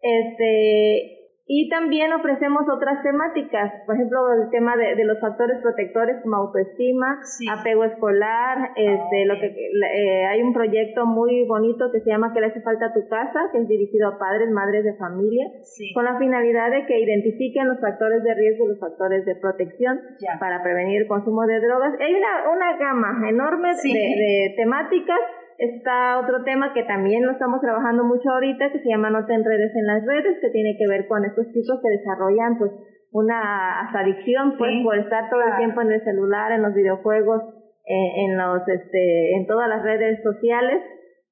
este 0.00 1.23
y 1.46 1.68
también 1.68 2.10
ofrecemos 2.12 2.62
otras 2.72 3.02
temáticas, 3.02 3.70
por 3.84 3.96
ejemplo, 3.96 4.32
el 4.32 4.48
tema 4.48 4.76
de, 4.76 4.94
de 4.96 5.04
los 5.04 5.20
factores 5.20 5.60
protectores 5.60 6.16
como 6.22 6.36
autoestima, 6.36 7.20
apego 7.52 7.84
escolar, 7.84 8.70
este, 8.74 9.26
lo 9.26 9.34
que 9.38 9.52
eh, 9.52 10.26
hay 10.26 10.40
un 10.40 10.54
proyecto 10.54 11.04
muy 11.04 11.44
bonito 11.46 11.92
que 11.92 12.00
se 12.00 12.08
llama 12.08 12.32
¿Qué 12.32 12.40
le 12.40 12.46
hace 12.46 12.62
falta 12.62 12.86
a 12.86 12.94
tu 12.94 13.06
casa? 13.08 13.52
que 13.52 13.58
es 13.58 13.68
dirigido 13.68 14.08
a 14.08 14.18
padres, 14.18 14.50
madres 14.50 14.84
de 14.84 14.94
familia, 14.94 15.44
con 15.92 16.06
la 16.06 16.18
finalidad 16.18 16.70
de 16.70 16.86
que 16.86 16.98
identifiquen 16.98 17.68
los 17.68 17.78
factores 17.78 18.22
de 18.22 18.34
riesgo 18.34 18.64
y 18.64 18.68
los 18.68 18.80
factores 18.80 19.26
de 19.26 19.36
protección 19.36 20.00
para 20.40 20.62
prevenir 20.62 21.02
el 21.02 21.08
consumo 21.08 21.42
de 21.46 21.60
drogas. 21.60 21.92
Hay 22.00 22.14
una, 22.14 22.50
una 22.56 22.76
gama 22.78 23.28
enorme 23.28 23.68
de, 23.68 23.92
de 23.92 24.54
temáticas 24.56 25.20
está 25.58 26.18
otro 26.18 26.44
tema 26.44 26.72
que 26.72 26.82
también 26.84 27.24
lo 27.24 27.32
estamos 27.32 27.60
trabajando 27.60 28.04
mucho 28.04 28.30
ahorita, 28.30 28.72
que 28.72 28.80
se 28.80 28.88
llama 28.88 29.10
No 29.10 29.26
te 29.26 29.34
enredes 29.34 29.74
en 29.74 29.86
las 29.86 30.04
redes, 30.04 30.38
que 30.40 30.50
tiene 30.50 30.76
que 30.78 30.86
ver 30.88 31.06
con 31.06 31.24
estos 31.24 31.46
chicos 31.52 31.80
que 31.82 31.90
desarrollan 31.90 32.58
pues 32.58 32.72
una 33.12 33.88
adicción 33.90 34.56
pues 34.58 34.72
por 34.82 34.98
estar 34.98 35.30
todo 35.30 35.42
el 35.42 35.56
tiempo 35.56 35.80
en 35.82 35.92
el 35.92 36.02
celular, 36.02 36.52
en 36.52 36.62
los 36.62 36.74
videojuegos, 36.74 37.42
eh, 37.86 38.24
en 38.26 38.36
los 38.36 38.66
este 38.66 39.36
en 39.36 39.46
todas 39.46 39.68
las 39.68 39.82
redes 39.82 40.22
sociales, 40.22 40.82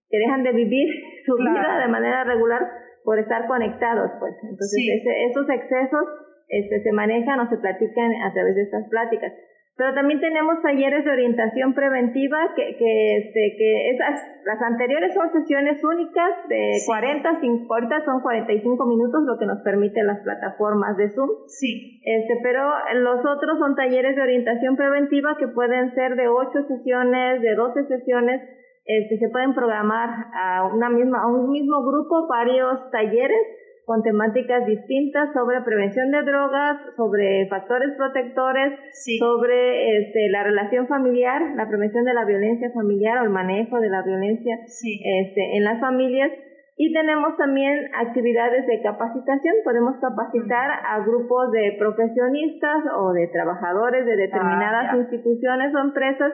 que 0.08 0.18
dejan 0.18 0.42
de 0.42 0.52
vivir 0.52 0.88
su 1.26 1.36
vida 1.36 1.78
de 1.80 1.88
manera 1.88 2.24
regular 2.24 2.62
por 3.04 3.18
estar 3.18 3.46
conectados, 3.46 4.10
pues. 4.20 4.34
Entonces, 4.42 5.02
esos 5.30 5.48
excesos 5.48 6.04
este, 6.48 6.82
se 6.82 6.92
manejan 6.92 7.40
o 7.40 7.48
se 7.48 7.56
platican 7.56 8.12
a 8.22 8.32
través 8.32 8.54
de 8.54 8.62
estas 8.62 8.88
pláticas. 8.88 9.32
Pero 9.74 9.94
también 9.94 10.20
tenemos 10.20 10.60
talleres 10.60 11.02
de 11.04 11.10
orientación 11.10 11.72
preventiva 11.72 12.52
que, 12.54 12.76
que, 12.76 13.16
este, 13.16 13.56
que 13.56 13.90
esas, 13.90 14.20
las 14.44 14.60
anteriores 14.60 15.14
son 15.14 15.30
sesiones 15.32 15.82
únicas 15.82 16.46
de 16.48 16.72
40, 16.84 17.40
50, 17.40 18.00
son 18.04 18.20
45 18.20 18.86
minutos, 18.86 19.22
lo 19.24 19.38
que 19.38 19.46
nos 19.46 19.62
permite 19.62 20.02
las 20.02 20.20
plataformas 20.20 20.96
de 20.98 21.08
Zoom. 21.08 21.30
Sí. 21.46 22.02
Este, 22.04 22.34
pero 22.42 22.68
los 22.94 23.20
otros 23.24 23.58
son 23.58 23.74
talleres 23.74 24.14
de 24.14 24.22
orientación 24.22 24.76
preventiva 24.76 25.36
que 25.38 25.48
pueden 25.48 25.94
ser 25.94 26.16
de 26.16 26.28
8 26.28 26.50
sesiones, 26.68 27.40
de 27.40 27.54
12 27.54 27.84
sesiones, 27.86 28.42
este, 28.84 29.16
se 29.16 29.28
pueden 29.30 29.54
programar 29.54 30.10
a 30.34 30.66
una 30.66 30.90
misma, 30.90 31.22
a 31.22 31.26
un 31.28 31.50
mismo 31.50 31.82
grupo 31.82 32.26
varios 32.26 32.90
talleres 32.90 33.40
con 33.84 34.02
temáticas 34.02 34.64
distintas 34.66 35.32
sobre 35.32 35.60
prevención 35.62 36.10
de 36.10 36.22
drogas, 36.22 36.78
sobre 36.96 37.48
factores 37.48 37.90
protectores, 37.96 38.78
sobre 39.18 39.98
este, 39.98 40.28
la 40.30 40.44
relación 40.44 40.86
familiar, 40.86 41.42
la 41.56 41.68
prevención 41.68 42.04
de 42.04 42.14
la 42.14 42.24
violencia 42.24 42.70
familiar 42.72 43.18
o 43.18 43.24
el 43.24 43.30
manejo 43.30 43.80
de 43.80 43.90
la 43.90 44.02
violencia 44.02 44.56
este, 44.64 45.56
en 45.56 45.64
las 45.64 45.80
familias. 45.80 46.30
Y 46.76 46.92
tenemos 46.92 47.36
también 47.36 47.90
actividades 47.94 48.66
de 48.66 48.80
capacitación. 48.82 49.54
Podemos 49.62 49.96
capacitar 50.00 50.70
a 50.70 51.00
grupos 51.04 51.52
de 51.52 51.76
profesionistas 51.78 52.82
o 52.96 53.12
de 53.12 53.28
trabajadores 53.28 54.06
de 54.06 54.16
determinadas 54.16 54.88
ah, 54.90 54.96
instituciones 54.96 55.74
o 55.74 55.78
empresas 55.78 56.32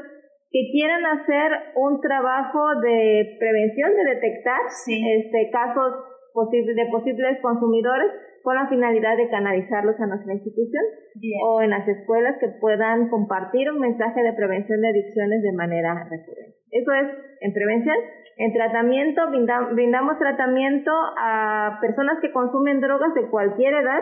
que 0.50 0.70
quieran 0.72 1.04
hacer 1.06 1.52
un 1.74 2.00
trabajo 2.00 2.80
de 2.80 3.36
prevención, 3.38 3.94
de 3.96 4.04
detectar 4.14 4.60
este, 4.86 5.50
casos 5.50 5.92
de 6.34 6.86
posibles 6.90 7.38
consumidores 7.42 8.12
con 8.42 8.54
la 8.54 8.68
finalidad 8.68 9.16
de 9.16 9.28
canalizarlos 9.28 10.00
a 10.00 10.06
nuestra 10.06 10.32
institución 10.34 10.84
o 11.44 11.60
en 11.60 11.70
las 11.70 11.86
escuelas 11.86 12.36
que 12.40 12.48
puedan 12.60 13.08
compartir 13.08 13.70
un 13.70 13.80
mensaje 13.80 14.22
de 14.22 14.32
prevención 14.32 14.80
de 14.80 14.88
adicciones 14.88 15.42
de 15.42 15.52
manera 15.52 16.06
recurrente. 16.08 16.56
Eso 16.70 16.92
es 16.92 17.08
en 17.40 17.52
prevención. 17.52 17.96
En 18.36 18.52
tratamiento, 18.52 19.22
brindamos 19.72 20.18
tratamiento 20.18 20.92
a 21.18 21.78
personas 21.80 22.18
que 22.22 22.30
consumen 22.30 22.80
drogas 22.80 23.12
de 23.14 23.28
cualquier 23.28 23.74
edad 23.74 24.00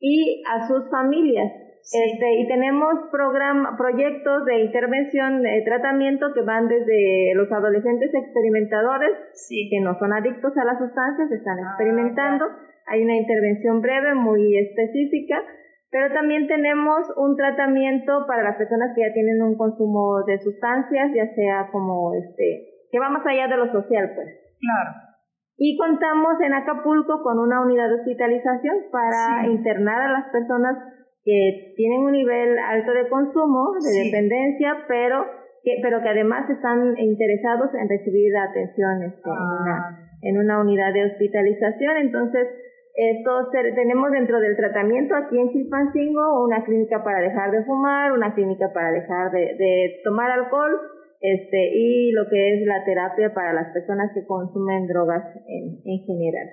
y 0.00 0.42
a 0.50 0.66
sus 0.66 0.88
familias. 0.90 1.52
Este, 1.84 2.40
y 2.40 2.48
tenemos 2.48 2.94
program, 3.12 3.76
proyectos 3.76 4.46
de 4.46 4.60
intervención, 4.60 5.42
de 5.42 5.60
tratamiento 5.66 6.32
que 6.32 6.40
van 6.40 6.66
desde 6.66 7.34
los 7.34 7.52
adolescentes 7.52 8.08
experimentadores, 8.14 9.12
que 9.50 9.80
no 9.80 9.98
son 9.98 10.14
adictos 10.14 10.56
a 10.56 10.64
las 10.64 10.78
sustancias, 10.78 11.30
están 11.30 11.58
ah, 11.58 11.68
experimentando. 11.68 12.46
Hay 12.86 13.04
una 13.04 13.16
intervención 13.16 13.82
breve, 13.82 14.14
muy 14.14 14.56
específica, 14.56 15.42
pero 15.90 16.12
también 16.14 16.46
tenemos 16.48 17.04
un 17.16 17.36
tratamiento 17.36 18.24
para 18.26 18.42
las 18.42 18.56
personas 18.56 18.92
que 18.94 19.02
ya 19.02 19.12
tienen 19.12 19.42
un 19.42 19.56
consumo 19.56 20.24
de 20.24 20.38
sustancias, 20.38 21.12
ya 21.14 21.26
sea 21.26 21.68
como 21.70 22.14
este, 22.14 22.88
que 22.90 22.98
va 22.98 23.10
más 23.10 23.26
allá 23.26 23.46
de 23.46 23.58
lo 23.58 23.70
social, 23.70 24.10
pues. 24.14 24.28
Claro. 24.58 25.14
Y 25.56 25.76
contamos 25.76 26.40
en 26.40 26.54
Acapulco 26.54 27.22
con 27.22 27.38
una 27.38 27.60
unidad 27.60 27.88
de 27.88 27.96
hospitalización 27.96 28.76
para 28.90 29.46
internar 29.46 30.00
a 30.00 30.12
las 30.12 30.24
personas 30.32 30.93
que 31.24 31.72
tienen 31.76 32.00
un 32.00 32.12
nivel 32.12 32.58
alto 32.58 32.92
de 32.92 33.08
consumo, 33.08 33.72
de 33.80 34.04
dependencia, 34.04 34.84
pero 34.86 35.24
que, 35.64 35.80
pero 35.82 36.02
que 36.02 36.08
además 36.10 36.48
están 36.50 36.96
interesados 36.98 37.72
en 37.74 37.88
recibir 37.88 38.36
atención 38.36 39.02
este, 39.04 39.30
en, 39.30 39.40
una, 39.40 39.76
ah. 39.78 39.98
en 40.20 40.38
una 40.38 40.60
unidad 40.60 40.92
de 40.92 41.06
hospitalización. 41.06 41.96
Entonces, 41.96 42.46
esto 42.94 43.48
tenemos 43.74 44.12
dentro 44.12 44.38
del 44.38 44.54
tratamiento 44.54 45.16
aquí 45.16 45.40
en 45.40 45.50
Chilpancingo 45.50 46.44
una 46.44 46.62
clínica 46.62 47.02
para 47.02 47.20
dejar 47.20 47.50
de 47.50 47.64
fumar, 47.64 48.12
una 48.12 48.34
clínica 48.34 48.70
para 48.72 48.92
dejar 48.92 49.32
de, 49.32 49.56
de 49.58 50.00
tomar 50.04 50.30
alcohol, 50.30 50.78
este, 51.20 51.70
y 51.72 52.12
lo 52.12 52.28
que 52.28 52.54
es 52.54 52.66
la 52.66 52.84
terapia 52.84 53.32
para 53.32 53.54
las 53.54 53.72
personas 53.72 54.12
que 54.12 54.26
consumen 54.26 54.86
drogas 54.86 55.24
en, 55.48 55.80
en 55.84 55.98
general. 56.04 56.48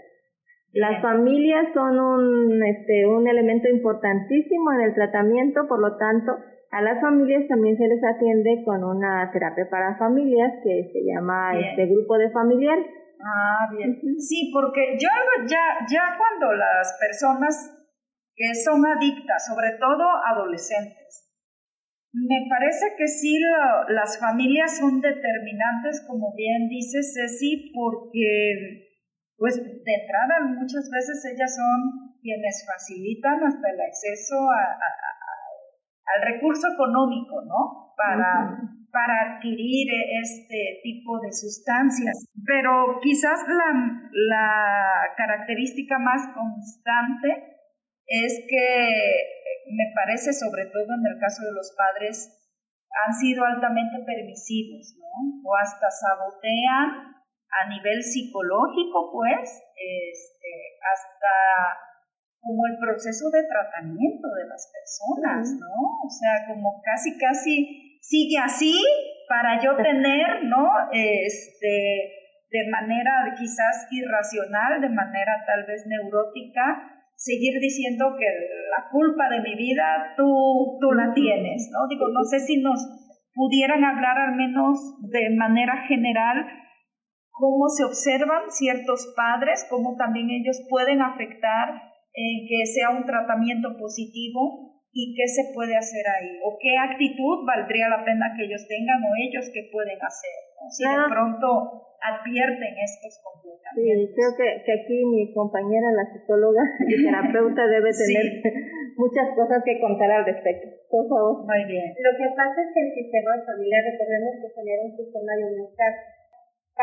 Las 0.74 1.02
familias 1.02 1.68
son 1.74 2.00
un, 2.00 2.64
este, 2.64 3.06
un 3.06 3.28
elemento 3.28 3.68
importantísimo 3.68 4.72
en 4.74 4.82
el 4.82 4.94
tratamiento, 4.94 5.68
por 5.68 5.82
lo 5.82 5.98
tanto, 5.98 6.32
a 6.72 6.82
las 6.82 7.02
familias 7.02 7.46
también 7.50 7.76
se 7.78 7.88
les 7.88 8.02
atiende 8.02 8.64
con 8.64 8.82
una 8.84 9.30
terapia 9.34 9.68
para 9.70 9.98
familias 9.98 10.54
que 10.64 10.90
se 10.94 11.00
llama 11.04 11.60
este 11.60 11.86
grupo 11.88 12.18
de 12.18 12.32
familiares. 12.32 12.86
Ah, 13.20 13.68
bien. 13.76 14.00
Sí, 14.18 14.50
porque 14.54 14.98
yo 14.98 15.10
ya, 15.48 15.86
ya 15.92 16.18
cuando 16.18 16.54
las 16.54 16.98
personas 16.98 17.78
que 18.34 18.56
son 18.56 18.86
adictas, 18.86 19.46
sobre 19.46 19.78
todo 19.78 20.04
adolescentes, 20.26 21.32
me 22.14 22.48
parece 22.50 22.96
que 22.98 23.08
sí 23.08 23.38
las 23.90 24.20
familias 24.20 24.78
son 24.78 25.02
determinantes, 25.02 26.06
como 26.08 26.34
bien 26.36 26.70
dice 26.70 27.00
Ceci, 27.04 27.72
porque 27.74 28.91
pues 29.42 29.58
de 29.58 29.94
entrada 29.98 30.46
muchas 30.54 30.86
veces 30.94 31.26
ellas 31.34 31.50
son 31.50 32.14
quienes 32.22 32.62
facilitan 32.62 33.42
hasta 33.42 33.70
el 33.74 33.82
acceso 33.82 34.38
al 34.54 36.22
recurso 36.32 36.68
económico, 36.72 37.42
¿no? 37.50 37.96
Para, 37.98 38.54
para 38.92 39.34
adquirir 39.34 39.88
este 40.22 40.82
tipo 40.84 41.20
de 41.22 41.34
sustancias. 41.34 42.30
Pero 42.46 43.00
quizás 43.02 43.42
la, 43.48 44.12
la 44.14 45.02
característica 45.18 45.98
más 45.98 46.22
constante 46.36 47.58
es 48.06 48.46
que 48.48 49.26
me 49.74 49.90
parece, 49.96 50.34
sobre 50.34 50.66
todo 50.66 50.94
en 50.94 51.14
el 51.16 51.20
caso 51.20 51.44
de 51.46 51.54
los 51.54 51.74
padres, 51.76 52.30
han 53.08 53.14
sido 53.16 53.44
altamente 53.44 54.06
permisivos, 54.06 54.94
¿no? 55.00 55.50
O 55.50 55.56
hasta 55.56 55.90
sabotean 55.90 57.21
a 57.52 57.70
nivel 57.70 58.02
psicológico, 58.02 59.12
pues, 59.12 59.62
este, 59.76 60.52
hasta 60.80 61.92
como 62.40 62.66
el 62.66 62.78
proceso 62.80 63.30
de 63.30 63.44
tratamiento 63.46 64.28
de 64.34 64.48
las 64.48 64.72
personas, 64.74 65.52
¿no? 65.60 65.74
O 66.04 66.10
sea, 66.10 66.48
como 66.48 66.82
casi, 66.82 67.18
casi 67.18 68.00
sigue 68.02 68.38
así 68.42 68.82
para 69.30 69.62
yo 69.62 69.76
tener, 69.78 70.44
¿no? 70.46 70.68
Este, 70.92 72.22
de 72.50 72.70
manera 72.70 73.36
quizás 73.38 73.88
irracional, 73.92 74.82
de 74.82 74.90
manera 74.90 75.44
tal 75.46 75.66
vez 75.68 75.86
neurótica, 75.86 76.92
seguir 77.16 77.62
diciendo 77.62 78.16
que 78.18 78.26
la 78.26 78.90
culpa 78.90 79.30
de 79.30 79.42
mi 79.42 79.56
vida 79.56 80.14
tú, 80.18 80.80
tú 80.82 80.92
la 80.94 81.14
tienes, 81.14 81.70
¿no? 81.72 81.88
Digo, 81.88 82.10
no 82.10 82.24
sé 82.24 82.40
si 82.40 82.62
nos 82.62 82.82
pudieran 83.34 83.84
hablar 83.86 84.18
al 84.18 84.36
menos 84.36 84.98
de 85.12 85.30
manera 85.30 85.86
general 85.88 86.46
cómo 87.32 87.68
se 87.70 87.84
observan 87.84 88.52
ciertos 88.52 89.14
padres, 89.16 89.66
cómo 89.70 89.96
también 89.98 90.30
ellos 90.30 90.62
pueden 90.70 91.02
afectar 91.02 91.70
en 92.14 92.48
que 92.48 92.66
sea 92.66 92.90
un 92.92 93.06
tratamiento 93.06 93.78
positivo 93.80 94.72
y 94.92 95.16
qué 95.16 95.28
se 95.28 95.54
puede 95.56 95.78
hacer 95.78 96.04
ahí 96.04 96.36
o 96.44 96.58
qué 96.60 96.76
actitud 96.78 97.48
valdría 97.48 97.88
la 97.88 98.04
pena 98.04 98.36
que 98.36 98.44
ellos 98.44 98.68
tengan 98.68 99.00
o 99.00 99.16
ellos 99.16 99.50
qué 99.54 99.70
pueden 99.72 99.96
hacer 99.96 100.36
si 100.70 100.84
de 100.84 101.08
pronto 101.10 101.48
advierten 102.02 102.74
estos 102.82 103.14
comportamientos. 103.22 103.78
Sí, 103.78 104.14
creo 104.14 104.32
que, 104.38 104.48
que, 104.66 104.72
aquí 104.74 104.98
mi 105.06 105.34
compañera, 105.34 105.94
la 105.94 106.06
psicóloga 106.10 106.62
y 106.90 106.98
terapeuta, 107.06 107.62
debe 107.70 107.90
tener 107.94 108.26
muchas 108.98 109.34
cosas 109.38 109.62
que 109.64 109.80
contar 109.80 110.10
al 110.10 110.26
respecto. 110.26 110.68
Por 110.90 111.08
favor. 111.08 111.46
Muy 111.46 111.64
bien. 111.70 111.94
Lo 111.94 112.14
que 112.18 112.28
pasa 112.36 112.58
es 112.58 112.70
que 112.74 112.82
el 112.82 112.92
sistema 112.94 113.38
familiar, 113.46 113.82
recordemos 113.86 114.34
que 114.42 114.50
genera 114.50 114.82
un 114.82 114.96
sistema 114.98 115.32
de 115.38 115.46
bienestar 115.46 115.92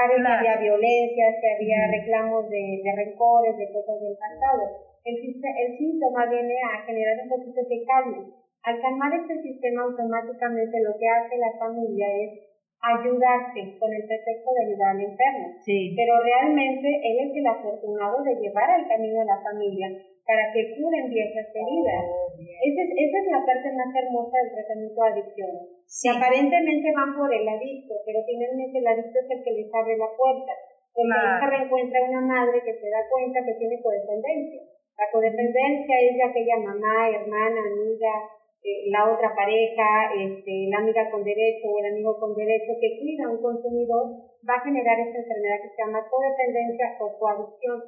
que 0.07 0.49
había 0.49 0.57
violencia, 0.61 1.25
que 1.41 1.49
había 1.55 1.81
reclamos 1.91 2.49
de, 2.49 2.81
de 2.85 2.93
rencores, 2.95 3.57
de 3.57 3.73
cosas 3.73 3.99
del 4.01 4.17
pasado. 4.17 4.63
El, 5.05 5.17
el 5.17 5.71
síntoma 5.79 6.27
viene 6.31 6.55
a 6.63 6.85
generar 6.85 7.17
un 7.23 7.29
poquito 7.29 7.61
de 7.65 7.85
calma. 7.85 8.23
Al 8.63 8.81
calmar 8.81 9.15
este 9.15 9.41
sistema 9.43 9.83
automáticamente 9.83 10.77
lo 10.83 10.93
que 10.99 11.09
hace 11.09 11.39
la 11.39 11.53
familia 11.59 12.07
es 12.27 12.49
ayudarse 12.79 13.79
con 13.79 13.91
el 13.91 14.07
pretexto 14.07 14.51
de 14.55 14.65
ayudar 14.67 14.95
al 14.95 15.03
enfermo. 15.03 15.47
Sí. 15.65 15.95
Pero 15.97 16.15
realmente 16.23 16.87
él 16.87 17.17
es 17.27 17.33
el 17.35 17.47
afortunado 17.47 18.23
de 18.23 18.37
llevar 18.37 18.71
al 18.71 18.87
camino 18.87 19.21
a 19.21 19.25
la 19.25 19.43
familia 19.43 19.89
para 20.29 20.53
que 20.53 20.77
curen 20.77 21.09
viejas 21.09 21.49
heridas. 21.57 22.05
Oh, 22.05 22.37
esa, 22.37 22.81
es, 22.85 22.91
esa 22.93 23.17
es 23.17 23.27
la 23.33 23.41
parte 23.49 23.73
más 23.73 23.89
hermosa 23.97 24.37
del 24.45 24.53
tratamiento 24.61 25.01
de 25.01 25.09
adicción. 25.09 25.53
Que 25.89 26.09
aparentemente 26.13 26.93
van 26.93 27.17
por 27.17 27.33
el 27.33 27.49
adicto, 27.49 27.97
pero 28.05 28.21
finalmente 28.29 28.77
el 28.77 28.89
adicto 28.93 29.25
es 29.25 29.29
el 29.33 29.41
que 29.41 29.57
les 29.57 29.73
abre 29.73 29.97
la 29.97 30.13
puerta. 30.13 30.53
Porque 30.93 31.17
se 31.17 31.47
reencuentra 31.49 32.13
una 32.13 32.21
madre 32.29 32.61
que 32.61 32.77
se 32.77 32.89
da 32.93 33.01
cuenta 33.09 33.41
que 33.41 33.57
tiene 33.57 33.81
codependencia. 33.81 34.69
La 35.01 35.09
codependencia 35.09 35.95
es 35.97 36.13
de 36.13 36.25
aquella 36.29 36.59
mamá, 36.61 37.09
hermana, 37.09 37.61
amiga, 37.65 38.13
eh, 38.61 38.91
la 38.93 39.09
otra 39.09 39.33
pareja, 39.33 40.13
este, 40.13 40.69
la 40.69 40.85
amiga 40.85 41.09
con 41.09 41.25
derecho 41.25 41.73
o 41.73 41.79
el 41.79 41.95
amigo 41.95 42.19
con 42.21 42.35
derecho 42.35 42.77
que 42.77 43.01
cuida 43.01 43.25
a 43.25 43.33
un 43.33 43.41
consumidor, 43.41 44.13
va 44.45 44.61
a 44.61 44.65
generar 44.67 44.99
esta 45.01 45.25
enfermedad 45.25 45.63
que 45.63 45.73
se 45.73 45.81
llama 45.81 46.05
codependencia 46.05 46.99
o 47.01 47.17
coadicción. 47.17 47.81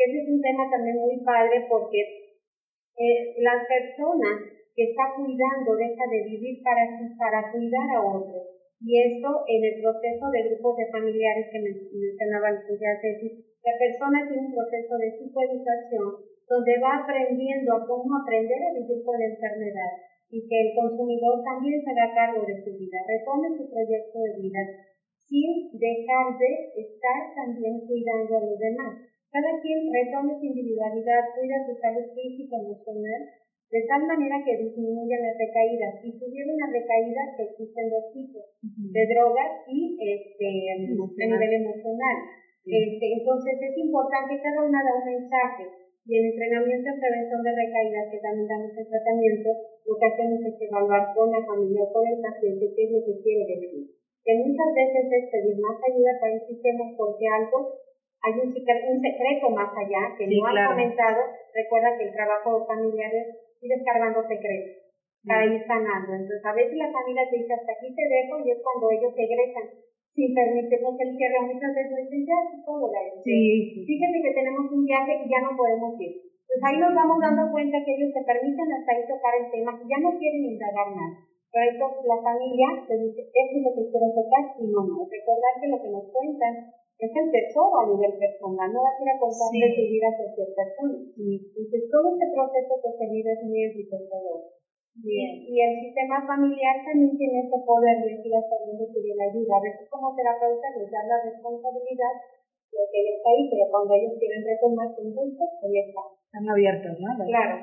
Que 0.00 0.08
ese 0.08 0.24
es 0.24 0.28
un 0.32 0.40
tema 0.40 0.64
también 0.72 0.96
muy 0.96 1.20
padre 1.20 1.68
porque 1.68 2.00
eh, 2.96 3.36
las 3.44 3.60
personas 3.68 4.48
que 4.72 4.96
está 4.96 5.12
cuidando 5.12 5.76
deja 5.76 6.04
de 6.08 6.24
vivir 6.24 6.64
para, 6.64 6.88
para 7.20 7.52
cuidar 7.52 8.00
a 8.00 8.00
otros. 8.00 8.48
Y 8.80 8.96
esto 8.96 9.44
en 9.44 9.60
el 9.60 9.76
proceso 9.84 10.24
de 10.32 10.48
grupos 10.48 10.80
de 10.80 10.88
familiares 10.88 11.52
que 11.52 11.60
mencionaba 11.60 12.48
el 12.48 12.64
Ceci, 12.64 13.44
la 13.60 13.76
persona 13.76 14.24
tiene 14.24 14.48
un 14.48 14.56
proceso 14.56 14.96
de 14.96 15.20
psicoeducación 15.20 16.08
donde 16.48 16.80
va 16.80 17.04
aprendiendo 17.04 17.76
a 17.76 17.84
cómo 17.84 18.08
aprender 18.24 18.56
a 18.56 18.72
vivir 18.72 19.04
con 19.04 19.20
la 19.20 19.28
enfermedad 19.36 19.92
y 20.32 20.48
que 20.48 20.56
el 20.64 20.70
consumidor 20.80 21.44
también 21.44 21.76
se 21.84 21.90
haga 21.92 22.16
cargo 22.16 22.40
de 22.48 22.56
su 22.64 22.72
vida, 22.72 23.04
retome 23.04 23.52
su 23.52 23.68
proyecto 23.68 24.16
de 24.16 24.48
vida 24.48 24.64
sin 25.28 25.70
dejar 25.76 26.38
de 26.40 26.72
estar 26.74 27.20
también 27.36 27.86
cuidando 27.86 28.32
a 28.38 28.44
los 28.48 28.58
demás. 28.58 29.09
Cada 29.30 29.52
quien 29.62 29.86
retome 29.86 30.34
su 30.38 30.44
individualidad, 30.46 31.30
cuida 31.38 31.62
su 31.66 31.74
salud 31.78 32.06
física, 32.14 32.58
y 32.58 32.66
emocional, 32.66 33.22
de 33.70 33.80
tal 33.86 34.02
manera 34.02 34.42
que 34.42 34.58
disminuya 34.58 35.16
las 35.22 35.38
recaídas. 35.38 36.02
Y 36.02 36.10
si 36.18 36.22
hubiera 36.26 36.50
una 36.50 36.66
recaída, 36.66 37.22
que 37.38 37.42
existen 37.54 37.90
dos 37.90 38.10
tipos, 38.10 38.44
de 38.60 39.02
drogas 39.14 39.62
y 39.70 39.94
este, 39.94 40.48
a 40.74 41.26
nivel 41.30 41.52
emocional. 41.62 42.16
Este, 42.66 43.06
entonces 43.22 43.54
es 43.56 43.74
importante 43.78 44.36
que 44.36 44.42
cada 44.42 44.66
una 44.66 44.82
da 44.82 44.98
un 44.98 45.06
mensaje 45.06 45.64
y 46.10 46.18
el 46.18 46.26
entrenamiento 46.32 46.90
en 46.90 47.00
prevención 47.00 47.40
de 47.44 47.52
recaídas 47.54 48.10
que 48.10 48.18
también 48.18 48.48
damos 48.48 48.72
el 48.74 48.88
tratamiento, 48.88 49.48
lo 49.86 49.94
que 49.94 50.06
hacemos 50.10 50.40
es 50.42 50.56
evaluar 50.58 51.14
con 51.14 51.30
la 51.30 51.44
familia 51.46 51.86
o 51.86 51.92
con 51.92 52.04
el 52.08 52.18
paciente 52.18 52.72
qué 52.74 52.82
es 52.84 52.90
lo 52.90 53.00
que 53.04 53.20
quiere 53.22 53.44
decir. 53.46 53.84
Que 54.26 54.34
muchas 54.42 54.70
veces 54.74 55.06
es 55.06 55.24
pedir 55.30 55.56
más 55.62 55.78
ayuda 55.80 56.12
para 56.18 56.34
un 56.34 56.44
sistema 56.50 56.84
porque 56.98 57.24
algo, 57.30 57.58
hay 58.22 58.32
un, 58.36 58.52
un 58.52 58.98
secreto 59.00 59.46
más 59.50 59.72
allá 59.72 60.12
que 60.16 60.26
no 60.28 60.46
han 60.46 60.76
comentado. 60.76 61.20
Recuerda 61.54 61.96
que 61.96 62.04
el 62.04 62.12
trabajo 62.12 62.66
familiar 62.66 63.10
es 63.14 63.26
ir 63.60 63.70
descargando 63.70 64.20
secretos 64.28 64.80
para 65.26 65.44
ir 65.44 65.60
sanando. 65.66 66.12
Entonces, 66.16 66.44
a 66.44 66.54
veces 66.54 66.76
la 66.76 66.92
familia 66.92 67.28
te 67.28 67.36
dice, 67.36 67.52
hasta 67.52 67.72
aquí 67.72 67.92
te 67.92 68.04
dejo, 68.08 68.40
y 68.44 68.50
es 68.52 68.60
cuando 68.64 68.88
ellos 68.88 69.12
egresan 69.12 69.68
sin 70.14 70.34
permitirnos 70.34 70.96
el 71.00 71.16
cierre. 71.16 71.48
Muchas 71.48 71.72
veces 71.74 71.96
dicen, 71.96 72.26
ya 72.26 72.38
es 72.40 72.64
todo 72.64 72.88
la 72.92 73.00
sí, 73.24 73.84
Fíjense 73.86 74.18
que 74.20 74.36
tenemos 74.36 74.64
un 74.72 74.84
viaje 74.84 75.12
y 75.20 75.28
ya 75.28 75.40
no 75.44 75.56
podemos 75.56 75.96
ir. 76.00 76.12
Pues 76.50 76.60
ahí 76.66 76.76
nos 76.82 76.94
vamos 76.94 77.18
dando 77.22 77.46
cuenta 77.52 77.78
que 77.84 77.94
ellos 77.94 78.10
se 78.10 78.26
permiten 78.26 78.68
hasta 78.74 78.90
ahí 78.90 79.04
tocar 79.06 79.32
el 79.38 79.46
tema 79.54 79.70
y 79.78 79.86
ya 79.86 79.98
no 80.02 80.18
quieren 80.18 80.44
indagar 80.50 80.88
nada. 80.92 81.30
Pero 81.52 81.66
eso 81.66 81.86
la 82.06 82.18
familia 82.22 82.68
se 82.86 82.94
dice, 82.98 83.20
esto 83.22 83.54
es 83.54 83.62
lo 83.62 83.72
que 83.74 83.86
quiero 83.90 84.08
tocar 84.10 84.44
y 84.58 84.66
no, 84.66 84.82
no. 84.82 85.06
Recordar 85.06 85.52
que 85.62 85.70
lo 85.70 85.78
que 85.78 85.90
nos 85.94 86.06
cuentan 86.10 86.54
es 87.00 87.12
el 87.16 87.28
tesoro 87.32 87.80
a 87.80 87.88
nivel 87.88 88.12
personal, 88.20 88.68
no 88.72 88.84
va 88.84 88.92
a 88.92 89.00
ir 89.00 89.08
a 89.08 89.20
contarle 89.20 89.66
sí. 89.68 89.76
su 89.76 89.84
vida 89.88 90.06
a 90.12 90.16
cualquier 90.20 90.50
persona. 90.52 90.96
Entonces 91.16 91.80
todo 91.88 92.06
este 92.12 92.26
proceso 92.36 92.72
que 92.76 92.90
se 92.92 93.06
vive 93.08 93.30
es 93.32 93.42
muy 93.48 93.60
enriquecedor. 93.64 94.40
Bien. 95.00 95.32
Y 95.48 95.54
el 95.56 95.72
sistema 95.80 96.26
familiar 96.26 96.76
también 96.84 97.16
tiene 97.16 97.46
ese 97.46 97.58
poder 97.64 98.04
de 98.04 98.20
decir 98.20 98.36
hasta 98.36 98.56
dónde 98.66 98.84
pedir 98.92 99.16
ayuda. 99.16 99.56
A 99.56 99.64
veces 99.64 99.88
como 99.88 100.12
terapeuta 100.12 100.66
les 100.76 100.90
da 100.90 101.00
la 101.08 101.18
responsabilidad 101.24 102.14
de 102.70 102.82
que 102.86 102.98
está 103.18 103.28
ahí, 103.34 103.42
pero 103.50 103.64
cuando 103.70 103.90
ellos 103.98 104.14
quieren 104.18 104.42
retomar 104.46 104.86
su 104.94 105.00
impulso, 105.02 105.42
ahí 105.66 105.76
está. 105.82 106.02
Están 106.30 106.46
abiertos, 106.46 106.94
¿no? 107.02 107.08
Claro. 107.26 107.54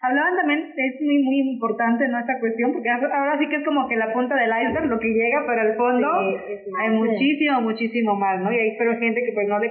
Hablaban 0.00 0.36
también, 0.36 0.72
es 0.72 0.94
muy, 1.02 1.18
muy 1.20 1.38
importante 1.52 2.08
¿no? 2.08 2.18
esta 2.18 2.40
cuestión, 2.40 2.72
porque 2.72 2.88
ahora 2.88 3.36
sí 3.36 3.48
que 3.50 3.56
es 3.56 3.64
como 3.64 3.86
que 3.86 3.96
la 4.00 4.14
punta 4.14 4.34
del 4.34 4.48
iceberg, 4.48 4.88
lo 4.88 4.98
que 4.98 5.12
llega, 5.12 5.44
pero 5.44 5.60
al 5.60 5.76
fondo 5.76 6.08
hay 6.08 6.90
muchísimo, 6.90 7.60
muchísimo 7.60 8.14
más, 8.16 8.40
¿no? 8.40 8.50
Y 8.50 8.56
hay 8.56 8.78
pero 8.78 8.96
gente 8.96 9.20
que 9.20 9.32
pues 9.34 9.46
no 9.46 9.58
le, 9.58 9.68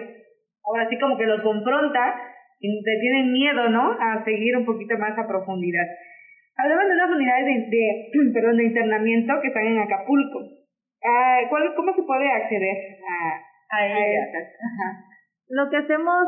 ahora 0.70 0.88
sí 0.88 1.00
como 1.00 1.18
que 1.18 1.26
los 1.26 1.42
confronta 1.42 2.14
y 2.60 2.84
te 2.84 3.00
tienen 3.02 3.32
miedo, 3.32 3.70
¿no? 3.70 3.90
A 3.98 4.24
seguir 4.24 4.56
un 4.56 4.66
poquito 4.66 4.98
más 5.00 5.18
a 5.18 5.28
profundidad. 5.28 5.88
Hablaban 6.58 6.90
de 6.90 6.94
unas 6.94 7.10
unidades 7.10 7.70
de, 7.72 8.12
perdón, 8.34 8.58
de 8.58 8.66
internamiento 8.66 9.34
que 9.42 9.48
están 9.48 9.66
en 9.66 9.80
Acapulco. 9.80 10.40
Ah, 11.02 11.40
¿cuál, 11.50 11.74
¿Cómo 11.74 11.96
se 11.96 12.04
puede 12.04 12.30
acceder 12.30 12.78
a, 13.02 13.49
Lo 15.50 15.70
que 15.70 15.78
hacemos 15.78 16.26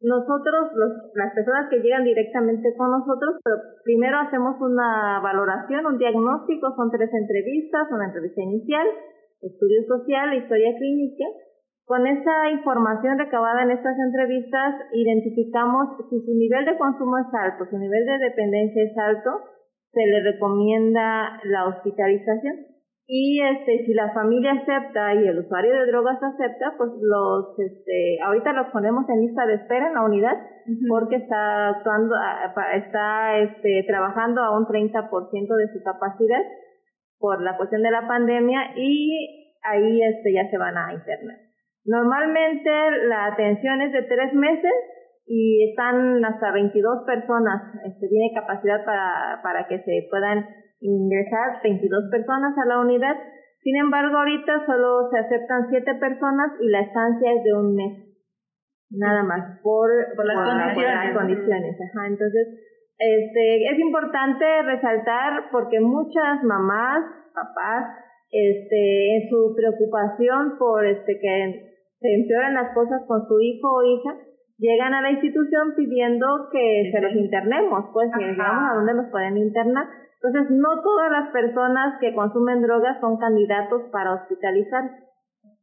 nosotros, 0.00 0.72
los, 0.74 0.92
las 1.14 1.34
personas 1.34 1.68
que 1.68 1.80
llegan 1.80 2.04
directamente 2.04 2.72
con 2.76 2.90
nosotros, 2.90 3.36
pero 3.44 3.56
primero 3.84 4.18
hacemos 4.18 4.56
una 4.60 5.20
valoración, 5.20 5.84
un 5.84 5.98
diagnóstico, 5.98 6.72
son 6.74 6.90
tres 6.90 7.10
entrevistas, 7.12 7.88
una 7.90 8.06
entrevista 8.06 8.40
inicial, 8.40 8.86
estudio 9.42 9.82
social, 9.86 10.34
historia 10.34 10.72
clínica. 10.78 11.24
Con 11.84 12.06
esa 12.06 12.50
información 12.50 13.18
recabada 13.18 13.62
en 13.62 13.72
estas 13.72 13.98
entrevistas, 13.98 14.74
identificamos 14.92 15.98
si 16.08 16.20
su 16.24 16.32
nivel 16.34 16.64
de 16.64 16.78
consumo 16.78 17.18
es 17.18 17.26
alto, 17.34 17.66
su 17.68 17.76
nivel 17.76 18.06
de 18.06 18.18
dependencia 18.30 18.82
es 18.84 18.96
alto, 18.96 19.30
se 19.92 20.06
le 20.06 20.22
recomienda 20.22 21.40
la 21.44 21.66
hospitalización. 21.66 22.69
Y 23.12 23.42
este, 23.42 23.86
si 23.86 23.92
la 23.92 24.12
familia 24.12 24.52
acepta 24.52 25.12
y 25.14 25.26
el 25.26 25.40
usuario 25.40 25.74
de 25.74 25.86
drogas 25.86 26.22
acepta, 26.22 26.74
pues 26.78 26.90
los, 27.02 27.58
este, 27.58 28.22
ahorita 28.22 28.52
los 28.52 28.68
ponemos 28.68 29.02
en 29.08 29.26
lista 29.26 29.46
de 29.46 29.54
espera 29.54 29.88
en 29.88 29.94
la 29.94 30.04
unidad 30.04 30.38
porque 30.88 31.16
está 31.16 31.70
actuando, 31.70 32.14
está 32.76 33.36
este, 33.38 33.82
trabajando 33.88 34.40
a 34.42 34.56
un 34.56 34.64
30% 34.64 35.10
de 35.10 35.72
su 35.72 35.82
capacidad 35.82 36.38
por 37.18 37.42
la 37.42 37.56
cuestión 37.56 37.82
de 37.82 37.90
la 37.90 38.06
pandemia 38.06 38.74
y 38.76 39.58
ahí 39.64 40.02
este, 40.04 40.32
ya 40.32 40.48
se 40.48 40.56
van 40.56 40.78
a 40.78 40.92
internar. 40.92 41.36
Normalmente 41.84 42.70
la 43.08 43.26
atención 43.26 43.82
es 43.82 43.92
de 43.92 44.02
tres 44.02 44.32
meses 44.34 44.72
y 45.26 45.68
están 45.68 46.24
hasta 46.24 46.52
22 46.52 47.02
personas, 47.04 47.74
este, 47.86 48.06
tiene 48.06 48.30
capacidad 48.36 48.84
para, 48.84 49.40
para 49.42 49.66
que 49.66 49.80
se 49.80 50.06
puedan 50.08 50.46
ingresar 50.80 51.60
22 51.62 52.10
personas 52.10 52.56
a 52.58 52.66
la 52.66 52.80
unidad. 52.80 53.16
Sin 53.62 53.76
embargo, 53.76 54.16
ahorita 54.16 54.64
solo 54.66 55.08
se 55.10 55.18
aceptan 55.18 55.68
7 55.68 55.94
personas 56.00 56.52
y 56.60 56.68
la 56.68 56.80
estancia 56.80 57.32
es 57.32 57.44
de 57.44 57.52
un 57.52 57.74
mes. 57.74 58.10
Nada 58.90 59.22
más, 59.22 59.60
por, 59.62 59.88
por, 60.16 60.24
las, 60.24 61.14
condiciones. 61.14 61.76
Ajá, 61.78 62.06
entonces, 62.08 62.48
este, 62.98 63.70
es 63.70 63.78
importante 63.78 64.44
resaltar 64.62 65.50
porque 65.52 65.78
muchas 65.78 66.42
mamás, 66.42 67.04
papás, 67.32 67.96
este, 68.32 69.16
en 69.16 69.30
su 69.30 69.54
preocupación 69.54 70.58
por 70.58 70.84
este, 70.86 71.18
que 71.20 71.70
se 72.00 72.14
empeoren 72.14 72.54
las 72.54 72.74
cosas 72.74 73.02
con 73.06 73.26
su 73.28 73.40
hijo 73.40 73.68
o 73.70 73.82
hija, 73.84 74.16
llegan 74.58 74.94
a 74.94 75.02
la 75.02 75.10
institución 75.10 75.74
pidiendo 75.76 76.26
que 76.52 76.90
se 76.92 77.00
los 77.00 77.12
internemos, 77.14 77.90
pues 77.92 78.10
que 78.16 78.26
digamos 78.26 78.70
a 78.70 78.74
dónde 78.74 78.94
los 78.94 79.10
pueden 79.10 79.36
internar. 79.36 79.86
Entonces, 80.22 80.50
no 80.50 80.82
todas 80.82 81.10
las 81.10 81.32
personas 81.32 81.98
que 82.00 82.14
consumen 82.14 82.60
drogas 82.60 83.00
son 83.00 83.16
candidatos 83.16 83.82
para 83.90 84.14
hospitalizar. 84.14 84.84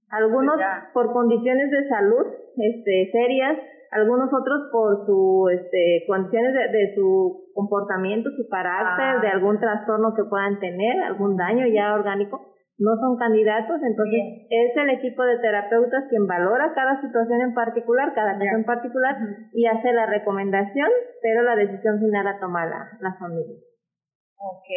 Algunos 0.10 0.56
por 0.94 1.12
condiciones 1.14 1.70
de 1.70 1.88
salud 1.90 2.26
este, 2.58 3.12
serias, 3.12 3.58
algunos 3.92 4.30
otros 4.34 4.70
por 4.72 5.06
su 5.06 5.50
este, 5.52 6.06
condiciones 6.08 6.54
de, 6.54 6.96
su 6.96 7.52
comportamiento, 7.54 8.30
su 8.32 8.50
carácter, 8.50 9.18
ah. 9.18 9.20
de 9.22 9.28
algún 9.28 9.60
trastorno 9.60 10.14
que 10.16 10.24
puedan 10.24 10.60
tener, 10.60 11.04
algún 11.04 11.36
daño 11.36 11.68
ya 11.68 11.94
orgánico 11.94 12.42
no 12.80 12.96
son 12.98 13.18
candidatos, 13.18 13.82
entonces 13.82 14.22
es 14.50 14.78
el 14.78 14.90
equipo 14.92 15.24
de 15.24 15.40
terapeutas 15.40 16.06
quien 16.10 16.28
valora 16.28 16.74
cada 16.76 17.02
situación 17.02 17.42
en 17.42 17.54
particular, 17.56 18.14
cada 18.14 18.38
caso 18.38 18.56
en 18.56 18.66
particular, 18.66 19.16
y 19.52 19.66
hace 19.66 19.92
la 19.94 20.06
recomendación, 20.06 20.88
pero 21.22 21.42
la 21.42 21.56
decisión 21.56 22.00
final 22.00 22.26
la 22.26 22.40
toma 22.40 22.66
la, 22.68 22.88
la 23.02 23.14
familia. 23.18 23.58
Ok. 24.38 24.70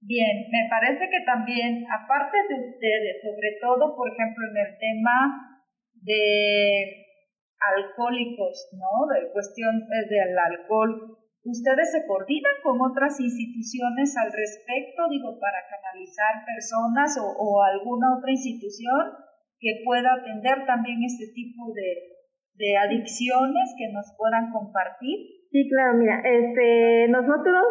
Bien, 0.00 0.46
me 0.50 0.68
parece 0.68 1.08
que 1.08 1.24
también, 1.24 1.86
aparte 1.90 2.36
de 2.48 2.54
ustedes, 2.68 3.22
sobre 3.22 3.58
todo, 3.60 3.96
por 3.96 4.12
ejemplo, 4.12 4.44
en 4.50 4.56
el 4.66 4.78
tema 4.78 5.62
de 5.94 7.06
alcohólicos, 7.58 8.68
¿no? 8.72 9.14
De 9.14 9.32
cuestión 9.32 9.74
eh, 9.82 10.06
del 10.08 10.38
alcohol, 10.38 11.16
¿Ustedes 11.46 11.94
se 11.94 12.02
coordinan 12.10 12.58
con 12.64 12.74
otras 12.82 13.20
instituciones 13.22 14.10
al 14.18 14.34
respecto, 14.34 15.06
digo, 15.08 15.38
para 15.38 15.62
canalizar 15.70 16.42
personas 16.42 17.14
o, 17.22 17.62
alguna 17.62 18.18
otra 18.18 18.32
institución 18.34 19.14
que 19.60 19.78
pueda 19.86 20.10
atender 20.10 20.66
también 20.66 21.06
este 21.06 21.30
tipo 21.38 21.70
de, 21.70 22.18
de 22.58 22.76
adicciones 22.76 23.78
que 23.78 23.94
nos 23.94 24.10
puedan 24.18 24.50
compartir? 24.50 25.46
Sí, 25.54 25.70
claro, 25.70 25.94
mira, 25.94 26.18
este, 26.26 27.06
nosotros 27.14 27.62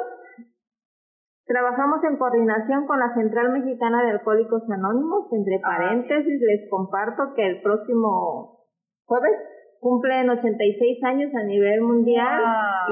trabajamos 1.45 2.03
en 2.03 2.17
coordinación 2.17 2.87
con 2.87 2.99
la 2.99 3.13
Central 3.13 3.51
Mexicana 3.51 4.03
de 4.03 4.11
Alcohólicos 4.11 4.63
Anónimos, 4.69 5.31
entre 5.31 5.57
ah, 5.57 5.61
paréntesis 5.63 6.41
les 6.41 6.69
comparto 6.69 7.33
que 7.35 7.45
el 7.45 7.61
próximo 7.61 8.67
jueves 9.05 9.37
cumplen 9.85 10.27
86 10.27 11.03
años 11.03 11.31
a 11.35 11.43
nivel 11.43 11.81
mundial 11.81 12.41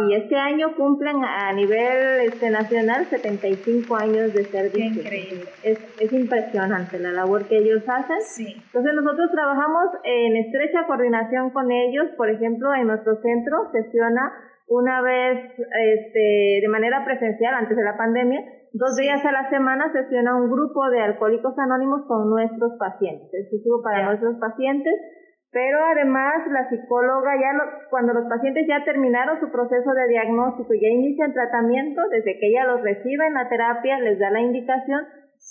y 0.06 0.14
este 0.14 0.36
año 0.36 0.76
cumplen 0.76 1.24
a 1.26 1.52
nivel 1.54 2.22
este, 2.22 2.52
nacional 2.52 3.06
75 3.06 3.96
años 3.96 4.32
de 4.32 4.44
servicio. 4.44 5.02
increíble. 5.02 5.46
Es, 5.64 5.80
es 6.00 6.14
impresionante 6.14 7.00
la 7.00 7.12
labor 7.12 7.46
que 7.46 7.58
ellos 7.58 7.82
hacen. 7.88 8.22
Sí. 8.22 8.46
Entonces 8.68 8.94
nosotros 8.94 9.32
trabajamos 9.32 9.86
en 10.04 10.36
estrecha 10.36 10.86
coordinación 10.86 11.50
con 11.50 11.72
ellos. 11.72 12.12
Por 12.16 12.30
ejemplo, 12.30 12.76
en 12.76 12.86
nuestro 12.86 13.16
centro 13.22 13.72
sesiona 13.72 14.32
una 14.68 15.02
vez 15.02 15.40
este, 15.60 16.60
de 16.62 16.68
manera 16.70 17.04
presencial 17.06 17.54
antes 17.56 17.76
de 17.76 17.84
la 17.84 17.98
pandemia, 17.98 18.42
dos 18.74 18.96
días 18.96 19.24
a 19.26 19.32
la 19.32 19.50
semana 19.50 19.92
sesiona 19.92 20.36
un 20.36 20.50
grupo 20.50 20.90
de 20.90 21.02
alcohólicos 21.02 21.54
anónimos 21.58 22.06
con 22.08 22.30
nuestros 22.30 22.74
pacientes, 22.80 23.30
exclusivo 23.34 23.82
para 23.84 24.06
nuestros 24.06 24.36
pacientes 24.40 24.94
pero 25.54 25.78
además 25.86 26.34
la 26.50 26.66
psicóloga 26.66 27.32
ya 27.38 27.54
cuando 27.92 28.12
los 28.12 28.26
pacientes 28.26 28.66
ya 28.68 28.84
terminaron 28.84 29.40
su 29.40 29.52
proceso 29.52 29.94
de 29.94 30.08
diagnóstico 30.10 30.74
y 30.74 30.82
ya 30.82 30.90
inician 30.90 31.32
tratamiento, 31.32 32.02
desde 32.10 32.40
que 32.40 32.48
ella 32.50 32.66
los 32.66 32.82
recibe 32.82 33.28
en 33.28 33.36
la 33.36 33.48
terapia, 33.48 34.00
les 34.00 34.18
da 34.18 34.32
la 34.32 34.42
indicación 34.42 35.06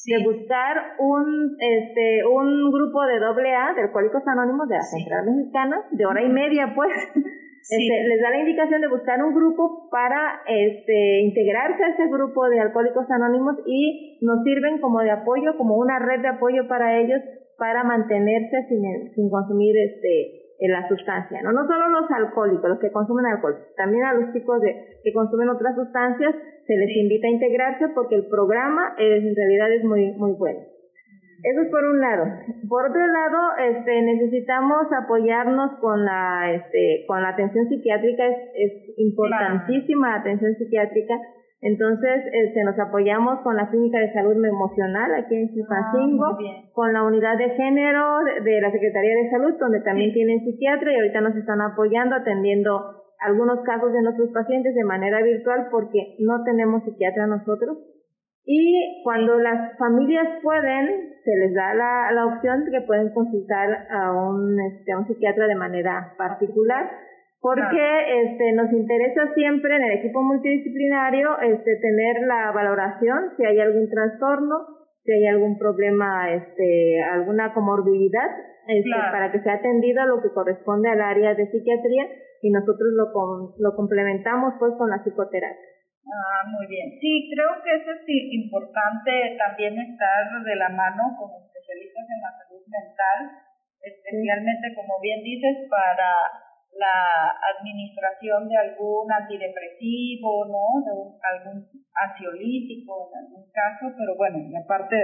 de 0.07 0.25
buscar 0.25 0.97
un 0.99 1.57
este 1.59 2.25
un 2.27 2.73
grupo 2.73 3.07
de 3.07 3.21
doble 3.21 3.55
A 3.55 3.75
de 3.75 3.83
alcohólicos 3.83 4.27
anónimos 4.27 4.67
de 4.69 4.75
la 4.75 4.83
central 4.83 5.27
mexicana 5.27 5.85
de 5.93 6.07
hora 6.07 6.23
y 6.23 6.29
media 6.31 6.73
pues 6.75 6.91
este, 7.63 8.09
les 8.09 8.21
da 8.21 8.31
la 8.31 8.41
indicación 8.41 8.81
de 8.81 8.89
buscar 8.89 9.23
un 9.23 9.35
grupo 9.35 9.89
para 9.91 10.43
este 10.47 11.21
integrarse 11.21 11.85
a 11.85 11.89
ese 11.91 12.09
grupo 12.09 12.49
de 12.49 12.61
alcohólicos 12.61 13.11
anónimos 13.11 13.57
y 13.67 14.19
nos 14.23 14.43
sirven 14.43 14.81
como 14.81 15.01
de 15.01 15.11
apoyo 15.11 15.57
como 15.57 15.77
una 15.77 15.99
red 15.99 16.21
de 16.21 16.29
apoyo 16.29 16.67
para 16.69 16.99
ellos 16.99 17.21
para 17.59 17.85
mantenerse 17.85 18.67
sin, 18.69 19.15
sin 19.15 19.31
consumir 19.31 19.77
este 19.79 20.43
la 20.69 20.87
sustancia, 20.89 21.43
¿no? 21.43 21.53
No 21.53 21.67
solo 21.67 21.89
los 21.89 22.11
alcohólicos, 22.11 22.71
los 22.71 22.79
que 22.79 22.93
consumen 22.93 23.27
alcohol, 23.27 23.57
también 23.77 24.05
a 24.05 24.13
los 24.15 24.33
chicos 24.33 24.61
de, 24.61 25.01
que 25.03 25.13
consumen 25.13 25.49
otras 25.49 25.75
sustancias 25.75 26.35
se 26.67 26.77
les 26.77 26.97
invita 26.97 27.27
a 27.27 27.31
integrarse 27.31 27.89
porque 27.95 28.15
el 28.15 28.27
programa 28.27 28.95
es, 28.99 29.25
en 29.25 29.35
realidad 29.35 29.73
es 29.73 29.85
muy, 29.85 30.13
muy 30.13 30.33
bueno. 30.33 30.61
Eso 31.43 31.61
es 31.63 31.71
por 31.71 31.85
un 31.85 32.01
lado. 32.01 32.25
Por 32.69 32.91
otro 32.91 33.07
lado, 33.07 33.39
este, 33.59 34.03
necesitamos 34.03 34.87
apoyarnos 34.93 35.73
con 35.81 36.05
la, 36.05 36.53
este, 36.55 37.05
con 37.07 37.23
la 37.23 37.31
atención 37.31 37.69
psiquiátrica, 37.69 38.27
es, 38.27 38.51
es 38.55 38.99
importantísima 38.99 40.11
la 40.11 40.17
atención 40.21 40.55
psiquiátrica 40.55 41.15
entonces, 41.63 42.25
este, 42.33 42.65
nos 42.65 42.77
apoyamos 42.77 43.39
con 43.43 43.55
la 43.55 43.71
Clínica 43.71 44.01
de 44.01 44.13
Salud 44.13 44.33
Emocional 44.45 45.15
aquí 45.15 45.37
en 45.37 45.49
Chilpancingo, 45.55 46.25
Ah, 46.25 46.37
con 46.73 46.93
la 46.93 47.05
Unidad 47.05 47.39
de 47.39 47.51
Género 47.51 48.19
de, 48.43 48.61
la 48.61 48.73
Secretaría 48.73 49.15
de 49.15 49.31
Salud, 49.31 49.55
donde 49.61 49.81
también 49.81 50.13
tienen 50.13 50.41
psiquiatra 50.41 50.93
y 50.93 50.97
ahorita 50.97 51.21
nos 51.21 51.37
están 51.37 51.61
apoyando 51.61 52.17
atendiendo 52.17 53.05
algunos 53.21 53.61
casos 53.61 53.93
de 53.93 54.03
nuestros 54.03 54.31
pacientes 54.31 54.75
de 54.75 54.83
manera 54.83 55.23
virtual 55.23 55.69
porque 55.71 56.17
no 56.19 56.43
tenemos 56.43 56.83
psiquiatra 56.83 57.29
nosotros. 57.29 57.79
Y 58.45 59.03
cuando 59.05 59.39
las 59.39 59.77
familias 59.79 60.27
pueden, 60.43 61.15
se 61.25 61.37
les 61.37 61.55
da 61.55 61.75
la, 61.75 62.11
la 62.13 62.27
opción 62.27 62.65
de 62.65 62.73
que 62.73 62.87
pueden 62.87 63.13
consultar 63.15 63.87
a 63.91 64.13
un, 64.13 64.59
este, 64.61 64.93
a 64.93 64.99
un 64.99 65.07
psiquiatra 65.07 65.47
de 65.47 65.55
manera 65.55 66.15
particular 66.19 66.91
porque 67.43 68.23
este, 68.23 68.53
nos 68.53 68.73
interesa 68.73 69.35
siempre 69.35 69.75
en 69.75 69.83
el 69.83 69.99
equipo 69.99 70.23
multidisciplinario 70.23 71.41
este, 71.41 71.77
tener 71.77 72.23
la 72.25 72.53
valoración 72.53 73.35
si 73.37 73.45
hay 73.45 73.59
algún 73.59 73.91
trastorno, 73.91 74.55
si 75.03 75.13
hay 75.13 75.27
algún 75.27 75.59
problema, 75.59 76.33
este, 76.33 77.03
alguna 77.03 77.53
comorbilidad, 77.53 78.31
este, 78.69 78.95
para 79.11 79.33
que 79.33 79.41
sea 79.41 79.55
atendido 79.55 80.03
a 80.03 80.07
lo 80.07 80.23
que 80.23 80.31
corresponde 80.33 80.89
al 80.89 81.01
área 81.01 81.35
de 81.35 81.51
psiquiatría 81.51 82.07
y 82.43 82.51
nosotros 82.51 82.93
lo, 82.95 83.11
lo 83.59 83.75
complementamos 83.75 84.55
pues 84.61 84.75
con 84.79 84.89
la 84.89 85.03
psicoterapia. 85.03 85.72
Ah, 86.03 86.43
muy 86.51 86.67
bien. 86.67 86.99
Sí, 86.99 87.31
creo 87.31 87.63
que 87.63 87.71
eso 87.79 87.91
es 87.95 88.03
importante 88.07 89.39
también 89.39 89.79
estar 89.79 90.43
de 90.43 90.57
la 90.57 90.69
mano 90.69 91.15
con 91.15 91.31
especialistas 91.39 92.07
en 92.11 92.21
la 92.21 92.33
salud 92.43 92.65
mental, 92.67 93.19
especialmente, 93.79 94.75
como 94.75 94.99
bien 95.01 95.23
dices, 95.23 95.69
para 95.71 96.11
la 96.75 97.39
administración 97.55 98.49
de 98.49 98.57
algún 98.57 99.07
antidepresivo, 99.13 100.47
¿no? 100.47 100.83
De 100.83 100.93
algún 101.23 101.71
ansiolítico 101.95 103.11
en 103.13 103.27
algún 103.27 103.47
caso, 103.53 103.95
pero 103.97 104.17
bueno, 104.17 104.39
la 104.51 104.67
parte, 104.67 104.97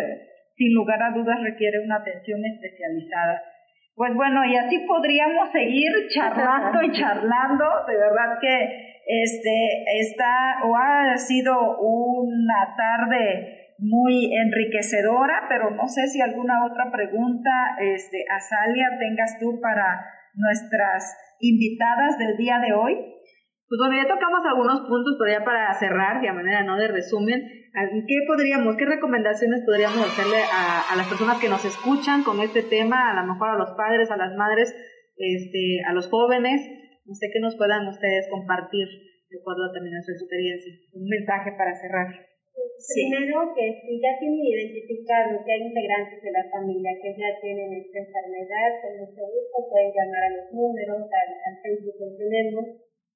sin 0.56 0.74
lugar 0.74 1.02
a 1.02 1.14
dudas, 1.14 1.38
requiere 1.42 1.78
una 1.84 1.96
atención 1.96 2.44
especializada. 2.44 3.42
Pues 3.94 4.14
bueno, 4.14 4.44
y 4.44 4.56
así 4.56 4.78
podríamos 4.86 5.50
seguir 5.50 5.90
charlando 6.08 6.82
y 6.82 6.92
charlando, 6.98 7.64
de 7.86 7.96
verdad 7.96 8.38
que 8.40 8.97
este 9.08 9.84
está 10.00 10.60
o 10.64 10.76
ha 10.76 11.16
sido 11.16 11.78
una 11.80 12.76
tarde 12.76 13.72
muy 13.78 14.34
enriquecedora, 14.34 15.46
pero 15.48 15.70
no 15.70 15.88
sé 15.88 16.06
si 16.08 16.20
alguna 16.20 16.66
otra 16.66 16.92
pregunta, 16.92 17.50
este, 17.80 18.24
Azalia, 18.28 18.98
tengas 19.00 19.38
tú 19.40 19.60
para 19.62 20.04
nuestras 20.34 21.16
invitadas 21.40 22.18
del 22.18 22.36
día 22.36 22.58
de 22.58 22.74
hoy. 22.74 22.94
Pues 23.68 23.78
bueno, 23.80 23.96
ya 23.96 24.08
tocamos 24.08 24.40
algunos 24.44 24.80
puntos, 24.80 25.16
pero 25.18 25.38
ya 25.38 25.44
para 25.44 25.72
cerrar, 25.74 26.20
de 26.20 26.32
manera 26.32 26.64
no 26.64 26.76
de 26.76 26.88
resumen, 26.88 27.40
¿qué 27.40 28.16
podríamos, 28.26 28.76
qué 28.76 28.84
recomendaciones 28.84 29.62
podríamos 29.64 30.00
hacerle 30.00 30.38
a, 30.52 30.92
a, 30.92 30.96
las 30.96 31.06
personas 31.06 31.38
que 31.38 31.48
nos 31.48 31.64
escuchan 31.64 32.24
con 32.24 32.40
este 32.40 32.62
tema, 32.62 33.10
a 33.10 33.14
lo 33.22 33.32
mejor 33.32 33.50
a 33.50 33.58
los 33.58 33.70
padres, 33.72 34.10
a 34.10 34.16
las 34.16 34.34
madres, 34.36 34.74
este, 35.16 35.82
a 35.86 35.94
los 35.94 36.08
jóvenes? 36.08 36.60
No 37.08 37.16
sé 37.16 37.32
qué 37.32 37.40
nos 37.40 37.56
puedan 37.56 37.88
ustedes 37.88 38.28
compartir 38.28 38.84
de 38.84 39.40
acuerdo 39.40 39.72
también 39.72 39.96
a 39.96 40.04
su 40.04 40.12
experiencia. 40.12 40.76
Un 40.92 41.08
mensaje 41.08 41.56
para 41.56 41.72
cerrar. 41.72 42.04
Primero 42.12 43.48
que 43.56 43.64
si 43.80 43.96
ya 43.96 44.12
tienen 44.20 44.44
identificado 44.44 45.40
que 45.40 45.52
hay 45.56 45.62
integrantes 45.72 46.20
de 46.20 46.32
la 46.36 46.44
familia 46.52 46.92
que 47.00 47.16
ya 47.16 47.32
tienen 47.40 47.80
esta 47.80 48.04
enfermedad, 48.04 48.68
con 48.84 48.92
mucho 49.08 49.24
gusto 49.24 49.56
pueden 49.72 49.88
llamar 49.88 50.22
a 50.28 50.34
los 50.36 50.46
números, 50.52 51.08
al, 51.08 51.30
al 51.48 51.56
Facebook 51.64 51.96
que 51.96 52.12
tenemos, 52.12 52.64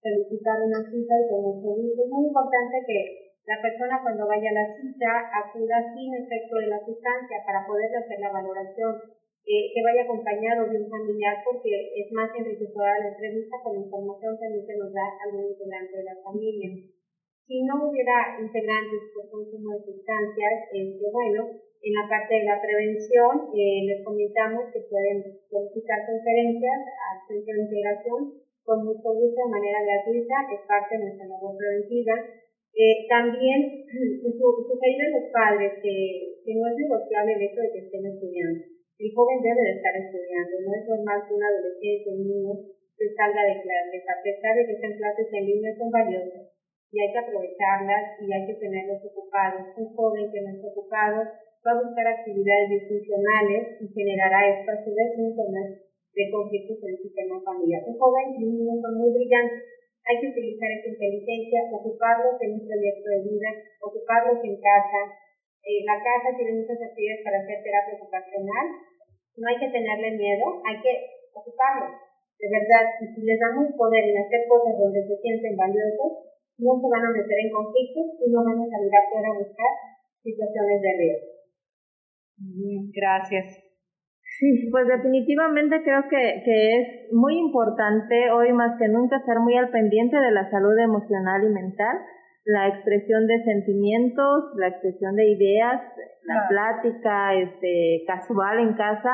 solicitar 0.00 0.56
una 0.56 0.80
cita 0.88 1.12
y 1.20 1.28
con 1.28 1.40
mucho 1.52 1.68
gusto. 1.76 2.00
Es 2.00 2.10
muy 2.10 2.32
importante 2.32 2.76
que 2.88 3.00
la 3.44 3.58
persona 3.60 4.00
cuando 4.00 4.24
vaya 4.24 4.50
a 4.56 4.58
la 4.62 4.66
cita 4.72 5.10
acuda 5.36 5.76
sin 5.92 6.16
efecto 6.16 6.54
de 6.62 6.72
la 6.72 6.80
sustancia 6.80 7.44
para 7.44 7.66
poder 7.66 7.90
hacer 7.92 8.18
la 8.24 8.32
valoración, 8.32 8.94
eh, 9.42 9.64
que 9.74 9.80
vaya 9.82 10.02
acompañado 10.06 10.70
de 10.70 10.78
un 10.78 10.88
familiar 10.88 11.42
porque 11.44 11.70
es 11.98 12.12
más 12.12 12.30
enriquecedora 12.34 12.98
la 12.98 13.12
entrevista 13.14 13.56
con 13.62 13.76
información 13.76 14.38
que 14.38 14.76
nos 14.78 14.92
da 14.92 15.06
algún 15.26 15.50
integrante 15.50 15.98
de 15.98 16.04
la 16.04 16.16
familia 16.22 16.70
si 17.52 17.60
no 17.68 17.84
hubiera 17.84 18.40
integrantes 18.40 19.12
por 19.12 19.28
consumo 19.28 19.76
de 19.76 19.84
sustancias, 19.84 20.72
este, 20.72 21.04
bueno, 21.12 21.52
en 21.52 21.92
la 21.92 22.08
parte 22.08 22.40
de 22.40 22.48
la 22.48 22.56
prevención 22.56 23.52
eh, 23.52 23.84
les 23.92 24.00
comentamos 24.00 24.72
que 24.72 24.80
pueden 24.88 25.20
solicitar 25.50 26.00
conferencias 26.08 26.80
a 26.80 27.20
Centro 27.28 27.52
de 27.52 27.62
Integración 27.68 28.20
con 28.64 28.86
mucho 28.88 29.04
gusto 29.04 29.36
de 29.36 29.52
manera 29.52 29.84
gratuita, 29.84 30.48
es 30.48 30.64
parte 30.64 30.96
de 30.96 31.04
nuestra 31.04 31.28
labor 31.28 31.52
preventiva. 31.58 32.14
Eh, 32.72 33.04
también 33.10 33.84
sugerir 34.24 35.00
a 35.02 35.12
los 35.12 35.26
padres 35.28 35.76
que, 35.82 36.40
que 36.46 36.54
no 36.56 36.64
es 36.72 36.76
negociable 36.78 37.36
el 37.36 37.42
hecho 37.42 37.60
de 37.60 37.70
que 37.74 37.84
estén 37.84 38.06
estudiando. 38.06 38.71
El 38.98 39.08
joven 39.14 39.38
debe 39.42 39.62
de 39.62 39.74
estar 39.76 39.94
estudiando, 39.96 40.54
no 40.62 40.70
es 40.74 40.84
normal 40.88 41.18
que 41.26 41.34
un 41.34 41.42
adolescente, 41.42 42.10
un 42.12 42.22
niño, 42.26 42.52
se 42.96 43.06
salga 43.14 43.42
de 43.42 43.62
clases, 43.62 44.02
a 44.06 44.22
pesar 44.22 44.52
de 44.56 44.66
que 44.66 44.74
estén 44.78 44.94
clases 44.96 45.28
en 45.32 45.46
línea 45.46 45.76
son 45.76 45.90
valiosas 45.90 46.52
y 46.92 47.00
hay 47.00 47.10
que 47.10 47.18
aprovecharlas 47.24 48.20
y 48.20 48.28
hay 48.28 48.46
que 48.46 48.60
tenerlos 48.60 49.00
ocupados. 49.00 49.72
Un 49.80 49.96
joven 49.96 50.28
que 50.28 50.42
no 50.44 50.50
está 50.52 50.68
ocupado 50.68 51.24
va 51.64 51.70
a 51.72 51.80
buscar 51.80 52.06
actividades 52.06 52.68
disfuncionales 52.68 53.80
y 53.80 53.88
generará 53.88 54.44
esto 54.52 54.70
a 54.70 54.84
su 54.84 54.92
de 54.92 56.28
conflictos 56.30 56.76
en 56.84 56.90
el 56.92 57.00
sistema 57.00 57.40
familiar. 57.40 57.80
Un 57.88 57.96
joven 57.96 58.36
y 58.36 58.44
un 58.44 58.52
niño 58.60 58.76
son 58.84 58.94
muy 59.00 59.10
brillantes. 59.16 59.64
Hay 60.04 60.20
que 60.20 60.28
utilizar 60.28 60.68
esa 60.68 60.92
inteligencia, 60.92 61.72
ocuparlos 61.72 62.36
en 62.42 62.60
un 62.60 62.66
proyecto 62.68 63.08
de 63.08 63.22
vida, 63.24 63.50
ocuparlos 63.80 64.44
en 64.44 64.60
casa. 64.60 65.00
Eh, 65.62 65.86
la 65.86 65.96
casa 66.02 66.34
tiene 66.34 66.58
muchas 66.58 66.78
actividades 66.82 67.22
para 67.22 67.38
hacer 67.38 67.62
terapia 67.62 67.98
ocupacional. 67.98 68.66
No 69.38 69.44
hay 69.46 69.58
que 69.62 69.70
tenerle 69.70 70.18
miedo, 70.18 70.46
hay 70.66 70.76
que 70.82 70.92
ocuparlos. 71.32 71.94
De 72.38 72.48
verdad, 72.50 72.84
y 72.98 73.06
si 73.14 73.20
les 73.22 73.38
damos 73.38 73.70
poder 73.78 74.02
en 74.02 74.18
hacer 74.18 74.42
cosas 74.50 74.74
donde 74.74 75.06
se 75.06 75.16
sienten 75.22 75.54
valiosos, 75.54 76.32
no 76.58 76.74
se 76.74 76.88
van 76.90 77.06
a 77.06 77.14
meter 77.14 77.38
en 77.38 77.50
conflictos 77.54 78.06
y 78.18 78.26
no 78.34 78.42
van 78.42 78.58
a 78.58 78.66
salir 78.66 78.90
afuera 78.90 79.28
a 79.30 79.38
buscar 79.38 79.72
situaciones 80.22 80.78
de 80.82 80.92
riesgo. 80.98 81.28
Bien, 82.38 82.90
gracias. 82.90 83.72
Sí, 84.38 84.68
pues 84.70 84.86
definitivamente 84.88 85.82
creo 85.84 86.02
que, 86.08 86.42
que 86.44 86.80
es 86.80 87.12
muy 87.12 87.38
importante 87.38 88.30
hoy 88.30 88.52
más 88.52 88.78
que 88.78 88.88
nunca 88.88 89.18
estar 89.18 89.38
muy 89.38 89.56
al 89.56 89.70
pendiente 89.70 90.16
de 90.16 90.30
la 90.32 90.44
salud 90.50 90.76
emocional 90.78 91.44
y 91.44 91.52
mental, 91.52 91.96
la 92.44 92.68
expresión 92.68 93.26
de 93.26 93.42
sentimientos, 93.44 94.54
la 94.56 94.68
expresión 94.68 95.14
de 95.14 95.30
ideas, 95.30 95.80
la 96.24 96.48
plática 96.48 97.34
este, 97.34 98.04
casual 98.06 98.58
en 98.58 98.74
casa 98.74 99.10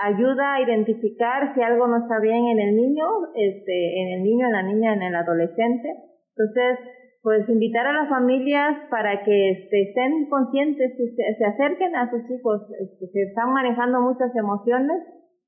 ayuda 0.00 0.54
a 0.54 0.60
identificar 0.62 1.54
si 1.54 1.60
algo 1.60 1.86
no 1.86 1.98
está 1.98 2.18
bien 2.20 2.46
en 2.48 2.60
el 2.60 2.76
niño, 2.76 3.04
este, 3.34 4.02
en 4.02 4.08
el 4.18 4.22
niño, 4.22 4.46
en 4.46 4.52
la 4.52 4.62
niña, 4.62 4.94
en 4.94 5.02
el 5.02 5.14
adolescente. 5.14 5.88
Entonces, 6.34 6.78
pues 7.22 7.48
invitar 7.48 7.86
a 7.86 7.92
las 7.92 8.08
familias 8.08 8.88
para 8.90 9.22
que 9.22 9.50
este, 9.50 9.82
estén 9.82 10.28
conscientes, 10.30 10.92
se, 10.96 11.34
se 11.36 11.44
acerquen 11.44 11.94
a 11.94 12.10
sus 12.10 12.22
hijos, 12.30 12.62
este, 12.80 13.06
se 13.12 13.22
están 13.22 13.52
manejando 13.52 14.00
muchas 14.00 14.34
emociones, 14.34 15.04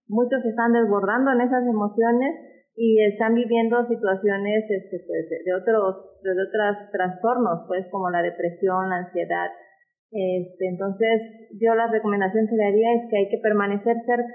muchos 0.09 0.43
se 0.43 0.51
están 0.51 0.73
desbordando 0.73 1.33
en 1.33 1.41
esas 1.41 1.67
emociones 1.67 2.54
y 2.77 3.03
están 3.05 3.35
viviendo 3.35 3.87
situaciones 3.87 4.65
este, 4.69 4.99
pues, 5.07 5.29
de 5.31 5.55
otros 5.55 6.15
de 6.25 6.33
otros 6.33 6.91
trastornos, 6.91 7.65
pues 7.69 7.87
como 7.91 8.11
la 8.11 8.23
depresión, 8.23 8.89
la 8.89 9.05
ansiedad. 9.05 9.51
Este, 10.11 10.69
entonces, 10.69 11.51
yo 11.61 11.75
la 11.75 11.89
recomendación 11.89 12.47
que 12.49 12.57
le 12.57 12.65
haría 12.65 12.95
es 12.95 13.11
que 13.11 13.19
hay 13.19 13.29
que 13.29 13.43
permanecer 13.43 13.97
cerca, 14.07 14.33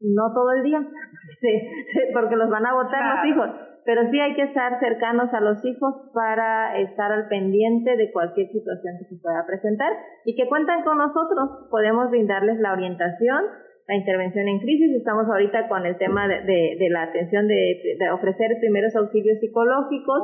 no 0.00 0.32
todo 0.34 0.52
el 0.52 0.62
día, 0.64 0.80
porque 2.14 2.36
los 2.36 2.50
van 2.50 2.66
a 2.66 2.74
votar 2.74 3.16
los 3.16 3.26
hijos, 3.26 3.48
pero 3.84 4.10
sí 4.10 4.18
hay 4.18 4.34
que 4.34 4.42
estar 4.42 4.78
cercanos 4.80 5.32
a 5.32 5.40
los 5.40 5.64
hijos 5.64 5.94
para 6.14 6.78
estar 6.78 7.12
al 7.12 7.28
pendiente 7.28 7.96
de 7.96 8.10
cualquier 8.12 8.48
situación 8.48 8.94
que 8.98 9.14
se 9.14 9.20
pueda 9.22 9.44
presentar 9.46 9.92
y 10.24 10.34
que 10.34 10.48
cuentan 10.48 10.82
con 10.84 10.98
nosotros. 10.98 11.68
Podemos 11.70 12.10
brindarles 12.10 12.58
la 12.60 12.72
orientación, 12.72 13.44
la 13.88 13.96
intervención 13.96 14.46
en 14.46 14.60
crisis. 14.60 14.94
Estamos 14.94 15.26
ahorita 15.26 15.66
con 15.66 15.84
el 15.86 15.96
tema 15.96 16.28
de, 16.28 16.76
de, 16.78 16.90
la 16.90 17.04
atención 17.04 17.48
de, 17.48 17.96
de, 17.98 18.10
ofrecer 18.10 18.50
primeros 18.60 18.94
auxilios 18.94 19.40
psicológicos 19.40 20.22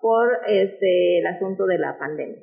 por 0.00 0.28
este 0.46 1.18
el 1.18 1.26
asunto 1.26 1.66
de 1.66 1.78
la 1.78 1.98
pandemia. 1.98 2.38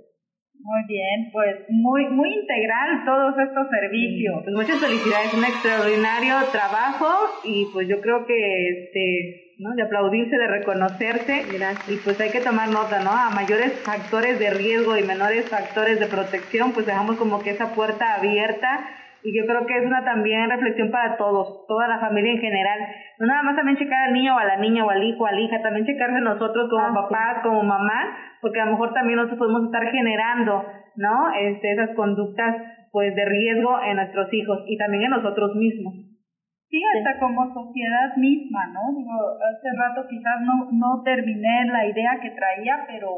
Muy 0.60 0.84
bien, 0.88 1.30
pues 1.32 1.56
muy 1.70 2.10
muy 2.10 2.34
integral 2.34 3.06
todos 3.06 3.36
estos 3.40 3.68
servicios. 3.70 4.44
Pues 4.44 4.56
muchas 4.56 4.80
felicidades, 4.80 5.34
un 5.34 5.46
extraordinario 5.46 6.36
trabajo 6.52 7.08
y 7.46 7.68
pues 7.72 7.88
yo 7.88 8.02
creo 8.02 8.26
que 8.26 8.70
este, 8.70 9.54
¿no? 9.60 9.74
de 9.76 9.84
aplaudirse, 9.84 10.36
de 10.36 10.48
reconocerse 10.48 11.44
Gracias. 11.54 11.90
y 11.90 11.96
pues 12.04 12.20
hay 12.20 12.32
que 12.32 12.42
tomar 12.42 12.70
nota, 12.70 13.02
¿no? 13.02 13.12
A 13.12 13.30
mayores 13.30 13.72
factores 13.86 14.40
de 14.40 14.50
riesgo 14.50 14.98
y 14.98 15.04
menores 15.04 15.48
factores 15.48 16.00
de 16.02 16.08
protección, 16.08 16.74
pues 16.74 16.86
dejamos 16.86 17.16
como 17.16 17.40
que 17.42 17.52
esa 17.52 17.74
puerta 17.74 18.16
abierta 18.16 18.80
y 19.28 19.38
yo 19.38 19.46
creo 19.46 19.66
que 19.66 19.76
es 19.76 19.86
una 19.86 20.06
también 20.06 20.50
reflexión 20.50 20.90
para 20.90 21.18
todos, 21.18 21.68
toda 21.68 21.86
la 21.86 22.00
familia 22.00 22.32
en 22.32 22.40
general. 22.40 22.80
No 23.20 23.28
nada 23.28 23.44
más 23.44 23.58
también 23.58 23.78
checar 23.78 24.08
al 24.08 24.14
niño 24.14 24.34
o 24.34 24.40
a 24.40 24.46
la 24.46 24.56
niña 24.56 24.86
o 24.86 24.90
al 24.90 25.04
hijo 25.04 25.22
o 25.24 25.28
a 25.28 25.34
la 25.34 25.42
hija, 25.42 25.62
también 25.62 25.86
checarse 25.86 26.22
nosotros 26.22 26.70
como 26.70 26.86
ah, 26.86 26.94
papás, 26.94 27.44
como 27.44 27.62
mamás, 27.62 28.08
porque 28.42 28.62
a 28.62 28.66
lo 28.66 28.72
mejor 28.72 28.94
también 28.94 29.18
nosotros 29.18 29.40
podemos 29.40 29.66
estar 29.66 29.84
generando, 29.92 30.64
¿no? 30.96 31.34
Este, 31.42 31.74
esas 31.74 31.90
conductas 31.98 32.56
pues 32.94 33.14
de 33.16 33.26
riesgo 33.26 33.78
en 33.84 33.98
nuestros 33.98 34.34
hijos 34.34 34.64
y 34.66 34.78
también 34.78 35.04
en 35.04 35.10
nosotros 35.10 35.56
mismos. 35.56 35.94
Sí, 36.70 36.80
hasta 36.96 37.20
como 37.20 37.54
sociedad 37.54 38.16
misma, 38.16 38.68
¿no? 38.68 38.80
Digo, 38.96 39.12
hace 39.44 39.68
rato 39.76 40.08
quizás 40.08 40.40
no, 40.40 40.72
no 40.72 41.04
terminé 41.04 41.66
la 41.66 41.86
idea 41.86 42.18
que 42.22 42.32
traía, 42.32 42.86
pero 42.88 43.12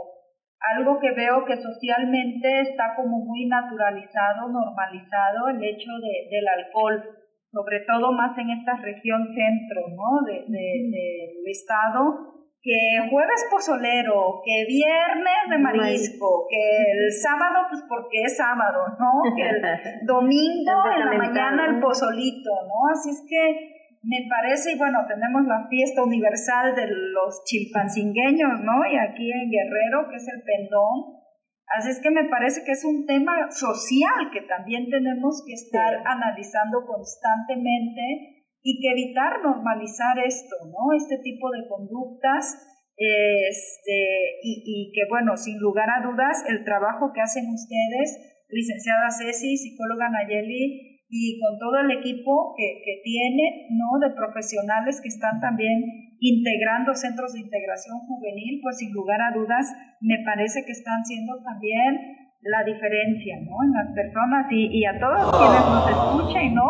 algo 0.60 1.00
que 1.00 1.12
veo 1.12 1.46
que 1.46 1.56
socialmente 1.56 2.62
está 2.62 2.96
como 2.96 3.20
muy 3.20 3.48
naturalizado, 3.48 4.50
normalizado, 4.50 5.48
el 5.50 5.64
hecho 5.64 5.92
de, 6.02 6.28
del 6.30 6.48
alcohol, 6.48 7.02
sobre 7.52 7.80
todo 7.88 8.12
más 8.12 8.38
en 8.38 8.52
esta 8.52 8.76
región 8.78 9.28
centro, 9.34 9.88
¿no? 9.96 10.26
De, 10.28 10.46
del 10.48 11.48
estado, 11.48 12.36
que 12.62 13.10
jueves 13.10 13.48
pozolero, 13.50 14.42
que 14.44 14.66
viernes 14.68 15.50
de 15.50 15.58
marisco, 15.58 16.46
que 16.50 16.92
el 16.92 17.12
sábado, 17.12 17.68
pues 17.70 17.82
porque 17.88 18.24
es 18.26 18.36
sábado, 18.36 18.84
¿no? 19.00 19.36
Que 19.36 19.44
el 19.44 19.62
domingo 20.06 20.74
en 20.94 21.00
la 21.00 21.18
mañana 21.18 21.68
el 21.68 21.80
pozolito, 21.80 22.52
¿no? 22.68 22.92
Así 22.92 23.12
es 23.12 23.26
que 23.28 23.79
me 24.02 24.24
parece, 24.30 24.74
y 24.74 24.78
bueno, 24.78 25.00
tenemos 25.08 25.44
la 25.46 25.68
fiesta 25.68 26.04
universal 26.04 26.74
de 26.76 26.88
los 26.88 27.44
chilpancingueños, 27.44 28.62
¿no? 28.64 28.86
Y 28.88 28.96
aquí 28.96 29.32
en 29.32 29.52
Guerrero, 29.52 30.08
que 30.10 30.16
es 30.16 30.28
el 30.28 30.42
pendón. 30.44 31.20
Así 31.68 31.90
es 31.92 32.00
que 32.00 32.10
me 32.10 32.30
parece 32.30 32.64
que 32.64 32.72
es 32.72 32.84
un 32.86 33.06
tema 33.06 33.52
social 33.52 34.32
que 34.32 34.42
también 34.48 34.90
tenemos 34.90 35.44
que 35.46 35.54
estar 35.54 36.02
analizando 36.06 36.86
constantemente 36.88 38.48
y 38.64 38.82
que 38.82 38.92
evitar 38.92 39.44
normalizar 39.44 40.18
esto, 40.20 40.56
¿no? 40.66 40.96
Este 40.96 41.18
tipo 41.20 41.52
de 41.52 41.68
conductas. 41.68 42.66
Este, 42.96 44.40
y, 44.44 44.64
y 44.66 44.92
que 44.92 45.08
bueno, 45.10 45.38
sin 45.38 45.58
lugar 45.60 45.88
a 45.90 46.04
dudas, 46.04 46.44
el 46.50 46.66
trabajo 46.66 47.12
que 47.14 47.22
hacen 47.22 47.48
ustedes, 47.48 48.44
licenciada 48.50 49.10
Ceci, 49.10 49.56
psicóloga 49.56 50.10
Nayeli, 50.10 50.89
y 51.10 51.42
con 51.42 51.58
todo 51.58 51.82
el 51.82 51.90
equipo 51.98 52.54
que, 52.56 52.82
que 52.86 53.02
tiene, 53.04 53.68
¿no? 53.74 53.98
De 53.98 54.14
profesionales 54.14 55.02
que 55.02 55.10
están 55.10 55.42
también 55.42 55.82
integrando 56.20 56.94
centros 56.94 57.34
de 57.34 57.42
integración 57.42 57.98
juvenil, 58.06 58.60
pues 58.62 58.78
sin 58.78 58.94
lugar 58.94 59.20
a 59.22 59.34
dudas 59.34 59.74
me 60.02 60.22
parece 60.24 60.64
que 60.66 60.72
están 60.72 61.04
siendo 61.04 61.42
también 61.42 61.98
la 62.42 62.64
diferencia, 62.64 63.42
¿no? 63.42 63.58
En 63.66 63.74
las 63.74 63.90
personas 63.96 64.46
y, 64.52 64.70
y 64.70 64.86
a 64.86 65.00
todos 65.00 65.34
quienes 65.34 65.66
nos 65.66 65.90
escuchen, 65.90 66.54
¿no? 66.54 66.70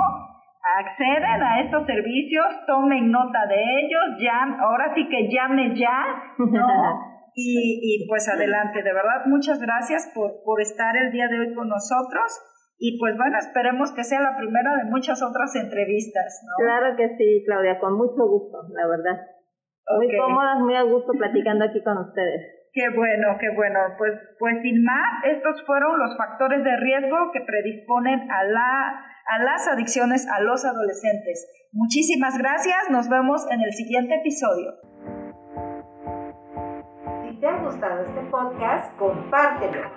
Acceden 0.80 1.44
a 1.44 1.62
estos 1.62 1.86
servicios, 1.86 2.46
tomen 2.66 3.12
nota 3.12 3.46
de 3.48 3.60
ellos, 3.60 4.24
ya, 4.24 4.56
ahora 4.64 4.94
sí 4.96 5.08
que 5.10 5.28
llame 5.28 5.76
ya, 5.76 6.00
¿no? 6.40 7.10
Y, 7.36 7.80
y 7.84 8.08
pues 8.10 8.28
adelante, 8.28 8.84
de 8.84 8.92
verdad, 8.92 9.24
muchas 9.28 9.62
gracias 9.62 10.12
por, 10.14 10.44
por 10.44 10.60
estar 10.60 10.98
el 10.98 11.12
día 11.12 11.28
de 11.28 11.40
hoy 11.40 11.54
con 11.54 11.70
nosotros 11.70 12.26
y 12.80 12.98
pues 12.98 13.16
bueno, 13.18 13.38
esperemos 13.38 13.92
que 13.92 14.06
sea 14.06 14.22
la 14.22 14.38
primera 14.38 14.72
de 14.78 14.86
muchas 14.86 15.22
otras 15.22 15.54
entrevistas, 15.56 16.42
¿no? 16.48 16.64
Claro 16.64 16.96
que 16.96 17.10
sí, 17.18 17.44
Claudia, 17.46 17.78
con 17.78 17.98
mucho 17.98 18.24
gusto, 18.26 18.58
la 18.72 18.88
verdad. 18.88 19.20
Muy 19.98 20.08
cómodas, 20.18 20.60
muy 20.60 20.76
a 20.76 20.84
gusto 20.84 21.12
platicando 21.12 21.66
aquí 21.66 21.84
con 21.84 21.98
ustedes. 21.98 22.70
Qué 22.72 22.88
bueno, 22.96 23.36
qué 23.40 23.50
bueno. 23.54 23.80
Pues, 23.98 24.14
pues 24.40 24.62
sin 24.62 24.84
más, 24.84 25.26
estos 25.26 25.66
fueron 25.66 26.00
los 26.00 26.16
factores 26.16 26.64
de 26.64 26.78
riesgo 26.78 27.32
que 27.34 27.42
predisponen 27.42 28.32
a, 28.32 28.44
la, 28.46 29.06
a 29.26 29.44
las 29.44 29.68
adicciones 29.68 30.26
a 30.32 30.40
los 30.40 30.64
adolescentes. 30.64 31.52
Muchísimas 31.74 32.38
gracias, 32.38 32.90
nos 32.90 33.10
vemos 33.10 33.46
en 33.52 33.62
el 33.62 33.74
siguiente 33.74 34.16
episodio. 34.16 34.72
Si 37.40 37.46
te 37.46 37.48
ha 37.48 37.58
gustado 37.60 38.02
este 38.02 38.20
podcast, 38.32 38.94
compártelo 38.98 39.90